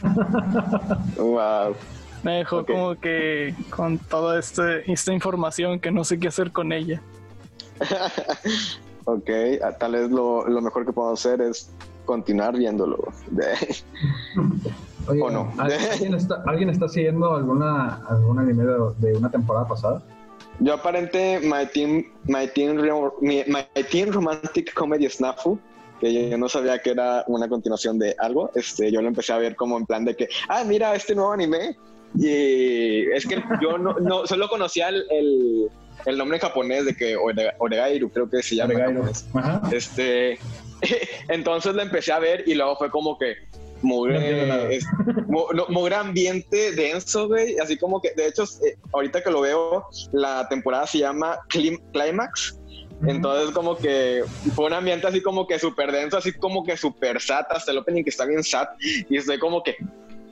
wow. 1.18 1.76
Me 2.24 2.38
dejó 2.38 2.66
como 2.66 2.96
que 2.96 3.56
con 3.70 3.98
toda 3.98 4.40
este, 4.40 4.92
esta 4.92 5.14
información 5.14 5.80
que 5.80 5.92
no 5.92 6.04
sé 6.04 6.20
qué 6.20 6.28
hacer 6.28 6.52
con 6.52 6.74
ella. 6.74 7.02
ok, 9.06 9.30
ah, 9.64 9.72
tal 9.80 9.94
vez 9.94 10.12
lo, 10.12 10.44
mejor 10.62 10.86
que 10.86 10.92
podemos 10.92 11.20
hacer 11.20 11.42
es 11.42 11.70
continuar 12.06 12.58
viéndolo. 12.58 12.98
¿O 15.08 15.30
no? 15.30 15.52
¿alguien, 15.58 16.14
está, 16.14 16.44
¿Alguien 16.46 16.70
está 16.70 16.90
siguiendo 16.90 17.36
alguna, 17.36 18.06
algún 18.10 18.40
anime 18.40 18.64
de, 18.98 19.18
una 19.18 19.32
temporada 19.32 19.68
pasada? 19.68 20.02
Yo 20.60 20.74
aparente 20.74 21.40
My 21.42 21.66
Team, 21.74 22.04
My 22.26 22.48
Team, 22.54 22.78
My 23.22 23.84
Team 23.90 24.12
Romantic 24.12 24.74
Comedy 24.74 25.10
Snafu 25.10 25.58
que 26.00 26.30
yo 26.30 26.38
no 26.38 26.48
sabía 26.48 26.80
que 26.80 26.92
era 26.92 27.24
una 27.28 27.50
continuación 27.50 28.00
de 28.00 28.16
algo, 28.20 28.52
este, 28.56 28.92
yo 28.92 29.02
lo 29.02 29.08
empecé 29.08 29.34
a 29.34 29.38
ver 29.38 29.56
como 29.56 29.78
en 29.78 29.86
plan 29.86 30.06
de 30.06 30.16
que, 30.16 30.30
ah, 30.48 30.64
mira, 30.66 30.96
este 30.96 31.14
nuevo 31.14 31.34
anime 31.34 31.78
y 32.16 33.12
es 33.12 33.26
que 33.26 33.42
yo 33.62 33.78
no, 33.78 33.94
no 34.00 34.26
solo 34.26 34.50
conocía 34.50 34.90
el, 34.90 35.70
el, 36.06 36.18
nombre 36.18 36.40
japonés 36.40 36.86
de 36.86 36.96
que 36.96 37.16
Oregairu, 37.16 38.10
creo 38.10 38.30
que 38.30 38.42
se 38.42 38.56
llama. 38.56 38.74
Este, 39.72 40.40
entonces 41.28 41.76
lo 41.76 41.82
empecé 41.82 42.12
a 42.12 42.20
ver 42.20 42.44
y 42.48 42.56
luego 42.56 42.76
fue 42.78 42.90
como 42.90 43.18
que 43.18 43.36
muy, 43.82 44.12
muy, 45.70 45.94
ambiente 45.94 46.72
denso, 46.72 47.28
güey. 47.28 47.58
Así 47.60 47.78
como 47.78 48.02
que, 48.02 48.12
de 48.12 48.28
hecho, 48.28 48.44
eh, 48.44 48.78
ahorita 48.94 49.24
que 49.24 49.32
lo 49.32 49.42
veo, 49.42 49.86
la 50.12 50.48
temporada 50.50 50.88
se 50.88 51.00
llama 51.00 51.40
Climax. 51.48 52.58
Entonces, 53.08 53.52
como 53.52 53.78
que 53.78 54.24
fue 54.56 54.66
un 54.66 54.74
ambiente 54.74 55.08
así 55.08 55.22
como 55.22 55.48
que 55.48 55.58
súper 55.58 55.92
denso, 55.92 56.18
así 56.18 56.34
como 56.34 56.66
que 56.66 56.76
súper 56.76 57.22
sat, 57.22 57.50
hasta 57.50 57.72
el 57.72 57.78
opening 57.78 58.04
que 58.04 58.10
está 58.10 58.26
bien 58.26 58.44
sat. 58.44 58.70
Y 59.10 59.16
estoy 59.18 59.40
como 59.40 59.64
que, 59.64 59.78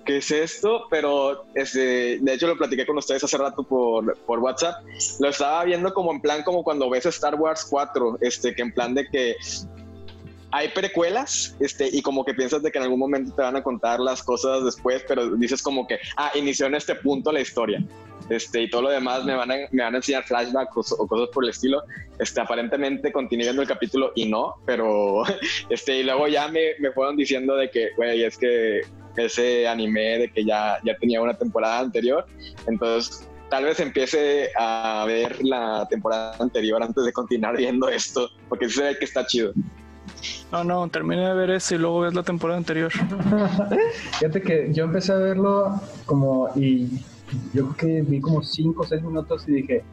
qué 0.08 0.18
es 0.18 0.32
esto, 0.32 0.88
pero 0.90 1.46
este, 1.54 2.18
de 2.20 2.34
hecho 2.34 2.48
lo 2.48 2.58
platiqué 2.58 2.86
con 2.86 2.98
ustedes 2.98 3.24
hace 3.24 3.38
rato 3.38 3.64
por, 3.64 4.18
por 4.20 4.40
WhatsApp. 4.40 4.84
Lo 5.20 5.30
estaba 5.30 5.66
viendo 5.66 5.94
como 5.94 6.12
en 6.12 6.22
plan, 6.22 6.42
como 6.44 6.64
cuando 6.64 6.90
ves 6.90 7.06
Star 7.06 7.36
Wars 7.36 7.68
4, 7.70 8.20
este, 8.22 8.56
que 8.56 8.62
en 8.62 8.74
plan 8.74 8.96
de 8.96 9.08
que 9.08 9.36
hay 10.52 10.70
precuelas, 10.70 11.56
este, 11.60 11.90
y 11.92 12.02
como 12.02 12.24
que 12.24 12.34
piensas 12.34 12.64
de 12.64 12.72
que 12.72 12.78
en 12.78 12.86
algún 12.86 13.00
momento 13.00 13.36
te 13.36 13.42
van 13.42 13.58
a 13.58 13.64
contar 13.64 14.00
las 14.00 14.24
cosas 14.24 14.64
después, 14.64 15.04
pero 15.08 15.36
dices 15.36 15.62
como 15.62 15.86
que, 15.86 16.00
ah, 16.16 16.32
inició 16.36 16.68
en 16.68 16.76
este 16.76 16.96
punto 16.96 17.32
la 17.32 17.42
historia. 17.42 17.84
Este, 18.30 18.64
y 18.64 18.70
todo 18.70 18.84
lo 18.84 18.90
demás 18.90 19.24
me 19.24 19.36
van 19.36 19.52
a, 19.52 19.56
me 19.72 19.84
van 19.84 19.94
a 19.94 19.98
enseñar 19.98 20.24
flashbacks 20.24 20.94
o, 20.94 21.08
cosas 21.08 21.30
por 21.34 21.44
el 21.44 21.50
estilo. 21.50 21.84
Este, 22.18 22.40
aparentemente 22.42 23.12
continué 23.12 23.46
viendo 23.46 23.62
el 23.62 23.68
capítulo 23.68 24.14
y 24.16 24.26
no, 24.26 24.56
pero 24.66 25.24
este, 25.70 26.00
y 26.00 26.04
luego 26.04 26.28
ya 26.28 26.48
me, 26.48 26.76
me 26.80 26.92
fueron 26.92 27.18
diciendo 27.18 27.56
de 27.56 27.70
que, 27.70 27.90
güey, 27.98 28.24
es 28.24 28.38
que 28.38 28.82
ese 29.26 29.68
anime 29.68 30.20
de 30.20 30.32
que 30.32 30.46
ya, 30.46 30.80
ya 30.84 30.96
tenía 30.98 31.22
una 31.22 31.34
temporada 31.34 31.80
anterior. 31.80 32.26
Entonces, 32.68 33.28
tal 33.50 33.66
vez 33.66 33.80
empiece 33.80 34.50
a 34.58 35.06
ver 35.08 35.44
la 35.44 35.88
temporada 35.90 36.36
anterior 36.40 36.82
antes 36.82 37.06
de 37.06 37.12
continuar 37.12 37.58
viendo 37.58 37.90
esto, 37.90 38.30
porque 38.50 38.70
se 38.70 38.84
ve 38.84 38.98
que 38.98 39.06
está 39.06 39.26
chido. 39.26 39.54
No, 40.52 40.64
no, 40.64 40.88
termine 40.88 41.28
de 41.28 41.34
ver 41.34 41.52
ese 41.52 41.76
y 41.76 41.78
luego 41.78 42.02
ves 42.02 42.14
la 42.14 42.24
temporada 42.24 42.58
anterior. 42.58 42.92
Fíjate 44.20 44.42
que 44.42 44.74
yo 44.74 44.86
empecé 44.86 45.12
a 45.12 45.18
verlo 45.18 45.82
como 46.06 46.50
y 46.56 46.88
yo 47.54 47.70
creo 47.70 47.76
que 47.76 48.02
vi 48.02 48.22
como 48.22 48.42
5 48.42 48.82
o 48.82 48.86
6 48.86 49.04
minutos 49.04 49.44
y 49.48 49.54
dije, 49.54 49.84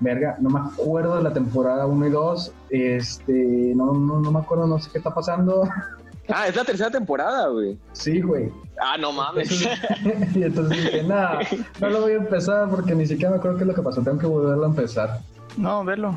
verga, 0.00 0.36
no 0.40 0.50
me 0.50 0.60
acuerdo 0.60 1.16
de 1.16 1.22
la 1.22 1.32
temporada 1.32 1.86
1 1.86 2.06
y 2.06 2.10
2, 2.10 2.52
este, 2.70 3.32
no, 3.74 3.92
no, 3.94 4.20
no 4.20 4.30
me 4.30 4.38
acuerdo, 4.40 4.66
no 4.66 4.78
sé 4.78 4.90
qué 4.92 4.98
está 4.98 5.12
pasando. 5.12 5.68
Ah, 6.28 6.48
es 6.48 6.56
la 6.56 6.64
tercera 6.64 6.90
temporada, 6.90 7.48
güey. 7.48 7.76
Sí, 7.92 8.20
güey. 8.20 8.50
Ah, 8.80 8.96
no 8.96 9.12
mames. 9.12 9.62
y 10.34 10.42
entonces 10.42 10.84
dije, 10.84 11.02
nada, 11.02 11.40
no 11.80 11.88
lo 11.90 12.00
voy 12.02 12.12
a 12.12 12.16
empezar 12.16 12.68
porque 12.70 12.94
ni 12.94 13.06
siquiera 13.06 13.30
me 13.30 13.36
acuerdo 13.36 13.58
qué 13.58 13.64
es 13.64 13.68
lo 13.68 13.74
que 13.74 13.82
pasó. 13.82 14.02
Tengo 14.02 14.18
que 14.18 14.26
volverlo 14.26 14.64
a 14.64 14.68
empezar. 14.68 15.20
No, 15.56 15.84
verlo. 15.84 16.14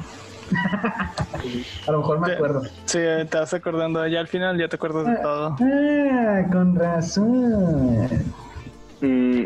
a 1.87 1.91
lo 1.91 1.99
mejor 1.99 2.19
me 2.19 2.33
acuerdo. 2.33 2.63
Sí, 2.85 2.99
te 3.29 3.37
vas 3.37 3.53
acordando. 3.53 4.05
Ya 4.07 4.19
al 4.21 4.27
final 4.27 4.57
ya 4.57 4.69
te 4.69 4.77
acuerdas 4.77 5.07
de 5.07 5.15
todo. 5.17 5.55
Ah, 5.59 6.41
con 6.51 6.75
razón. 6.75 8.07
Mm, 9.01 9.43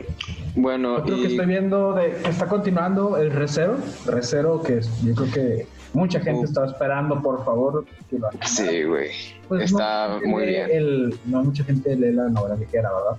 bueno, 0.55 0.95
Otro 0.95 1.15
que 1.15 1.27
estoy 1.27 1.45
viendo 1.45 1.93
de, 1.93 2.11
está 2.27 2.47
continuando 2.47 3.17
el 3.17 3.31
Recero. 3.31 3.77
Recero, 4.05 4.61
que 4.61 4.81
yo 5.03 5.15
creo 5.15 5.31
que 5.31 5.67
mucha 5.93 6.19
gente 6.19 6.45
estaba 6.45 6.67
esperando, 6.67 7.21
por 7.21 7.43
favor, 7.43 7.85
que 8.09 8.19
lo 8.19 8.29
Sí, 8.45 8.83
güey. 8.83 9.09
Pues 9.47 9.71
está 9.71 10.19
muy 10.23 10.45
bien. 10.45 11.13
no 11.25 11.43
mucha 11.43 11.63
gente 11.63 11.95
lee 11.95 12.13
la 12.13 12.29
novela 12.29 12.55
ligera, 12.55 12.89
¿verdad? 12.93 13.17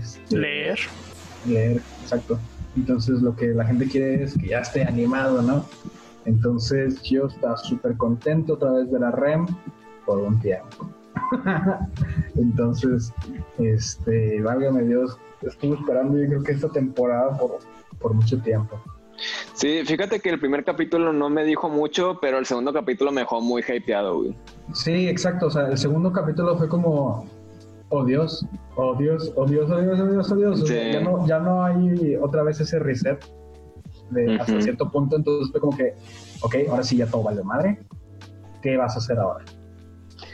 Este, 0.00 0.36
leer. 0.36 0.78
Leer, 1.46 1.80
exacto. 2.02 2.38
Entonces 2.76 3.20
lo 3.20 3.36
que 3.36 3.48
la 3.48 3.64
gente 3.64 3.86
quiere 3.86 4.22
es 4.22 4.34
que 4.36 4.48
ya 4.48 4.60
esté 4.60 4.82
animado, 4.84 5.42
¿no? 5.42 5.66
Entonces 6.24 7.02
yo 7.02 7.26
estaba 7.26 7.56
súper 7.56 7.96
contento 7.96 8.54
otra 8.54 8.70
vez 8.72 8.90
de 8.90 8.98
la 8.98 9.10
REM 9.10 9.46
por 10.06 10.18
un 10.18 10.40
tiempo. 10.40 10.88
Entonces, 12.36 13.12
este, 13.58 14.40
válgame 14.42 14.82
Dios, 14.84 15.18
estuve 15.42 15.76
esperando 15.76 16.18
yo 16.18 16.26
creo 16.26 16.42
que 16.42 16.52
esta 16.52 16.68
temporada 16.68 17.36
por, 17.38 17.58
por 17.98 18.14
mucho 18.14 18.40
tiempo. 18.40 18.80
Sí, 19.54 19.82
fíjate 19.84 20.20
que 20.20 20.30
el 20.30 20.40
primer 20.40 20.64
capítulo 20.64 21.12
no 21.12 21.28
me 21.30 21.44
dijo 21.44 21.68
mucho, 21.68 22.18
pero 22.20 22.38
el 22.38 22.46
segundo 22.46 22.72
capítulo 22.72 23.12
me 23.12 23.20
dejó 23.20 23.40
muy 23.40 23.62
hypeado, 23.62 24.18
güey. 24.18 24.36
Sí, 24.72 25.08
exacto. 25.08 25.46
O 25.46 25.50
sea, 25.50 25.68
el 25.68 25.78
segundo 25.78 26.12
capítulo 26.12 26.56
fue 26.56 26.68
como, 26.68 27.26
oh 27.90 28.04
Dios, 28.04 28.44
oh 28.74 28.96
Dios, 28.96 29.32
oh 29.36 29.46
Dios, 29.46 29.70
oh 29.70 29.80
Dios, 29.80 30.00
oh 30.00 30.06
Dios, 30.06 30.32
oh 30.32 30.36
Dios. 30.36 30.62
O 30.62 30.66
sea, 30.66 30.84
Sí. 30.84 30.92
ya, 30.92 31.00
no, 31.00 31.26
ya 31.26 31.38
no 31.38 31.62
hay 31.62 32.16
otra 32.16 32.42
vez 32.42 32.60
ese 32.60 32.78
reset 32.78 33.24
de 34.10 34.36
hasta 34.40 34.60
cierto 34.60 34.90
punto. 34.90 35.16
Entonces 35.16 35.52
fue 35.52 35.60
como 35.60 35.76
que, 35.76 35.94
ok, 36.40 36.56
ahora 36.70 36.82
sí 36.82 36.96
ya 36.96 37.06
todo 37.06 37.22
vale 37.22 37.44
madre. 37.44 37.78
¿Qué 38.62 38.76
vas 38.76 38.94
a 38.96 38.98
hacer 38.98 39.18
ahora? 39.18 39.44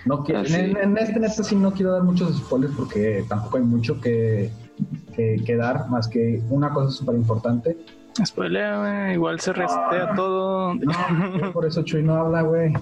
No 0.04 0.24
quiero, 0.24 0.44
en, 0.44 0.76
en 0.76 0.96
este 0.98 1.18
neta 1.20 1.42
sí 1.42 1.56
no 1.56 1.72
quiero 1.72 1.92
dar 1.92 2.02
muchos 2.02 2.36
spoilers 2.38 2.74
porque 2.76 3.24
tampoco 3.28 3.56
hay 3.58 3.62
mucho 3.64 4.00
que, 4.00 4.50
que, 5.14 5.42
que 5.44 5.56
dar, 5.56 5.88
más 5.88 6.08
que 6.08 6.40
una 6.50 6.70
cosa 6.70 6.90
súper 6.90 7.16
importante. 7.16 7.76
Spoilea, 8.24 9.12
igual 9.14 9.38
se 9.38 9.52
resetea 9.52 10.08
Ah. 10.10 10.14
todo. 10.16 10.74
No, 10.74 11.52
por 11.52 11.64
eso 11.66 11.82
Chuy 11.84 12.02
no 12.02 12.16
habla, 12.16 12.42
güey. 12.42 12.72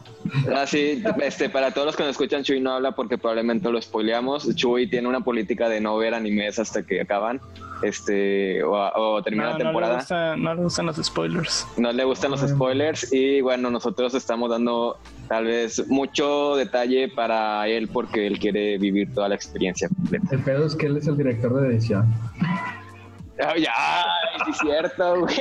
Ah, 0.55 0.67
sí, 0.67 1.03
este, 1.23 1.51
para 1.51 1.73
todos 1.73 1.87
los 1.89 1.97
que 1.97 2.05
nos 2.05 2.13
escuchan, 2.13 2.43
Chuy 2.43 2.59
no 2.61 2.73
habla 2.73 2.93
porque 2.93 3.19
probablemente 3.19 3.71
lo 3.71 3.81
spoileamos. 3.81 4.55
Chuy 4.55 4.89
tiene 4.89 5.09
una 5.09 5.21
política 5.21 5.69
de 5.69 5.81
no 5.83 5.97
ver 5.99 6.15
animes 6.15 6.59
hasta 6.59 6.85
que 6.85 7.03
acaban, 7.03 7.41
este, 7.89 8.63
o, 8.63 8.73
o 8.73 9.23
termina 9.23 9.45
No, 9.45 9.51
la 9.51 9.53
no 9.55 9.59
le, 9.59 9.65
temporada. 9.65 9.95
gusta- 9.97 10.37
no 10.37 10.55
le 10.55 10.63
gustan 10.63 10.87
los 10.87 10.97
spoilers. 10.97 11.67
No 11.77 11.93
le 11.93 12.05
gustan 12.05 12.31
los 12.31 12.43
Ay. 12.43 12.49
spoilers 12.51 13.13
y 13.13 13.41
bueno, 13.41 13.71
nosotros 13.71 14.15
estamos 14.15 14.51
dando 14.51 14.99
tal 15.29 15.45
vez 15.47 15.87
mucho 15.89 16.57
detalle 16.57 17.09
para 17.09 17.67
él 17.69 17.89
porque 17.89 18.27
él 18.27 18.39
quiere 18.39 18.79
vivir 18.79 19.13
toda 19.15 19.29
la 19.29 19.35
experiencia 19.35 19.89
completa. 19.89 20.29
El 20.31 20.41
pedo 20.43 20.67
es 20.67 20.75
que 20.75 20.87
él 20.87 20.97
es 20.97 21.07
el 21.07 21.17
director 21.17 21.55
de 21.61 21.69
edición. 21.69 22.07
Ah, 23.39 23.53
ya, 23.59 23.73
sí 24.47 24.51
es 24.51 24.59
cierto, 24.59 25.21
güey. 25.21 25.37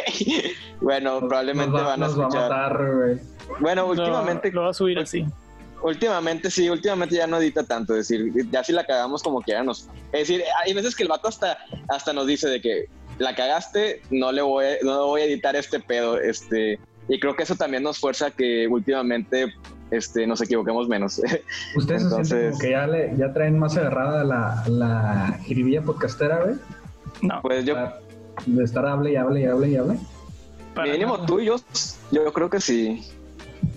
Bueno, 0.81 1.19
probablemente 1.19 1.71
nos 1.71 1.81
va, 1.81 1.85
van 1.87 2.03
a 2.03 2.07
nos 2.07 2.19
va 2.19 2.23
a 2.25 2.27
escuchar. 2.27 2.49
matar, 2.49 2.93
güey. 2.95 3.17
Bueno, 3.61 3.85
últimamente, 3.85 4.51
Lo, 4.51 4.63
va 4.63 4.71
a 4.71 4.73
subir 4.73 4.99
así. 4.99 5.25
Últimamente 5.86 6.49
sí, 6.51 6.69
últimamente 6.69 7.15
ya 7.15 7.27
no 7.27 7.38
edita 7.38 7.63
tanto, 7.63 7.95
es 7.95 8.07
decir, 8.07 8.31
ya 8.51 8.63
si 8.63 8.73
la 8.73 8.86
cagamos 8.86 9.21
como 9.23 9.41
quiera 9.41 9.63
nos. 9.63 9.83
Es 10.11 10.27
decir, 10.27 10.43
hay 10.63 10.73
veces 10.73 10.95
que 10.95 11.03
el 11.03 11.09
vato 11.09 11.27
hasta, 11.27 11.57
hasta 11.88 12.11
nos 12.13 12.27
dice 12.27 12.47
de 12.49 12.61
que 12.61 12.86
la 13.19 13.36
cagaste, 13.36 14.01
no 14.11 14.31
le 14.31 14.41
voy, 14.41 14.65
a- 14.65 14.77
no 14.83 15.07
voy 15.07 15.21
a 15.21 15.25
editar 15.25 15.55
este 15.55 15.79
pedo, 15.79 16.19
este. 16.19 16.79
Y 17.07 17.19
creo 17.19 17.36
que 17.36 17.43
eso 17.43 17.55
también 17.55 17.83
nos 17.83 17.99
fuerza 17.99 18.27
a 18.27 18.31
que 18.31 18.67
últimamente 18.67 19.53
este, 19.91 20.25
nos 20.27 20.41
equivoquemos 20.41 20.88
menos. 20.88 21.21
Ustedes 21.75 22.01
se 22.01 22.07
Entonces- 22.07 22.49
como 22.51 22.59
que 22.61 22.71
ya, 22.71 22.88
le, 22.88 23.13
ya 23.17 23.31
traen 23.31 23.57
más 23.59 23.77
agarrada 23.77 24.23
la, 24.23 24.63
la 24.67 25.39
jiribilla 25.45 25.81
podcastera, 25.83 26.43
güey. 26.43 26.55
No, 27.21 27.41
pues 27.41 27.63
yo, 27.63 27.75
De 28.45 28.63
estar 28.63 28.86
hable 28.86 29.11
y 29.13 29.15
hable 29.15 29.41
y 29.41 29.45
hable 29.45 29.69
y 29.69 29.75
hable. 29.77 29.97
para 30.73 30.91
mínimo 30.91 31.13
nada. 31.13 31.25
tú 31.27 31.39
y 31.39 31.45
yo, 31.45 31.55
yo 32.11 32.33
creo 32.33 32.49
que 32.49 32.59
sí. 32.59 33.07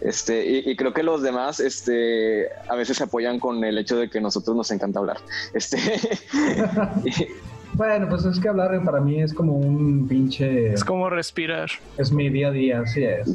Este, 0.01 0.47
y, 0.47 0.71
y 0.71 0.77
creo 0.77 0.93
que 0.93 1.03
los 1.03 1.23
demás, 1.23 1.59
este, 1.61 2.49
a 2.69 2.75
veces 2.77 2.97
se 2.99 3.05
apoyan 3.05 3.41
con 3.41 3.63
el 3.65 3.79
hecho 3.79 3.97
de 3.99 4.09
que 4.09 4.21
nosotros 4.21 4.57
nos 4.57 4.71
encanta 4.71 4.99
hablar. 5.01 5.19
Este, 5.55 5.77
Bueno, 7.75 8.09
pues 8.09 8.25
es 8.25 8.41
que 8.41 8.49
hablar 8.49 8.83
para 8.85 9.01
mí 9.01 9.21
es 9.23 9.33
como 9.35 9.53
un 9.55 10.09
pinche. 10.09 10.73
Es 10.73 10.83
como 10.83 11.11
respirar. 11.11 11.69
Es 11.99 12.11
mi 12.11 12.29
día 12.31 12.49
a 12.49 12.51
día, 12.51 12.81
así 12.81 13.05
es. 13.05 13.29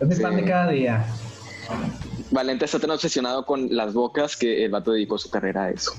Es 0.00 0.08
mi 0.08 0.14
Sí. 0.14 0.22
pan 0.22 0.36
de 0.36 0.44
cada 0.44 0.70
día. 0.70 1.04
Valente 2.30 2.64
está 2.64 2.78
tan 2.78 2.90
obsesionado 2.90 3.44
con 3.44 3.74
las 3.74 3.92
bocas 3.92 4.36
que 4.36 4.64
el 4.64 4.70
vato 4.70 4.92
dedicó 4.92 5.18
su 5.18 5.30
carrera 5.30 5.64
a 5.64 5.70
eso. 5.70 5.92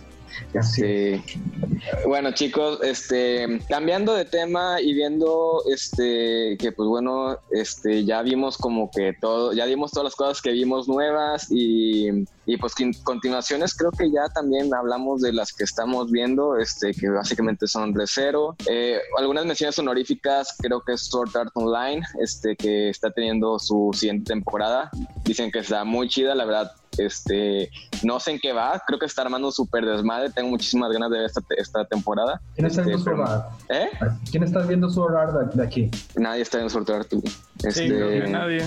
Bueno, 2.07 2.31
chicos, 2.31 2.79
este, 2.83 3.59
cambiando 3.69 4.13
de 4.13 4.25
tema 4.25 4.81
y 4.81 4.93
viendo 4.93 5.61
este 5.69 6.57
que 6.59 6.71
pues 6.71 6.87
bueno, 6.87 7.37
este 7.51 8.05
ya 8.05 8.21
vimos 8.21 8.57
como 8.57 8.89
que 8.91 9.13
todo, 9.19 9.53
ya 9.53 9.65
vimos 9.65 9.91
todas 9.91 10.05
las 10.05 10.15
cosas 10.15 10.41
que 10.41 10.51
vimos 10.51 10.87
nuevas 10.87 11.47
y, 11.51 12.09
y 12.45 12.57
pues 12.57 12.73
continuaciones 13.03 13.73
creo 13.75 13.91
que 13.91 14.11
ya 14.11 14.27
también 14.29 14.73
hablamos 14.73 15.21
de 15.21 15.33
las 15.33 15.53
que 15.53 15.63
estamos 15.63 16.11
viendo, 16.11 16.57
este 16.57 16.93
que 16.93 17.09
básicamente 17.09 17.67
son 17.67 17.93
Recero. 17.93 18.55
Eh, 18.69 18.99
algunas 19.17 19.45
menciones 19.45 19.77
honoríficas, 19.79 20.55
creo 20.59 20.81
que 20.81 20.93
es 20.93 21.01
Sword 21.01 21.35
Art 21.35 21.51
Online, 21.55 22.01
este 22.19 22.55
que 22.55 22.89
está 22.89 23.11
teniendo 23.11 23.59
su 23.59 23.91
siguiente 23.93 24.33
temporada. 24.33 24.89
Dicen 25.23 25.51
que 25.51 25.59
está 25.59 25.83
muy 25.83 26.07
chida, 26.07 26.35
la 26.35 26.45
verdad. 26.45 26.71
Este, 26.97 27.69
no 28.03 28.19
sé 28.19 28.31
en 28.31 28.39
qué 28.39 28.53
va, 28.53 28.81
creo 28.85 28.99
que 28.99 29.05
está 29.05 29.21
armando 29.23 29.47
un 29.47 29.53
súper 29.53 29.85
desmadre. 29.85 30.29
Tengo 30.31 30.49
muchísimas 30.49 30.91
ganas 30.91 31.09
de 31.09 31.17
ver 31.17 31.25
esta, 31.25 31.41
esta 31.57 31.85
temporada. 31.85 32.39
¿Quién 32.55 32.67
está 32.67 32.81
Este, 32.81 32.91
viendo 32.93 33.05
pero- 33.05 33.25
Art? 33.25 33.45
¿Eh? 33.69 33.89
¿Quién 34.31 34.43
está 34.43 34.59
viendo 34.61 34.89
Sword 34.89 35.15
Art 35.15 35.33
de, 35.33 35.57
de 35.61 35.63
aquí? 35.67 35.91
Nadie 36.15 36.41
está 36.41 36.59
en 36.61 36.69
Sword 36.69 36.89
Art. 36.91 37.07
Sí, 37.11 37.21
Este, 37.63 37.87
creo 37.87 38.09
que 38.09 38.27
nadie. 38.29 38.65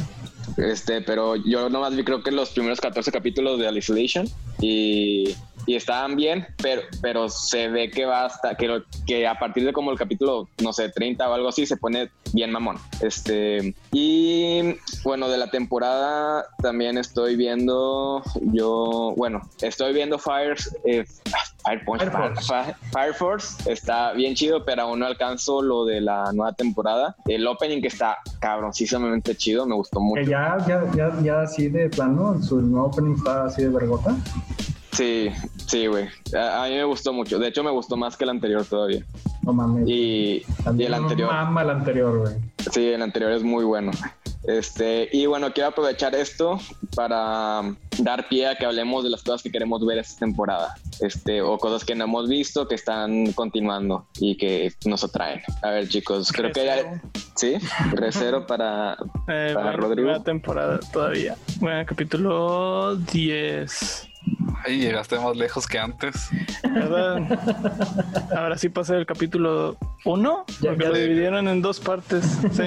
este, 0.56 1.00
pero 1.02 1.36
yo 1.36 1.68
nomás 1.68 1.94
vi 1.96 2.04
creo 2.04 2.22
que 2.22 2.30
los 2.30 2.50
primeros 2.50 2.80
14 2.80 3.10
capítulos 3.12 3.58
de 3.58 3.70
Isolation 3.76 4.26
y, 4.60 5.34
y 5.66 5.74
estaban 5.74 6.16
bien, 6.16 6.46
pero, 6.62 6.82
pero 7.02 7.28
se 7.28 7.68
ve 7.68 7.90
que 7.90 8.06
va 8.06 8.24
hasta 8.26 8.54
que, 8.54 8.68
lo- 8.68 8.84
que 9.06 9.26
a 9.26 9.38
partir 9.38 9.64
de 9.64 9.72
como 9.72 9.90
el 9.90 9.98
capítulo, 9.98 10.48
no 10.62 10.72
sé, 10.72 10.88
30 10.88 11.28
o 11.28 11.34
algo 11.34 11.48
así, 11.48 11.66
se 11.66 11.76
pone 11.76 12.10
bien 12.32 12.50
mamón. 12.52 12.78
Este, 13.02 13.74
y 13.92 14.76
bueno, 15.04 15.28
de 15.28 15.36
la 15.38 15.50
temporada 15.50 16.46
también 16.62 16.96
estoy 16.96 17.36
viendo, 17.36 18.22
yo, 18.52 19.12
bueno, 19.16 19.42
estoy 19.60 19.92
viendo 19.92 20.18
Fire, 20.18 20.56
eh, 20.84 21.04
Fire, 21.66 21.84
Punch, 21.84 22.00
Fire 22.00 22.12
Force. 22.12 22.46
Fire- 22.46 22.76
Fire 22.92 23.14
Force, 23.18 23.70
está 23.72 24.12
bien 24.12 24.34
chido, 24.34 24.64
pero 24.64 24.82
aún 24.82 25.00
no 25.00 25.06
alcanzo 25.06 25.60
lo 25.62 25.84
de 25.84 26.00
la 26.00 26.32
nueva 26.32 26.52
temporada. 26.52 27.16
El 27.26 27.46
opening 27.46 27.82
que 27.82 27.88
está 27.88 28.18
cabroncísimamente 28.38 29.34
chido, 29.36 29.66
me 29.66 29.74
gustó 29.74 30.00
mucho. 30.00 30.22
Que 30.22 30.30
ya, 30.30 30.56
ya, 30.66 30.84
ya, 30.94 31.12
ya 31.22 31.40
así 31.42 31.68
de 31.68 31.88
plano, 31.90 32.40
su 32.42 32.60
nuevo 32.62 32.86
opening 32.86 33.14
está 33.16 33.44
así 33.44 33.62
de 33.62 33.68
vergota. 33.68 34.14
Sí, 34.92 35.28
sí, 35.66 35.86
güey. 35.88 36.06
A, 36.34 36.64
a 36.64 36.68
mí 36.68 36.74
me 36.76 36.84
gustó 36.84 37.12
mucho. 37.12 37.38
De 37.38 37.48
hecho, 37.48 37.62
me 37.62 37.70
gustó 37.70 37.96
más 37.96 38.16
que 38.16 38.24
el 38.24 38.30
anterior 38.30 38.64
todavía. 38.64 39.04
No 39.42 39.52
mames. 39.52 39.84
Y, 39.86 40.42
el 40.78 40.90
no 40.90 40.96
anterior, 40.96 41.30
mama 41.32 41.62
el 41.62 41.70
anterior, 41.70 42.18
güey. 42.20 42.34
sí, 42.72 42.88
el 42.92 43.02
anterior 43.02 43.32
es 43.32 43.42
muy 43.42 43.64
bueno. 43.64 43.90
Este, 44.46 45.08
y 45.12 45.26
bueno, 45.26 45.52
quiero 45.52 45.70
aprovechar 45.70 46.14
esto 46.14 46.58
para 46.94 47.62
dar 47.98 48.28
pie 48.28 48.46
a 48.46 48.54
que 48.56 48.64
hablemos 48.64 49.02
de 49.02 49.10
las 49.10 49.22
cosas 49.22 49.42
que 49.42 49.50
queremos 49.50 49.84
ver 49.84 49.98
esta 49.98 50.20
temporada. 50.20 50.74
Este, 51.00 51.42
o 51.42 51.58
cosas 51.58 51.84
que 51.84 51.94
no 51.94 52.04
hemos 52.04 52.28
visto, 52.28 52.68
que 52.68 52.74
están 52.76 53.32
continuando 53.32 54.06
y 54.20 54.36
que 54.36 54.72
nos 54.84 55.02
atraen. 55.04 55.42
A 55.62 55.70
ver, 55.70 55.88
chicos, 55.88 56.32
creo 56.32 56.52
que 56.52 56.64
ya. 56.64 57.02
Sí, 57.34 57.56
recero 57.92 58.46
para. 58.46 58.96
Eh, 59.28 59.50
Para 59.54 59.72
bueno, 59.72 59.76
Rodrigo. 59.78 60.22
temporada 60.22 60.78
todavía. 60.92 61.36
Bueno, 61.60 61.84
capítulo 61.86 62.96
10. 62.96 64.08
Ay, 64.64 64.78
llegaste 64.80 65.18
más 65.18 65.36
lejos 65.36 65.66
que 65.66 65.78
antes. 65.78 66.28
¿Verdad? 66.62 67.18
Ahora 68.36 68.58
sí 68.58 68.68
pasé 68.68 68.96
el 68.96 69.06
capítulo 69.06 69.76
1, 70.04 70.44
Ya- 70.60 70.70
porque 70.70 70.84
ya- 70.84 70.90
lo 70.90 70.96
dividieron 70.96 71.48
en 71.48 71.62
dos 71.62 71.78
partes. 71.80 72.24
Sí, 72.52 72.62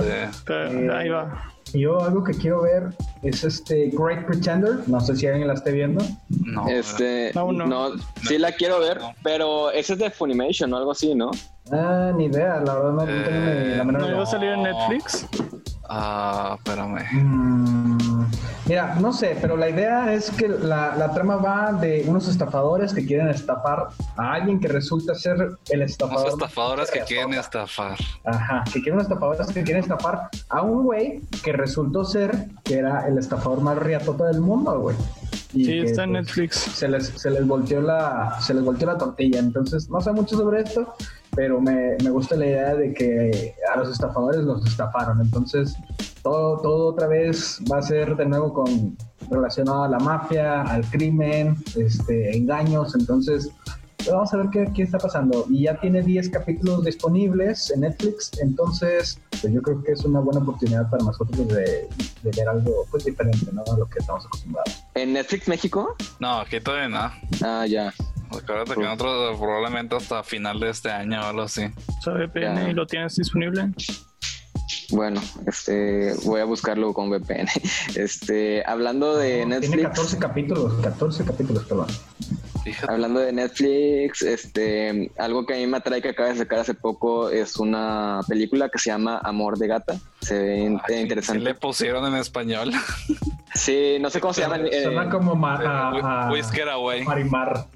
Eh, 0.00 0.28
pero 0.44 0.70
Eh, 0.70 0.90
ahí 0.96 1.08
va. 1.08 1.50
Y 1.72 1.80
Yo 1.80 2.00
algo 2.02 2.22
que 2.22 2.34
quiero 2.34 2.62
ver 2.62 2.90
es 3.22 3.42
este 3.42 3.90
Great 3.92 4.26
Pretender. 4.26 4.80
No 4.86 5.00
sé 5.00 5.16
si 5.16 5.26
alguien 5.26 5.48
la 5.48 5.54
esté 5.54 5.72
viendo. 5.72 6.04
no, 6.28 6.68
Este, 6.68 7.32
No, 7.34 7.50
no. 7.52 7.66
no, 7.66 7.90
sí 8.28 8.38
la 8.38 8.52
quiero 8.52 8.78
ver, 8.80 8.98
No. 9.00 9.14
pero 9.22 9.70
ese 9.70 9.94
es 9.94 9.98
de 9.98 10.10
Funimation 10.10 10.72
o 10.72 10.76
algo 10.76 10.92
así, 10.92 11.14
¿no? 11.14 11.30
Ah, 11.72 12.12
ni 12.14 12.26
idea, 12.26 12.60
la 12.60 12.74
verdad 12.74 12.92
no, 12.92 13.06
no 13.06 13.24
tengo 13.24 13.40
ni 13.40 13.76
la 13.76 13.84
menor 13.84 14.02
¿No 14.02 14.10
iba 14.10 14.22
a 14.22 14.26
salir 14.26 14.50
en. 14.50 14.62
Netflix? 14.62 15.26
Ah, 15.88 16.54
espérame. 16.58 17.02
Mm, 17.12 18.24
Mira, 18.66 18.94
no 18.94 19.12
sé, 19.12 19.36
pero 19.40 19.56
la 19.58 19.68
idea 19.68 20.14
es 20.14 20.30
que 20.30 20.48
la, 20.48 20.96
la 20.96 21.12
trama 21.12 21.36
va 21.36 21.72
de 21.72 22.04
unos 22.06 22.26
estafadores 22.28 22.94
que 22.94 23.04
quieren 23.04 23.28
estafar 23.28 23.88
a 24.16 24.32
alguien 24.32 24.58
que 24.58 24.68
resulta 24.68 25.14
ser 25.14 25.36
el 25.70 25.80
Los 25.80 25.90
estafador. 25.90 26.28
estafadores 26.28 26.90
que 26.90 27.00
quieren 27.00 27.34
estafar. 27.34 27.98
Ajá, 28.24 28.64
que 28.72 28.80
quieren 28.80 29.00
estafadores 29.00 29.46
que 29.48 29.62
quieren 29.62 29.82
estafar 29.82 30.30
a 30.48 30.62
un 30.62 30.84
güey 30.84 31.20
que 31.42 31.52
resultó 31.52 32.04
ser 32.06 32.46
que 32.64 32.78
era 32.78 33.06
el 33.06 33.18
estafador 33.18 33.60
más 33.60 33.76
riatota 33.78 34.24
del 34.28 34.40
mundo, 34.40 34.80
güey. 34.80 34.96
Y 35.52 35.64
Sí, 35.66 35.70
que, 35.70 35.82
está 35.84 36.04
en 36.04 36.12
pues, 36.12 36.22
Netflix. 36.24 36.56
se 36.56 36.88
les, 36.88 37.06
se 37.08 37.30
les 37.30 37.46
volteó 37.46 37.80
la 37.82 38.40
se 38.40 38.54
les 38.54 38.64
volteó 38.64 38.88
la 38.88 38.98
tortilla 38.98 39.38
entonces 39.38 39.88
no 39.88 40.00
sé 40.00 40.10
mucho 40.10 40.36
sobre 40.36 40.62
esto 40.62 40.94
pero 41.34 41.60
me, 41.60 41.96
me 42.02 42.10
gusta 42.10 42.36
la 42.36 42.46
idea 42.46 42.74
de 42.74 42.92
que 42.92 43.54
a 43.72 43.78
los 43.78 43.90
estafadores 43.90 44.42
los 44.42 44.64
estafaron 44.66 45.20
entonces 45.20 45.76
todo 46.22 46.58
todo 46.58 46.86
otra 46.88 47.06
vez 47.06 47.60
va 47.70 47.78
a 47.78 47.82
ser 47.82 48.16
de 48.16 48.26
nuevo 48.26 48.52
con 48.52 48.96
relacionado 49.30 49.84
a 49.84 49.88
la 49.88 49.98
mafia 49.98 50.62
al 50.62 50.84
crimen 50.90 51.56
este 51.76 52.36
engaños 52.36 52.94
entonces 52.94 53.50
vamos 54.10 54.34
a 54.34 54.36
ver 54.36 54.50
qué, 54.50 54.70
qué 54.74 54.82
está 54.82 54.98
pasando 54.98 55.46
y 55.48 55.62
ya 55.62 55.80
tiene 55.80 56.02
10 56.02 56.28
capítulos 56.28 56.84
disponibles 56.84 57.70
en 57.70 57.80
Netflix 57.80 58.30
entonces 58.40 59.18
pues 59.40 59.52
yo 59.52 59.62
creo 59.62 59.82
que 59.82 59.92
es 59.92 60.04
una 60.04 60.20
buena 60.20 60.40
oportunidad 60.40 60.88
para 60.90 61.04
nosotros 61.04 61.48
de, 61.48 61.88
de 62.22 62.30
ver 62.36 62.48
algo 62.48 62.86
pues 62.90 63.04
diferente 63.04 63.46
no 63.52 63.62
a 63.62 63.78
lo 63.78 63.86
que 63.86 63.98
estamos 64.00 64.26
acostumbrados 64.26 64.84
¿En 64.94 65.12
Netflix 65.12 65.48
México? 65.48 65.96
No, 66.20 66.38
aquí 66.38 66.60
todavía 66.60 66.88
no. 66.88 67.10
Ah, 67.42 67.66
ya. 67.66 67.92
Acuérdate 68.42 68.74
que 68.74 68.80
nosotros 68.82 69.38
probablemente 69.38 69.96
hasta 69.96 70.22
final 70.22 70.60
de 70.60 70.70
este 70.70 70.90
año 70.90 71.20
o 71.20 71.24
algo 71.24 71.42
así. 71.42 71.66
Usa 72.00 72.14
VPN 72.14 72.70
y 72.70 72.72
lo 72.74 72.86
tienes 72.86 73.16
disponible. 73.16 73.70
Bueno, 74.90 75.20
este, 75.46 76.14
voy 76.24 76.40
a 76.40 76.44
buscarlo 76.44 76.92
con 76.92 77.10
VPN. 77.10 77.48
Este, 77.96 78.62
hablando 78.66 79.16
de 79.16 79.40
No, 79.42 79.50
Netflix. 79.50 79.70
Tiene 79.72 79.82
14 79.88 80.18
capítulos, 80.18 80.72
14 80.82 81.24
capítulos, 81.24 81.64
perdón. 81.64 81.86
Fíjate. 82.62 82.90
Hablando 82.92 83.20
de 83.20 83.32
Netflix, 83.32 84.22
este, 84.22 85.10
algo 85.18 85.44
que 85.44 85.52
a 85.54 85.56
mí 85.58 85.66
me 85.66 85.76
atrae 85.76 86.00
que 86.00 86.08
acaba 86.10 86.30
de 86.30 86.36
sacar 86.36 86.60
hace 86.60 86.72
poco 86.74 87.28
es 87.28 87.58
una 87.58 88.20
película 88.26 88.70
que 88.70 88.78
se 88.78 88.88
llama 88.90 89.18
Amor 89.22 89.58
de 89.58 89.66
Gata. 89.68 89.96
Se 90.22 90.38
ve 90.38 90.78
Ay, 90.88 91.00
interesante. 91.00 91.42
le 91.42 91.54
pusieron 91.54 92.06
en 92.06 92.14
español. 92.16 92.72
Sí, 93.54 93.98
no 94.00 94.08
sé 94.10 94.20
cómo 94.20 94.32
se 94.32 94.40
llama. 94.42 94.56
eh, 94.56 94.82
Suena 94.84 95.10
como 95.10 95.34
ma- 95.34 95.56
a, 95.56 96.26
a- 96.28 96.32
Whisker 96.32 96.68
Away. 96.70 97.04
Marimar. 97.04 97.66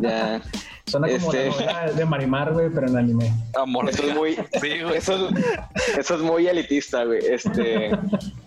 Ya. 0.00 0.40
Suena 0.86 1.08
como 1.08 1.32
Este- 1.32 1.46
la 1.46 1.50
novela 1.50 1.92
de 1.92 2.04
Marimar, 2.04 2.52
güey, 2.52 2.70
pero 2.70 2.86
en 2.86 2.96
anime. 2.96 3.32
Amor 3.60 3.90
Eso 3.90 4.04
es 4.04 4.14
muy, 4.14 4.34
Sí, 4.60 4.80
güey. 4.82 4.96
eso, 4.96 5.28
es- 5.30 5.98
eso 5.98 6.14
es 6.14 6.20
muy 6.20 6.46
elitista, 6.46 7.02
güey. 7.04 7.18
Este, 7.26 7.90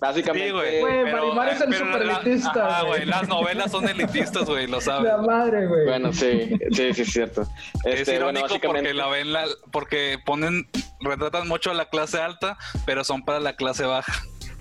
básicamente. 0.00 0.46
Sí, 0.48 0.52
güey. 0.54 0.80
Güey, 0.80 1.04
Pero, 1.04 1.16
Marimar 1.34 1.48
es 1.50 1.60
el 1.60 1.68
pero 1.68 1.84
la- 1.84 1.92
superelitista, 2.16 2.66
ajá, 2.66 2.82
güey. 2.86 3.04
Las 3.04 3.28
novelas 3.28 3.70
son 3.70 3.88
elitistas, 3.88 4.44
güey, 4.46 4.66
lo 4.66 4.80
sabes. 4.80 5.04
La 5.12 5.18
madre, 5.18 5.66
güey. 5.66 5.84
Bueno, 5.84 6.12
sí, 6.14 6.56
sí, 6.72 6.94
sí, 6.94 7.02
es 7.02 7.12
cierto. 7.12 7.42
es 7.84 8.00
Este, 8.00 8.12
bueno, 8.12 8.30
irónico 8.40 8.48
básicamente. 8.48 8.88
porque 8.90 8.94
la 8.94 9.06
ven 9.08 9.32
la, 9.34 9.44
porque 9.70 10.18
ponen 10.24 10.66
retratan 11.00 11.46
mucho 11.46 11.70
a 11.70 11.74
la 11.74 11.90
clase 11.90 12.20
alta, 12.22 12.56
pero 12.86 13.04
son 13.04 13.22
para 13.22 13.38
la 13.40 13.54
clase 13.54 13.84
baja. 13.84 14.12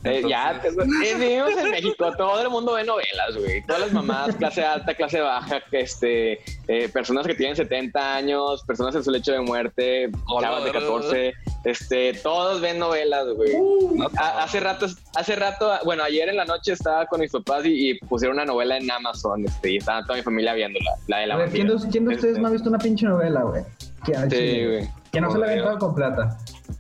Eh, 0.04 0.24
ya, 0.30 0.62
eh, 0.64 1.16
vivimos 1.18 1.52
en 1.58 1.72
México, 1.72 2.12
todo 2.18 2.42
el 2.42 2.50
mundo 2.50 2.74
ve 2.74 2.86
novelas, 2.86 3.36
güey. 3.38 3.62
Todas 3.66 3.82
las 3.82 3.92
mamás, 3.92 4.36
clase 4.36 4.64
alta, 4.64 4.94
clase 4.94 5.20
baja, 5.20 5.62
este, 5.72 6.40
eh, 6.68 6.88
personas 6.88 7.28
que 7.28 7.36
tienen 7.36 7.56
70 7.56 8.16
años, 8.16 8.64
personas 8.64 8.96
en 8.96 9.04
su 9.04 9.12
lecho 9.12 9.34
de 9.34 9.42
muerte, 9.42 10.10
chavas 10.42 10.64
de 10.64 10.70
hola, 10.70 10.80
14, 10.80 11.34
este, 11.66 12.14
todos 12.24 12.62
ven 12.62 12.80
novelas, 12.80 13.26
güey. 13.36 13.54
no, 13.96 14.08
A- 14.18 14.44
hace 14.44 14.60
rato, 14.62 14.86
hace 15.16 15.36
rato, 15.36 15.70
bueno, 15.84 16.04
ayer 16.04 16.30
en 16.30 16.38
la 16.38 16.46
noche 16.46 16.72
estaba 16.72 17.06
con 17.06 17.20
mis 17.20 17.32
papás 17.32 17.66
y, 17.66 17.90
y 17.92 18.00
pusieron 18.00 18.38
una 18.38 18.46
novela 18.46 18.78
en 18.78 18.90
Amazon, 18.90 19.44
este, 19.46 19.74
y 19.74 19.78
estaba 19.78 20.02
toda 20.04 20.16
mi 20.16 20.24
familia 20.24 20.54
viéndola, 20.54 20.92
la 21.08 21.18
de 21.18 21.28
la 21.28 21.36
ver, 21.36 21.50
¿quién, 21.50 21.68
de, 21.68 21.74
vampira. 21.74 21.92
quién 21.92 22.06
de 22.06 22.16
ustedes 22.16 22.32
Este, 22.32 22.42
no 22.42 22.48
ha 22.48 22.52
visto 22.52 22.70
una 22.70 22.78
pinche 22.80 23.06
novela, 23.06 23.42
güey? 23.44 23.64
Que, 24.06 24.14
Sí, 24.30 24.66
güey. 24.66 24.90
que 25.12 25.20
no 25.20 25.30
se 25.30 25.38
la 25.38 25.46
ha 25.48 25.50
aventado 25.50 25.78
completa. 25.78 26.38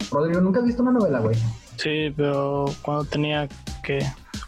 Rodrigo, 0.09 0.39
¿nunca 0.39 0.59
has 0.59 0.65
visto 0.65 0.81
una 0.83 0.91
novela, 0.93 1.19
güey? 1.19 1.35
Sí, 1.79 2.13
pero 2.17 2.65
cuando 2.81 3.05
tenía 3.05 3.47
que 3.83 3.99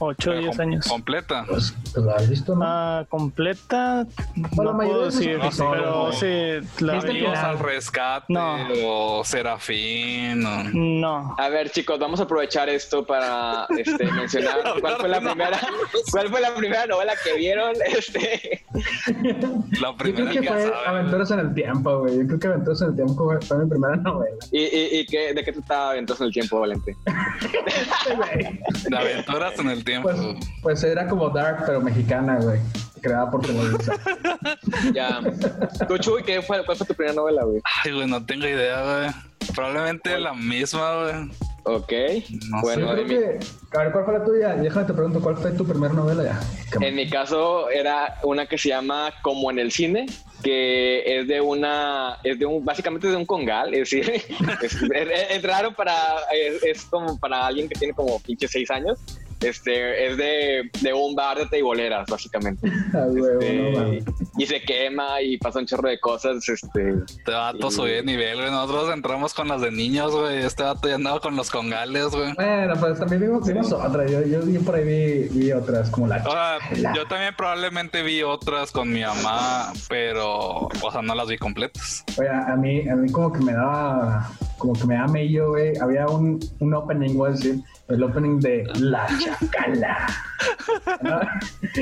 8 0.04 0.32
o 0.32 0.34
10 0.34 0.58
com- 0.58 0.62
años. 0.68 0.88
completa. 0.88 1.46
Pues, 1.48 1.74
pues 1.94 2.06
la 2.06 2.14
has 2.16 2.30
visto, 2.30 2.56
¿no? 2.56 2.62
Ah, 2.66 3.06
completa, 3.10 4.06
Bueno, 4.36 4.64
la 4.64 4.72
no 4.72 4.78
mayoría 4.78 4.98
puedo 4.98 5.06
decir, 5.12 5.32
episodios, 5.32 5.78
pero 5.78 6.02
güey. 6.08 6.14
sí, 6.62 6.84
la 6.86 6.94
¿Viste 6.96 7.28
al 7.28 7.60
rescate 7.60 8.26
No. 8.34 8.58
o 8.86 9.24
Serafín. 9.24 10.46
o- 10.46 10.64
No, 10.74 11.36
A 11.38 11.50
ver, 11.50 11.70
chicos, 11.70 12.00
vamos 12.00 12.20
a 12.20 12.24
aprovechar 12.24 12.68
esto 12.70 13.06
para 13.06 13.68
este, 13.78 14.06
mencionar 14.12 14.58
cuál 14.82 14.96
fue 14.98 15.10
la 15.10 15.20
primera, 15.22 15.60
cuál 16.12 16.30
fue 16.30 16.42
la 16.42 16.54
primera 16.56 16.86
novela 16.88 17.14
que 17.24 17.38
vieron. 17.38 17.74
Este, 17.86 18.66
La 18.74 19.92
Yo 19.92 19.98
creo 19.98 19.98
primera 19.98 20.32
que 20.32 20.44
fue. 20.44 20.74
Aventuras 20.88 21.32
en 21.32 21.40
el 21.40 21.54
Tiempo, 21.54 22.00
güey. 22.00 22.18
Yo 22.20 22.28
creo 22.28 22.40
que 22.40 22.48
Aventuras 22.48 22.82
en 22.82 22.88
el 22.90 22.96
Tiempo 22.96 23.14
fue, 23.26 23.42
fue 23.42 23.58
mi 23.64 23.70
primera 23.70 23.96
novela. 23.98 24.36
¿Y, 24.52 24.60
y, 24.62 25.00
y 25.00 25.06
qué, 25.06 25.34
de 25.34 25.44
qué 25.44 25.52
trataba 25.52 25.96
entonces 25.98 26.22
en 26.22 26.28
el 26.28 26.34
tiempo, 26.34 26.60
Valente? 26.60 26.96
De 28.90 28.98
aventuras 28.98 29.60
en 29.60 29.70
el 29.70 29.84
tiempo. 29.84 29.91
Pues, 30.02 30.18
pues 30.62 30.84
era 30.84 31.08
como 31.08 31.30
Dark, 31.30 31.64
pero 31.66 31.82
mexicana, 31.82 32.38
güey. 32.42 32.60
Creada 33.02 33.30
por 33.32 33.42
Televisa. 33.42 33.94
Ya. 34.94 35.20
Tú, 35.88 35.98
Chuy, 35.98 36.24
¿qué 36.24 36.42
fue, 36.42 36.64
¿cuál 36.66 36.78
fue 36.78 36.86
tu 36.88 36.94
primera 36.94 37.16
novela, 37.16 37.44
güey? 37.44 37.62
Ay, 37.84 37.92
güey, 37.92 38.08
no 38.08 38.24
tengo 38.26 38.46
idea, 38.48 38.82
güey. 38.84 39.12
Probablemente 39.56 40.18
la 40.20 40.34
misma, 40.34 41.04
güey. 41.04 41.32
Ok. 41.64 41.92
No 42.50 42.62
bueno, 42.62 42.88
Yo 42.88 42.92
creo 42.94 43.02
en 43.02 43.08
mi, 43.08 43.40
que. 43.40 43.78
A 43.78 43.84
ver, 43.84 43.92
¿cuál 43.92 44.06
fue 44.06 44.14
la 44.18 44.24
tuya? 44.26 44.56
Déjame 44.56 44.86
te 44.86 44.94
pregunto, 44.94 45.20
¿cuál 45.22 45.38
fue 45.38 45.52
tu 45.52 45.66
primera 45.66 45.94
novela 45.94 46.24
ya? 46.24 46.40
En 46.86 46.96
mi 46.96 47.08
caso 47.10 47.70
era 47.70 48.18
una 48.24 48.46
que 48.48 48.58
se 48.58 48.70
llama 48.70 49.12
Como 49.22 49.52
en 49.52 49.60
el 49.60 49.72
cine, 49.72 50.08
que 50.44 51.20
es 51.20 51.28
de 51.28 51.40
una, 51.42 52.18
es 52.24 52.40
de 52.40 52.46
un, 52.48 52.64
básicamente 52.66 53.08
es 53.08 53.12
de 53.14 53.18
un 53.18 53.26
congal, 53.28 53.74
es 53.74 53.92
decir, 53.92 54.10
es, 54.62 54.74
es- 54.74 54.82
es 55.32 55.44
raro 55.44 55.74
para, 55.76 55.96
es, 56.34 56.64
es 56.64 56.86
como 56.86 57.20
para 57.20 57.46
alguien 57.46 57.68
que 57.70 57.76
tiene 57.76 57.94
como 57.94 58.20
pinche 58.22 58.48
seis 58.48 58.70
años. 58.72 59.00
Este, 59.42 60.08
es 60.08 60.18
de, 60.18 60.70
de 60.82 60.94
un 60.94 61.16
bar 61.16 61.38
de 61.38 61.46
teiboleras, 61.48 62.08
básicamente. 62.10 62.72
Ah, 62.94 63.06
Este, 63.08 63.72
no 63.72 64.22
y 64.38 64.46
se 64.46 64.62
quema 64.62 65.22
y 65.22 65.38
pasa 65.38 65.60
un 65.60 65.66
chorro 65.66 65.90
de 65.90 66.00
cosas, 66.00 66.48
este, 66.48 66.94
Este 67.08 67.32
vato 67.32 67.70
subió 67.72 67.96
de 67.96 68.04
nivel, 68.04 68.38
güey. 68.38 68.50
Nosotros 68.52 68.94
entramos 68.94 69.34
con 69.34 69.48
las 69.48 69.62
de 69.62 69.72
niños, 69.72 70.12
güey. 70.14 70.38
Este 70.40 70.64
vato 70.64 70.88
ya 70.88 70.96
andaba 70.96 71.20
con 71.20 71.36
los 71.36 71.50
congales, 71.50 72.08
güey. 72.08 72.34
Bueno, 72.34 72.74
pues 72.80 73.00
también 73.00 73.22
vimos, 73.22 73.48
vimos 73.48 73.72
otras. 73.72 74.12
Yo, 74.12 74.22
yo, 74.24 74.46
yo 74.48 74.62
por 74.62 74.76
ahí 74.76 74.84
vi, 74.84 75.40
vi 75.40 75.52
otras, 75.52 75.90
como 75.90 76.08
la. 76.08 76.18
Ahora, 76.18 76.58
yo 76.96 77.06
también 77.08 77.34
probablemente 77.36 78.04
vi 78.04 78.24
otras 78.24 78.72
con 78.72 78.92
mi 78.92 79.02
mamá, 79.02 79.72
pero, 79.88 80.68
o 80.82 80.92
sea, 80.92 81.02
no 81.02 81.16
las 81.16 81.28
vi 81.28 81.38
completas. 81.38 82.04
Oye, 82.18 82.30
a 82.30 82.56
mí, 82.56 82.88
a 82.90 82.96
mí 82.96 83.12
como 83.12 83.32
que 83.32 83.40
me 83.40 83.54
daba, 83.54 84.30
como 84.62 84.74
que 84.74 84.86
me 84.86 84.94
daba 84.96 85.08
mello, 85.08 85.50
güey. 85.50 85.76
Había 85.80 86.06
un, 86.08 86.40
un 86.60 86.74
opening, 86.74 87.18
voy 87.18 87.30
a 87.30 87.32
decir, 87.34 87.62
el 87.90 88.04
opening 88.04 88.40
de 88.40 88.64
La 88.80 89.08
Chacala. 89.20 90.08
Era- 91.02 91.40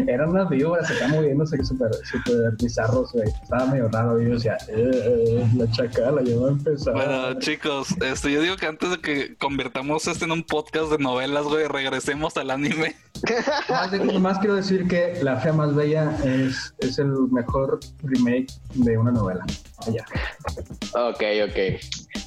Eran 0.08 0.30
unas 0.30 0.50
víboras 0.50 0.90
acá 0.90 1.08
moviéndose 1.10 1.58
que 1.58 1.64
súper, 1.66 1.92
súper 2.04 2.56
bizarros, 2.62 3.12
güey. 3.12 3.28
Estaba 3.28 3.66
medio 3.68 3.90
raro 3.90 4.22
y 4.22 4.26
yo 4.26 4.34
decía, 4.36 4.58
eh, 4.70 4.92
eh, 4.94 5.48
La 5.58 5.70
Chacala, 5.72 6.22
ya 6.24 6.38
va 6.38 6.48
a 6.48 6.52
empezar. 6.52 6.94
Bueno, 6.94 7.34
chicos, 7.40 7.90
este, 8.02 8.32
yo 8.32 8.42
digo 8.42 8.56
que 8.56 8.66
antes 8.66 8.90
de 8.92 8.98
que 9.00 9.36
convirtamos 9.38 10.08
este 10.08 10.26
en 10.26 10.32
un 10.32 10.44
podcast 10.44 10.90
de 10.92 10.98
novelas, 10.98 11.44
güey, 11.46 11.68
regresemos 11.68 12.38
al 12.38 12.50
anime. 12.52 12.96
Más, 13.70 13.92
de- 13.92 14.00
nomás 14.00 14.40
quiero 14.40 14.56
decir 14.56 14.88
que 14.88 15.20
La 15.22 15.38
Fea 15.38 15.52
Más 15.54 15.76
Bella 15.76 16.16
es, 16.24 16.74
es 16.80 16.98
el 17.00 17.12
mejor 17.32 17.80
remake 18.04 18.48
de 18.76 18.98
una 18.98 19.12
novela. 19.12 19.46
Allá. 19.88 20.06
Ok, 20.94 21.24
ok. 21.50 21.80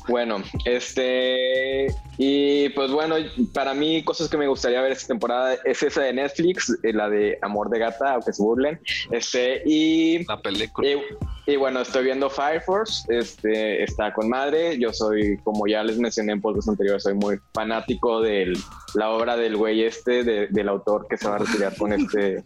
Bueno, 0.08 0.42
este. 0.64 1.86
Y 2.18 2.68
pues 2.70 2.90
bueno, 2.90 3.16
para 3.54 3.74
mí, 3.74 4.02
cosas 4.02 4.28
que 4.28 4.36
me 4.36 4.48
gustaría 4.48 4.80
ver 4.82 4.92
esta 4.92 5.08
temporada 5.08 5.56
es 5.64 5.82
esa 5.82 6.02
de 6.02 6.12
Netflix, 6.12 6.76
eh, 6.82 6.92
la 6.92 7.08
de 7.08 7.38
Amor 7.42 7.70
de 7.70 7.78
Gata, 7.78 8.14
aunque 8.14 8.32
se 8.32 8.42
burlen. 8.42 8.80
Este, 9.10 9.62
y. 9.64 10.24
La 10.24 10.40
película. 10.40 10.88
Y, 10.88 10.98
y 11.46 11.56
bueno, 11.56 11.80
estoy 11.80 12.04
viendo 12.04 12.30
Fire 12.30 12.60
Force, 12.62 13.02
este, 13.08 13.82
está 13.82 14.12
con 14.14 14.28
madre. 14.28 14.78
Yo 14.78 14.92
soy, 14.92 15.38
como 15.44 15.66
ya 15.66 15.82
les 15.82 15.98
mencioné 15.98 16.32
en 16.32 16.40
podcast 16.40 16.68
anteriores, 16.68 17.02
soy 17.02 17.14
muy 17.14 17.38
fanático 17.52 18.20
de 18.20 18.52
la 18.94 19.10
obra 19.10 19.36
del 19.36 19.56
güey 19.56 19.82
este, 19.84 20.22
de- 20.22 20.46
del 20.48 20.68
autor 20.68 21.06
que 21.08 21.16
se 21.16 21.28
va 21.28 21.36
a 21.36 21.38
retirar 21.38 21.74
con 21.76 21.92
este, 21.92 22.44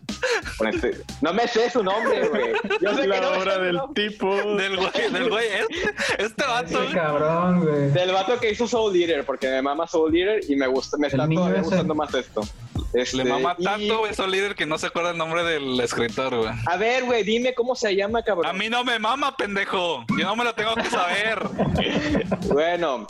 con 0.58 0.68
este. 0.68 0.92
No 1.20 1.32
me 1.34 1.46
sé 1.48 1.68
su 1.70 1.82
nombre, 1.82 2.28
güey. 2.28 2.52
Yo 2.80 2.94
sé 2.94 3.02
que 3.02 3.08
la 3.08 3.20
no 3.20 3.30
me 3.30 3.36
sé 3.36 3.42
obra 3.42 3.58
del 3.58 3.80
tipo. 3.94 4.34
Del 4.56 4.76
güey, 4.76 4.90
del 5.12 5.28
güey 5.30 5.46
este, 5.46 6.22
este 6.24 6.44
vato, 6.46 6.66
Ese 6.68 6.76
güey. 6.78 6.92
cabrón, 6.94 7.64
güey. 7.64 7.90
Del 7.90 8.12
vato 8.12 8.38
que 8.38 8.50
hizo 8.50 8.66
Soul 8.66 8.96
Eater, 8.96 9.24
porque 9.26 9.48
me 9.48 9.60
mama 9.60 9.86
Soul 9.86 10.16
Eater 10.16 10.40
y 10.48 10.56
me 10.56 10.66
gusta, 10.68 10.96
me 10.96 11.08
está 11.08 11.28
todavía 11.28 11.60
gustando 11.62 11.94
más 11.94 12.14
esto. 12.14 12.42
Este, 12.96 13.18
Le 13.18 13.24
mama 13.24 13.54
y- 13.58 13.64
tanto, 13.64 13.98
güey, 13.98 14.14
su 14.14 14.26
líder 14.26 14.54
que 14.54 14.64
no 14.64 14.78
se 14.78 14.86
acuerda 14.86 15.10
el 15.10 15.18
nombre 15.18 15.44
del 15.44 15.78
escritor, 15.80 16.34
güey. 16.36 16.50
A 16.66 16.76
ver, 16.78 17.04
güey, 17.04 17.22
dime 17.24 17.52
cómo 17.54 17.74
se 17.76 17.94
llama, 17.94 18.22
cabrón. 18.22 18.46
A 18.46 18.52
mí 18.54 18.68
no 18.70 18.84
me 18.84 18.98
mama, 18.98 19.36
pendejo. 19.36 20.04
Yo 20.18 20.24
no 20.24 20.34
me 20.34 20.44
lo 20.44 20.54
tengo 20.54 20.74
que 20.74 20.88
saber. 20.90 21.38
Bueno, 22.52 23.06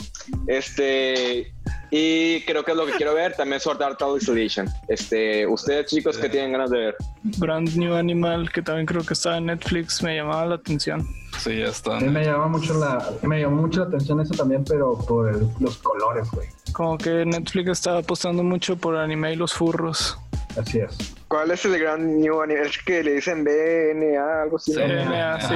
este. 0.47 1.53
Y 1.89 2.41
creo 2.41 2.65
que 2.65 2.71
es 2.71 2.77
lo 2.77 2.85
que 2.85 2.91
quiero 2.93 3.13
ver. 3.13 3.33
También 3.35 3.61
Sword 3.61 3.81
Art 3.81 4.01
Online 4.01 4.49
Este, 4.89 5.47
ustedes, 5.47 5.85
chicos, 5.85 6.17
que 6.17 6.27
tienen 6.27 6.51
ganas 6.51 6.69
de 6.69 6.77
ver? 6.77 6.95
Brand 7.37 7.69
New 7.75 7.95
Animal, 7.95 8.51
que 8.51 8.61
también 8.61 8.85
creo 8.85 9.03
que 9.05 9.13
estaba 9.13 9.37
en 9.37 9.45
Netflix, 9.45 10.03
me 10.03 10.15
llamaba 10.15 10.45
la 10.47 10.55
atención. 10.55 11.07
Sí, 11.37 11.57
ya 11.59 11.65
está. 11.67 11.99
Me 11.99 12.23
llamaba 12.25 12.47
mucho 12.47 12.73
la, 12.79 13.09
me 13.23 13.39
llamó 13.41 13.61
mucho 13.63 13.81
la 13.81 13.87
atención 13.87 14.19
eso 14.21 14.33
también, 14.33 14.63
pero 14.63 14.97
por 14.97 15.29
el- 15.29 15.47
los 15.59 15.77
colores, 15.77 16.29
güey. 16.31 16.47
Como 16.73 16.97
que 16.97 17.25
Netflix 17.25 17.69
estaba 17.69 17.99
apostando 17.99 18.43
mucho 18.43 18.75
por 18.77 18.95
anime 18.97 19.33
y 19.33 19.35
los 19.35 19.53
furros. 19.53 20.17
Así 20.59 20.79
es. 20.79 20.97
¿Cuál 21.27 21.51
es 21.51 21.63
el 21.65 21.77
gran 21.79 22.19
new 22.19 22.41
anime? 22.41 22.61
Es 22.61 22.77
que 22.79 23.03
le 23.03 23.13
dicen 23.15 23.43
BNA, 23.43 24.41
algo 24.43 24.57
así. 24.57 24.73
DNA, 24.73 25.41
sí. 25.41 25.55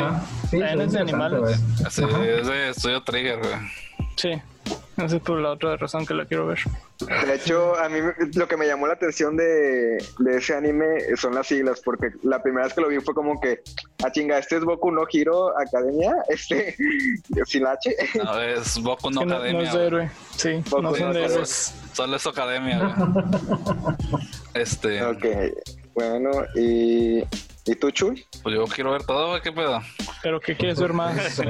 Sí, 0.52 0.62
es 0.62 0.92
de 0.92 1.00
animales. 1.00 1.60
Sí, 1.90 2.04
es 2.04 2.48
de 2.48 2.70
Estudio 2.70 3.02
Trigger, 3.04 3.40
güey. 3.40 3.54
Sí. 4.16 4.42
Esa 4.98 5.16
es 5.16 5.22
por 5.24 5.40
la 5.40 5.50
otra 5.52 5.76
razón 5.78 6.06
que 6.06 6.14
la 6.14 6.26
quiero 6.26 6.46
ver. 6.48 6.60
De 7.08 7.36
hecho, 7.36 7.76
a 7.78 7.90
mí 7.90 8.00
me- 8.02 8.14
lo 8.36 8.48
que 8.48 8.58
me 8.58 8.68
llamó 8.68 8.88
la 8.88 8.94
atención 8.94 9.36
de, 9.38 9.98
de 10.20 10.38
ese 10.38 10.54
anime 10.56 10.86
son 11.18 11.34
las 11.36 11.48
siglas, 11.48 11.82
porque 11.84 12.12
la 12.24 12.42
primera 12.44 12.66
vez 12.66 12.74
que 12.74 12.82
lo 12.82 12.88
vi 12.90 13.00
fue 13.00 13.14
como 13.14 13.40
que, 13.40 13.62
ah, 14.04 14.12
chinga, 14.12 14.38
este 14.38 14.58
es 14.58 14.64
Boku 14.64 14.92
no 14.92 15.04
Hero 15.12 15.58
Academia, 15.58 16.16
este, 16.30 16.76
sin 17.46 17.66
H. 17.66 17.96
No, 18.24 18.42
es 18.42 18.78
Boku 18.82 19.10
no 19.12 19.22
Que 19.22 19.26
no, 19.26 19.32
no 19.34 19.38
Academia. 19.38 19.68
es 19.70 19.74
de 19.74 19.86
héroe. 19.88 20.12
Sí, 20.36 20.64
Poco 20.70 20.82
no 20.84 20.96
son 20.96 21.14
de 21.14 21.26
héroes. 21.26 21.74
Solo 21.94 22.16
es 22.16 22.28
Academia, 22.28 22.96
güey. 22.96 23.72
Este. 24.54 25.02
Ok, 25.04 25.26
bueno, 25.94 26.30
y 26.56 27.24
¿Y 27.66 27.76
tú, 27.76 27.92
Chuy? 27.92 28.26
Pues 28.42 28.56
yo 28.56 28.66
quiero 28.66 28.92
ver 28.92 29.04
todo, 29.04 29.40
¿qué 29.42 29.52
pedo? 29.52 29.82
¿Pero 30.24 30.40
qué 30.40 30.56
quieres 30.56 30.80
ver 30.80 30.94
más? 30.94 31.40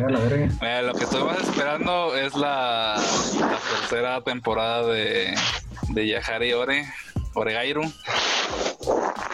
Eh, 0.61 0.81
lo 0.83 0.93
que 0.93 1.03
estoy 1.03 1.23
más 1.23 1.39
esperando 1.41 2.15
es 2.15 2.35
la, 2.35 3.01
la 3.39 3.59
tercera 3.79 4.21
temporada 4.21 4.85
de, 4.87 5.33
de 5.89 6.07
Yahari 6.07 6.53
Ore, 6.53 6.85
Oregairu. 7.33 7.83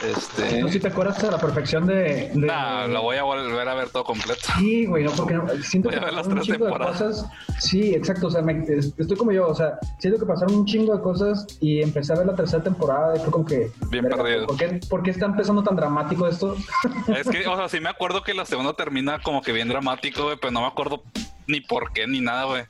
Este. 0.04 0.62
No 0.62 0.68
sé 0.68 0.74
si 0.74 0.80
te 0.80 0.90
acuerdas 0.90 1.24
a 1.24 1.32
la 1.32 1.40
perfección 1.40 1.88
de. 1.88 2.30
de- 2.30 2.32
Nah, 2.36 2.86
lo 2.88 3.02
voy 3.02 3.18
a 3.18 3.24
volver 3.24 3.68
a 3.68 3.74
ver 3.74 3.90
todo 3.90 4.04
completo. 4.04 4.42
Sí, 4.60 4.86
güey, 4.86 5.04
no, 5.04 5.12
porque 5.12 5.34
no- 5.34 5.48
siento 5.64 5.90
Voy 5.90 5.98
que 5.98 6.02
a 6.04 6.06
ver 6.06 6.14
las 6.14 6.28
pasaron 6.28 6.30
un 6.30 6.36
tres 6.36 6.46
chingo 6.46 6.66
de 6.66 6.72
temporadas. 6.72 7.02
cosas. 7.02 7.26
Sí, 7.60 7.94
exacto, 7.96 8.28
o 8.28 8.30
sea, 8.30 8.42
me- 8.44 8.64
es- 8.68 8.94
estoy 8.96 9.18
como 9.18 9.32
yo, 9.32 9.48
o 9.48 9.56
sea, 9.56 9.80
siento 9.98 10.20
que 10.20 10.26
pasaron 10.28 10.54
un 10.56 10.66
chingo 10.66 10.96
de 10.96 11.02
cosas 11.02 11.48
y 11.60 11.82
empecé 11.82 12.14
a 12.14 12.18
ver 12.18 12.28
la 12.28 12.36
tercera 12.36 12.62
temporada 12.64 13.16
y 13.16 13.20
fue 13.20 13.32
como 13.32 13.46
que... 13.46 13.72
Bien 13.90 14.04
verga, 14.04 14.24
perdido. 14.24 14.46
¿por 14.48 14.58
qué, 14.58 14.80
por 14.88 15.02
qué 15.04 15.10
está 15.12 15.26
empezando 15.26 15.64
tan 15.64 15.76
dramático 15.76 16.28
esto? 16.28 16.56
Es 17.08 17.28
que, 17.28 17.48
o 17.48 17.56
sea, 17.56 17.68
sí 17.68 17.80
me 17.80 17.90
acuerdo 17.90 18.22
que 18.22 18.36
la 18.36 18.46
segunda 18.46 18.74
termina 18.74 19.20
como 19.24 19.42
que 19.42 19.52
bien 19.52 19.68
dramático, 19.68 20.26
güey, 20.26 20.38
pero 20.40 20.52
no 20.52 20.62
me 20.62 20.68
acuerdo 20.68 21.02
ni 21.48 21.62
por 21.62 21.92
qué 21.94 22.06
ni 22.08 22.22
nada, 22.22 22.44
güey. 22.46 22.64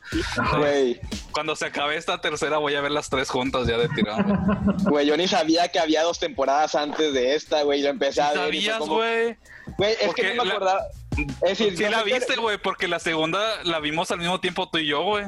Güey, 0.57 0.99
Cuando 1.31 1.55
se 1.55 1.65
acabe 1.65 1.97
esta 1.97 2.19
tercera 2.21 2.57
voy 2.57 2.75
a 2.75 2.81
ver 2.81 2.91
las 2.91 3.09
tres 3.09 3.29
juntas 3.29 3.67
ya 3.67 3.77
de 3.77 3.89
tirado. 3.89 4.23
güey. 4.89 5.05
yo 5.05 5.17
ni 5.17 5.27
sabía 5.27 5.67
que 5.69 5.79
había 5.79 6.03
dos 6.03 6.19
temporadas 6.19 6.75
antes 6.75 7.13
de 7.13 7.35
esta, 7.35 7.63
güey. 7.63 7.81
Lo 7.81 7.89
empecé 7.89 8.21
a 8.21 8.29
ver. 8.31 8.37
¿Sabías, 8.37 8.79
güey? 8.79 9.37
Güey, 9.77 9.91
es 9.93 9.97
Porque 10.05 10.21
que 10.21 10.33
no 10.35 10.43
me 10.43 10.49
la- 10.49 10.55
acordaba. 10.55 10.81
Es 11.41 11.57
decir, 11.57 11.75
Sí 11.77 11.83
no 11.83 11.89
la 11.89 12.03
viste, 12.03 12.35
güey, 12.35 12.57
porque 12.59 12.87
la 12.87 12.99
segunda 12.99 13.39
la 13.63 13.79
vimos 13.79 14.11
al 14.11 14.19
mismo 14.19 14.39
tiempo 14.39 14.69
tú 14.69 14.77
y 14.77 14.87
yo, 14.87 15.03
güey. 15.03 15.25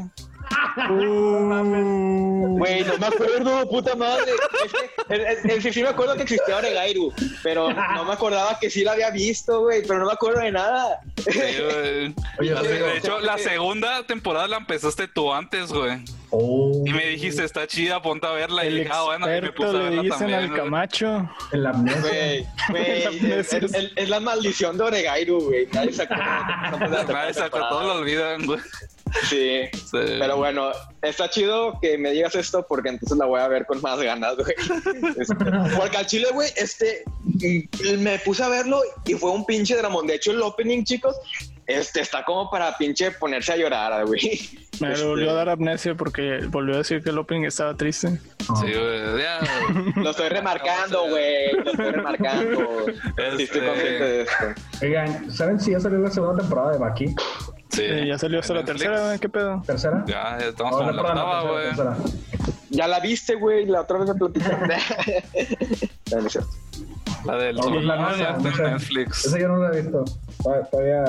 Güey, 2.59 2.83
no 2.83 2.97
me 2.97 3.07
acuerdo, 3.07 3.69
puta 3.69 3.95
madre. 3.95 4.31
Es 4.65 4.73
que, 4.73 5.55
es- 5.55 5.65
es- 5.65 5.73
sí 5.73 5.83
me 5.83 5.89
acuerdo 5.89 6.15
que 6.15 6.23
existía 6.23 6.57
Oregairu, 6.57 7.13
pero 7.43 7.69
no 7.73 8.05
me 8.05 8.13
acordaba 8.13 8.57
que 8.59 8.69
sí 8.69 8.83
la 8.83 8.93
había 8.93 9.09
visto, 9.11 9.61
güey, 9.61 9.81
pero 9.85 9.99
no 9.99 10.05
me 10.07 10.13
acuerdo 10.13 10.41
de 10.41 10.51
nada. 10.51 10.99
Oye, 11.27 12.13
La- 12.51 12.61
Rodrigo. 12.61 12.85
de 12.87 12.97
hecho, 12.97 13.19
la 13.19 13.37
segunda 13.37 14.03
temporada 14.03 14.47
la 14.47 14.57
empezaste 14.57 15.07
tú 15.07 15.31
antes, 15.33 15.71
güey. 15.71 15.99
Oh, 16.31 16.83
Y 16.85 16.93
me 16.93 17.05
dijiste, 17.07 17.43
está 17.43 17.65
chida, 17.65 18.01
ponte 18.03 18.27
a 18.27 18.31
verla. 18.31 18.63
y 18.63 18.67
El 18.67 18.77
dije, 18.79 18.89
ah, 18.93 19.01
bueno, 19.03 19.25
y 19.35 19.41
me 19.41 19.51
puse 19.51 19.69
a 19.69 19.71
verla 19.73 20.01
dicen 20.03 20.19
también. 20.19 20.39
al. 20.51 20.55
Camacho. 20.55 21.29
el 21.51 21.65
amnesia. 21.65 22.01
Güey, 22.01 22.47
güey, 22.69 23.21
La 23.21 23.35
es, 23.37 23.53
es- 23.53 23.73
es- 23.73 23.91
es 23.95 24.09
la 24.09 24.19
maldición 24.19 24.77
de 24.77 24.83
Oregairu, 24.83 25.41
güey. 25.41 25.67
Nadie 25.73 25.91
se 25.93 26.03
acuerda. 26.03 26.71
Nadie 27.09 27.33
se 27.33 27.43
acuerda, 27.43 27.69
todos 27.69 27.85
lo 27.85 27.93
olvidan, 27.95 28.45
güey. 28.45 28.59
Sí. 29.29 29.61
Sí. 29.89 29.97
Pero 30.19 30.37
bueno, 30.37 30.69
está 31.01 31.29
chido 31.31 31.79
que 31.81 31.97
me 31.97 32.11
digas 32.11 32.35
esto 32.35 32.63
porque 32.69 32.89
entonces 32.89 33.17
la 33.17 33.25
voy 33.25 33.39
a 33.41 33.47
ver 33.47 33.65
con 33.65 33.81
más 33.81 33.99
ganas, 33.99 34.35
güey. 34.35 34.53
Este, 35.19 35.33
porque 35.75 35.97
al 35.97 36.05
chile, 36.05 36.27
güey, 36.31 36.47
este, 36.57 37.03
y 37.39 37.67
me 37.97 38.19
puse 38.19 38.43
a 38.43 38.49
verlo 38.49 38.81
y 39.05 39.15
fue 39.15 39.31
un 39.31 39.45
pinche 39.45 39.75
dramón. 39.75 40.05
De 40.05 40.15
hecho, 40.15 40.29
el 40.31 40.41
opening, 40.43 40.83
chicos, 40.83 41.15
este 41.65 42.01
está 42.01 42.23
como 42.23 42.51
para 42.51 42.77
pinche 42.77 43.09
ponerse 43.11 43.53
a 43.53 43.57
llorar, 43.57 44.05
güey. 44.05 44.39
Me 44.79 44.93
Este, 44.93 45.05
volvió 45.05 45.31
a 45.31 45.33
dar 45.33 45.49
amnesia 45.49 45.95
porque 45.95 46.39
volvió 46.49 46.75
a 46.75 46.77
decir 46.79 47.01
que 47.03 47.09
el 47.09 47.17
opening 47.17 47.45
estaba 47.45 47.75
triste. 47.75 48.09
Sí, 48.09 48.71
güey. 48.73 49.21
Ya, 49.21 49.39
Lo 49.95 50.11
estoy 50.11 50.29
remarcando, 50.29 51.09
güey. 51.09 51.51
Lo 51.63 51.71
estoy 51.71 51.91
remarcando. 51.91 52.85
Sí, 53.37 53.43
estoy 53.43 53.61
consciente 53.61 54.03
de 54.03 54.21
esto. 54.21 54.45
Oigan, 54.81 55.31
¿saben 55.31 55.59
si 55.59 55.71
ya 55.71 55.79
salió 55.79 55.97
la 55.99 56.11
segunda 56.11 56.41
temporada 56.41 56.71
de 56.73 56.77
Baki? 56.77 57.15
Sí. 57.69 57.81
Eh, 57.83 58.07
ya 58.07 58.17
salió 58.17 58.39
hasta 58.39 58.53
la 58.53 58.61
Netflix. 58.61 58.81
tercera, 58.83 59.05
güey, 59.05 59.19
¿qué 59.19 59.29
pedo? 59.29 59.61
¿Tercera? 59.65 60.03
Ya, 60.07 60.37
ya 60.39 60.45
estamos 60.47 60.73
Oh, 60.75 60.77
con 60.79 60.95
la 60.95 61.01
octava, 61.01 61.41
güey. 61.43 61.65
Ya 62.71 62.87
la 62.87 62.99
viste, 62.99 63.35
güey. 63.35 63.65
La 63.65 63.81
otra 63.81 63.97
vez 63.99 64.09
me 64.09 64.15
platicaste. 64.15 64.75
La 67.25 67.35
del 67.35 67.55
No, 67.57 67.63
pues 67.63 67.83
la 67.83 67.93
Ah, 67.95 67.97
nueva, 67.97 68.17
ya 68.17 68.29
está 68.29 68.41
no 68.41 68.47
en 68.49 68.55
sé. 68.55 68.63
Netflix. 68.63 69.25
Esa 69.25 69.39
yo 69.39 69.47
no 69.49 69.57
la 69.57 69.69
he 69.77 69.81
visto. 69.81 70.05
Todavía. 70.71 71.03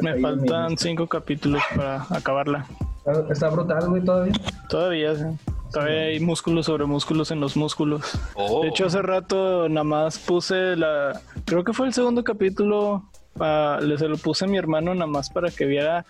Me 0.00 0.18
faltan 0.20 0.78
cinco 0.78 1.06
capítulos 1.06 1.62
para 1.76 2.06
acabarla. 2.10 2.66
Está- 3.06 3.32
Está 3.32 3.48
brutal, 3.50 3.88
güey, 3.88 4.02
todavía. 4.04 4.32
Todavía, 4.68 5.14
sí. 5.16 5.24
Todavía 5.72 6.00
hay 6.00 6.20
músculos 6.20 6.66
sobre 6.66 6.86
músculos 6.86 7.30
en 7.30 7.40
los 7.40 7.56
músculos. 7.56 8.18
Oh. 8.34 8.62
De 8.62 8.68
hecho, 8.68 8.86
hace 8.86 9.02
rato 9.02 9.68
nada 9.68 9.84
más 9.84 10.18
puse 10.18 10.76
la. 10.76 11.20
Creo 11.44 11.62
que 11.62 11.72
fue 11.74 11.86
el 11.88 11.92
segundo 11.92 12.24
capítulo. 12.24 13.04
Ah, 13.38 13.78
le 13.82 13.98
se 13.98 14.08
lo 14.08 14.16
puse 14.16 14.44
a 14.44 14.48
mi 14.48 14.56
hermano 14.58 14.94
nada 14.94 15.06
más 15.06 15.30
para 15.30 15.50
que 15.50 15.64
viera 15.66 16.04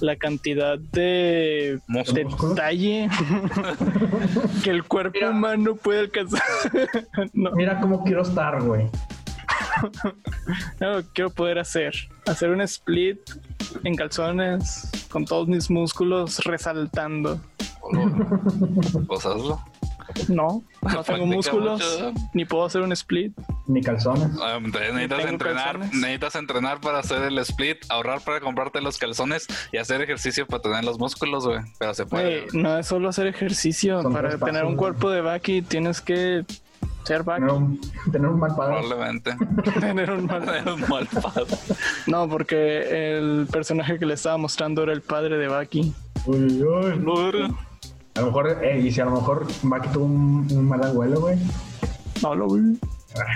la 0.00 0.16
cantidad 0.16 0.78
de 0.78 1.80
detalle 2.12 3.08
que 4.64 4.70
el 4.70 4.84
cuerpo 4.84 5.12
Mira. 5.14 5.30
humano 5.30 5.76
puede 5.76 6.00
alcanzar. 6.00 6.42
no, 7.32 7.50
Mira 7.52 7.80
cómo 7.80 8.04
quiero 8.04 8.22
estar, 8.22 8.62
güey. 8.62 8.90
no, 10.80 11.02
quiero 11.14 11.30
poder 11.30 11.58
hacer. 11.58 11.94
Hacer 12.26 12.50
un 12.50 12.60
split 12.62 13.18
en 13.84 13.94
calzones 13.94 14.90
con 15.10 15.24
todos 15.24 15.48
mis 15.48 15.70
músculos 15.70 16.44
resaltando. 16.44 17.40
Hazlo. 19.10 19.60
No, 20.28 20.62
no 20.82 21.04
tengo 21.04 21.26
músculos, 21.26 21.80
mucho. 21.80 22.12
ni 22.32 22.44
puedo 22.44 22.64
hacer 22.64 22.82
un 22.82 22.92
split. 22.92 23.32
Ni 23.68 23.82
calzones. 23.82 24.28
Ah, 24.40 24.58
necesitas 24.60 25.24
entrenar, 25.26 25.64
calzones. 25.72 25.92
necesitas 25.94 26.34
entrenar 26.36 26.80
para 26.80 27.00
hacer 27.00 27.22
el 27.22 27.36
split, 27.38 27.78
ahorrar 27.88 28.20
para 28.20 28.40
comprarte 28.40 28.80
los 28.80 28.96
calzones 28.98 29.46
y 29.72 29.78
hacer 29.78 30.00
ejercicio 30.02 30.46
para 30.46 30.62
tener 30.62 30.84
los 30.84 30.98
músculos, 31.00 31.46
güey. 31.46 31.60
Pero 31.78 31.92
se 31.94 32.06
puede. 32.06 32.42
Güey, 32.46 32.62
no 32.62 32.78
es 32.78 32.86
solo 32.86 33.08
hacer 33.08 33.26
ejercicio. 33.26 34.02
Son 34.02 34.12
Para 34.12 34.28
tener 34.28 34.40
pasos, 34.40 34.62
un 34.68 34.70
¿no? 34.72 34.76
cuerpo 34.78 35.10
de 35.10 35.20
Baki 35.20 35.62
tienes 35.62 36.00
que 36.00 36.44
ser 37.04 37.24
Baki. 37.24 37.40
Tener 37.40 37.54
un, 37.56 37.80
tener 38.12 38.28
un 38.30 38.38
mal 38.38 38.54
padre. 38.54 38.76
Probablemente. 38.78 39.36
tener 39.80 40.10
un 40.12 40.26
mal- 40.26 40.44
Tener 40.44 40.68
un 40.68 40.80
mal 40.88 41.06
padre. 41.06 41.46
No, 42.06 42.28
porque 42.28 43.16
el 43.18 43.48
personaje 43.50 43.98
que 43.98 44.06
le 44.06 44.14
estaba 44.14 44.36
mostrando 44.36 44.84
era 44.84 44.92
el 44.92 45.02
padre 45.02 45.38
de 45.38 45.48
Baki. 45.48 45.92
Uy, 46.26 46.62
uy. 46.62 47.54
A 48.14 48.20
lo 48.20 48.26
mejor, 48.26 48.58
eh, 48.62 48.78
y 48.80 48.92
si 48.92 49.00
a 49.00 49.04
lo 49.06 49.10
mejor 49.10 49.46
Baki 49.62 49.88
tuvo 49.88 50.04
un, 50.04 50.46
un 50.52 50.68
mal 50.68 50.82
abuelo, 50.84 51.20
güey. 51.20 51.36
No 52.22 52.34
lo 52.34 52.48
vi. 52.48 52.78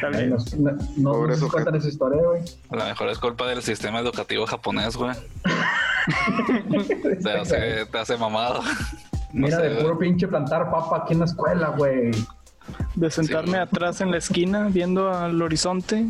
Tal 0.00 0.14
Ay, 0.14 0.28
vez. 0.30 0.56
No, 0.58 0.70
no, 0.72 0.78
no 0.96 1.12
Pobre 1.12 1.36
nos 1.36 1.50
cuentan 1.50 1.74
esa 1.76 1.88
historia, 1.88 2.22
güey. 2.22 2.42
A 2.70 2.76
lo 2.76 2.84
mejor 2.84 3.08
es 3.08 3.18
culpa 3.18 3.46
del 3.48 3.62
sistema 3.62 4.00
educativo 4.00 4.46
japonés, 4.46 4.96
güey. 4.96 5.14
Te 7.22 7.30
hace, 7.32 7.86
te 7.86 7.98
hace 7.98 8.16
mamado. 8.16 8.62
No 9.32 9.46
Mira, 9.46 9.58
sé, 9.58 9.62
de 9.62 9.68
güey. 9.74 9.82
puro 9.84 9.96
pinche 10.00 10.26
plantar 10.26 10.68
papa 10.72 11.02
aquí 11.04 11.12
en 11.12 11.20
la 11.20 11.26
escuela, 11.26 11.68
güey. 11.68 12.10
De 12.96 13.08
sentarme 13.12 13.52
Sí, 13.52 13.58
atrás 13.58 14.00
en 14.00 14.10
la 14.10 14.16
esquina 14.16 14.66
viendo 14.68 15.08
al 15.08 15.40
horizonte. 15.40 16.06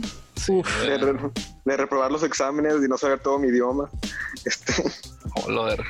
Uf, 0.49 0.83
De, 0.87 0.97
re- 0.97 1.31
de 1.67 1.77
reprobar 1.77 2.11
los 2.11 2.23
exámenes 2.23 2.77
y 2.83 2.89
no 2.89 2.97
saber 2.97 3.19
todo 3.21 3.39
mi 3.39 3.49
idioma. 3.49 3.91
Este, 4.47 4.73
Joder. 5.35 5.85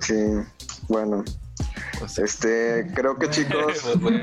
sí, 0.00 0.16
bueno. 0.88 1.22
Pues. 1.98 2.18
Este, 2.18 2.86
creo 2.94 3.16
que 3.18 3.28
chicos, 3.30 3.90
Pues. 4.00 4.20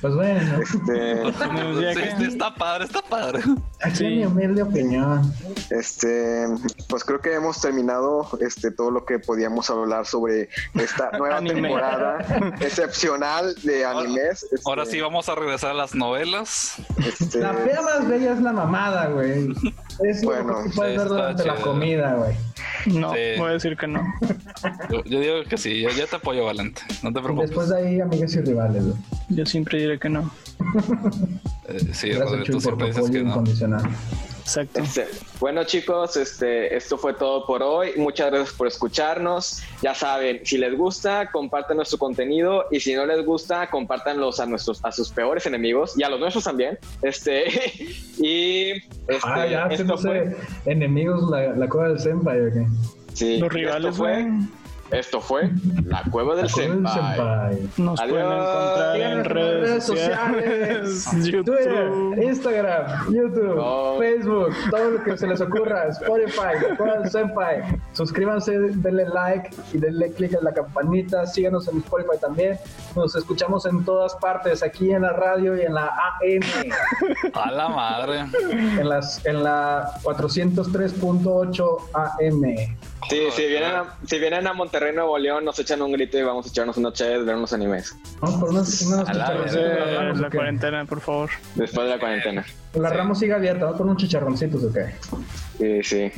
Pues 0.00 0.14
bueno, 0.14 0.62
este, 0.62 2.16
sí, 2.18 2.24
está 2.24 2.54
padre, 2.54 2.84
está 2.84 3.02
padre. 3.02 3.40
aquí 3.82 3.96
Sí. 3.96 4.04
mi 4.06 4.26
humilde 4.26 4.62
opinión. 4.62 5.32
este, 5.70 6.46
pues 6.88 7.04
creo 7.04 7.20
que 7.20 7.34
hemos 7.34 7.60
terminado 7.60 8.28
este 8.40 8.70
todo 8.70 8.90
lo 8.90 9.04
que 9.04 9.18
podíamos 9.18 9.70
hablar 9.70 10.06
sobre 10.06 10.48
esta 10.74 11.10
nueva 11.18 11.36
Anime. 11.38 11.62
temporada 11.62 12.18
excepcional 12.60 13.54
de 13.62 13.84
animes. 13.84 14.42
Este, 14.44 14.56
Ahora 14.64 14.86
sí 14.86 15.00
vamos 15.00 15.28
a 15.28 15.34
regresar 15.34 15.70
a 15.70 15.74
las 15.74 15.94
novelas. 15.94 16.74
este, 16.98 17.38
La 17.40 17.54
fea 17.54 17.80
más 17.82 18.08
bella 18.08 18.32
es 18.32 18.40
la 18.40 18.52
mamada, 18.52 19.06
güey. 19.06 19.48
Es 20.04 20.22
lo 20.22 20.30
Bueno, 20.30 20.44
mejor 20.46 20.64
que 20.64 20.70
puedes 20.76 20.98
ver 20.98 21.08
durante 21.08 21.44
la 21.44 21.54
comida, 21.56 22.14
güey. 22.14 22.34
No, 22.86 23.12
Sí. 23.14 23.20
voy 23.38 23.48
a 23.50 23.52
decir 23.52 23.76
que 23.76 23.86
no. 23.86 24.02
Yo, 24.90 25.04
yo 25.04 25.20
digo 25.20 25.34
que 25.48 25.56
sí, 25.58 25.80
yo, 25.80 25.90
yo 25.90 26.06
te 26.06 26.16
apoyo, 26.16 26.44
Valente. 26.44 26.82
No 27.02 27.12
te 27.12 27.20
preocupes. 27.20 27.50
Después 27.50 27.68
de 27.68 27.76
ahí, 27.78 28.00
amigas 28.00 28.34
y 28.34 28.40
rivales, 28.40 28.84
güey. 28.84 28.96
Yo 29.30 29.46
siempre 29.46 29.78
diré 29.80 29.98
que 29.98 30.08
no. 30.08 30.30
Eh, 31.68 31.78
sí, 31.92 32.08
Gracias, 32.08 32.18
Rodrigo, 32.30 32.44
tú 32.46 32.52
por 32.52 32.62
siempre 32.62 32.86
tu 32.86 32.86
dices 32.86 33.04
apoyo 33.04 33.12
que 33.12 33.68
no. 33.68 33.84
Exacto. 34.50 34.80
Este, 34.80 35.06
bueno 35.38 35.62
chicos, 35.62 36.16
este, 36.16 36.76
esto 36.76 36.98
fue 36.98 37.14
todo 37.14 37.46
por 37.46 37.62
hoy. 37.62 37.92
Muchas 37.96 38.30
gracias 38.30 38.56
por 38.56 38.66
escucharnos. 38.66 39.62
Ya 39.80 39.94
saben, 39.94 40.40
si 40.44 40.58
les 40.58 40.76
gusta, 40.76 41.30
compartan 41.30 41.76
nuestro 41.76 41.98
contenido 41.98 42.64
y 42.72 42.80
si 42.80 42.94
no 42.94 43.06
les 43.06 43.24
gusta, 43.24 43.70
compártanlos 43.70 44.40
a 44.40 44.46
nuestros, 44.46 44.84
a 44.84 44.90
sus 44.90 45.10
peores 45.10 45.46
enemigos 45.46 45.96
y 45.96 46.02
a 46.02 46.08
los 46.08 46.18
nuestros 46.18 46.44
también. 46.44 46.78
Este 47.02 47.44
y 48.18 48.72
este, 49.06 49.18
ah, 49.22 49.46
ya, 49.46 49.66
esto 49.66 49.84
no 49.84 49.96
fue- 49.98 50.30
sé, 50.30 50.36
enemigos, 50.70 51.30
la, 51.30 51.52
la 51.54 51.68
cueva 51.68 51.88
del 51.88 52.00
senpai, 52.00 52.38
Los 53.38 53.52
rivales, 53.52 53.96
fue 53.96 54.22
güey. 54.22 54.59
Esto 54.90 55.20
fue 55.20 55.50
La 55.86 56.02
Cueva 56.10 56.34
del 56.34 56.46
La 56.46 56.52
Cueva 56.52 56.74
del 56.74 56.86
Senpai. 56.88 57.68
Nos 57.78 58.00
Adiós. 58.00 58.12
pueden 58.12 58.32
encontrar 58.32 58.96
en 59.00 59.24
redes, 59.24 59.84
sociales, 59.84 61.04
Twitter, 61.10 61.32
YouTube. 61.32 62.22
Instagram, 62.22 63.14
YouTube, 63.14 63.54
No. 63.56 63.98
Facebook, 63.98 64.48
todo 64.70 64.90
lo 64.90 65.02
que 65.04 65.16
se 65.16 65.26
les 65.28 65.40
ocurra, 65.40 65.88
Spotify, 65.88 66.66
La 66.68 66.76
Cueva 66.76 66.98
del 66.98 67.10
Senpai. 67.10 67.62
Suscríbanse, 67.92 68.52
denle 68.58 69.06
like 69.08 69.50
y 69.72 69.78
denle 69.78 70.12
click 70.12 70.32
en 70.34 70.42
la 70.44 70.52
campanita. 70.52 71.26
Síganos 71.26 71.68
en 71.68 71.78
Spotify 71.78 72.18
también. 72.20 72.58
Nos 72.96 73.14
escuchamos 73.14 73.66
en 73.66 73.84
todas 73.84 74.14
partes, 74.16 74.62
aquí 74.62 74.90
en 74.92 75.02
la 75.02 75.12
radio 75.12 75.56
y 75.56 75.62
en 75.62 75.74
la 75.74 75.86
AM, 76.20 76.72
A 77.34 77.50
la 77.52 77.68
madre. 77.68 78.24
en, 78.50 78.88
las, 78.88 79.24
en 79.24 79.44
la 79.44 79.92
403.8 80.02 81.78
AM. 81.94 82.76
Sí, 83.08 83.18
si 83.32 83.46
vienen, 83.46 83.74
a, 83.74 83.96
si 84.06 84.18
vienen 84.18 84.46
a 84.46 84.52
Monterrey, 84.52 84.94
Nuevo 84.94 85.18
León, 85.18 85.44
nos 85.44 85.58
echan 85.58 85.80
un 85.82 85.90
grito 85.92 86.18
y 86.18 86.22
vamos 86.22 86.46
a 86.46 86.48
echarnos 86.50 86.76
una 86.76 86.92
chévere, 86.92 87.22
ver 87.22 87.34
unos 87.36 87.52
animes. 87.52 87.96
Vamos 88.20 88.38
por 88.40 88.50
unas, 88.50 88.82
unas 88.82 89.08
A 89.08 89.12
la 89.14 89.24
chicharroncitos 89.24 89.54
vez. 89.64 89.74
de 89.86 89.96
ramos, 89.96 90.20
la 90.20 90.30
cuarentena, 90.30 90.84
por 90.84 91.00
favor. 91.00 91.30
Después 91.54 91.86
de 91.86 91.94
la 91.94 91.98
cuarentena. 91.98 92.44
La 92.74 92.90
rama 92.90 93.14
sigue 93.14 93.32
abierta, 93.34 93.64
vamos 93.64 93.78
por 93.78 93.86
unos 93.86 93.98
chicharroncitos, 94.02 94.62
¿ok? 94.64 94.76
Sí, 95.58 95.82
sí. 95.82 96.12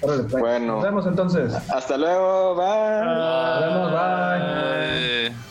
Órale, 0.00 0.22
pues. 0.24 0.40
Bueno. 0.42 0.74
Nos 0.76 0.84
vemos 0.84 1.06
entonces. 1.06 1.52
Hasta 1.54 1.96
luego, 1.98 2.54
bye. 2.54 3.04
Nos 3.04 3.60
vemos, 3.60 3.92
bye. 3.92 5.47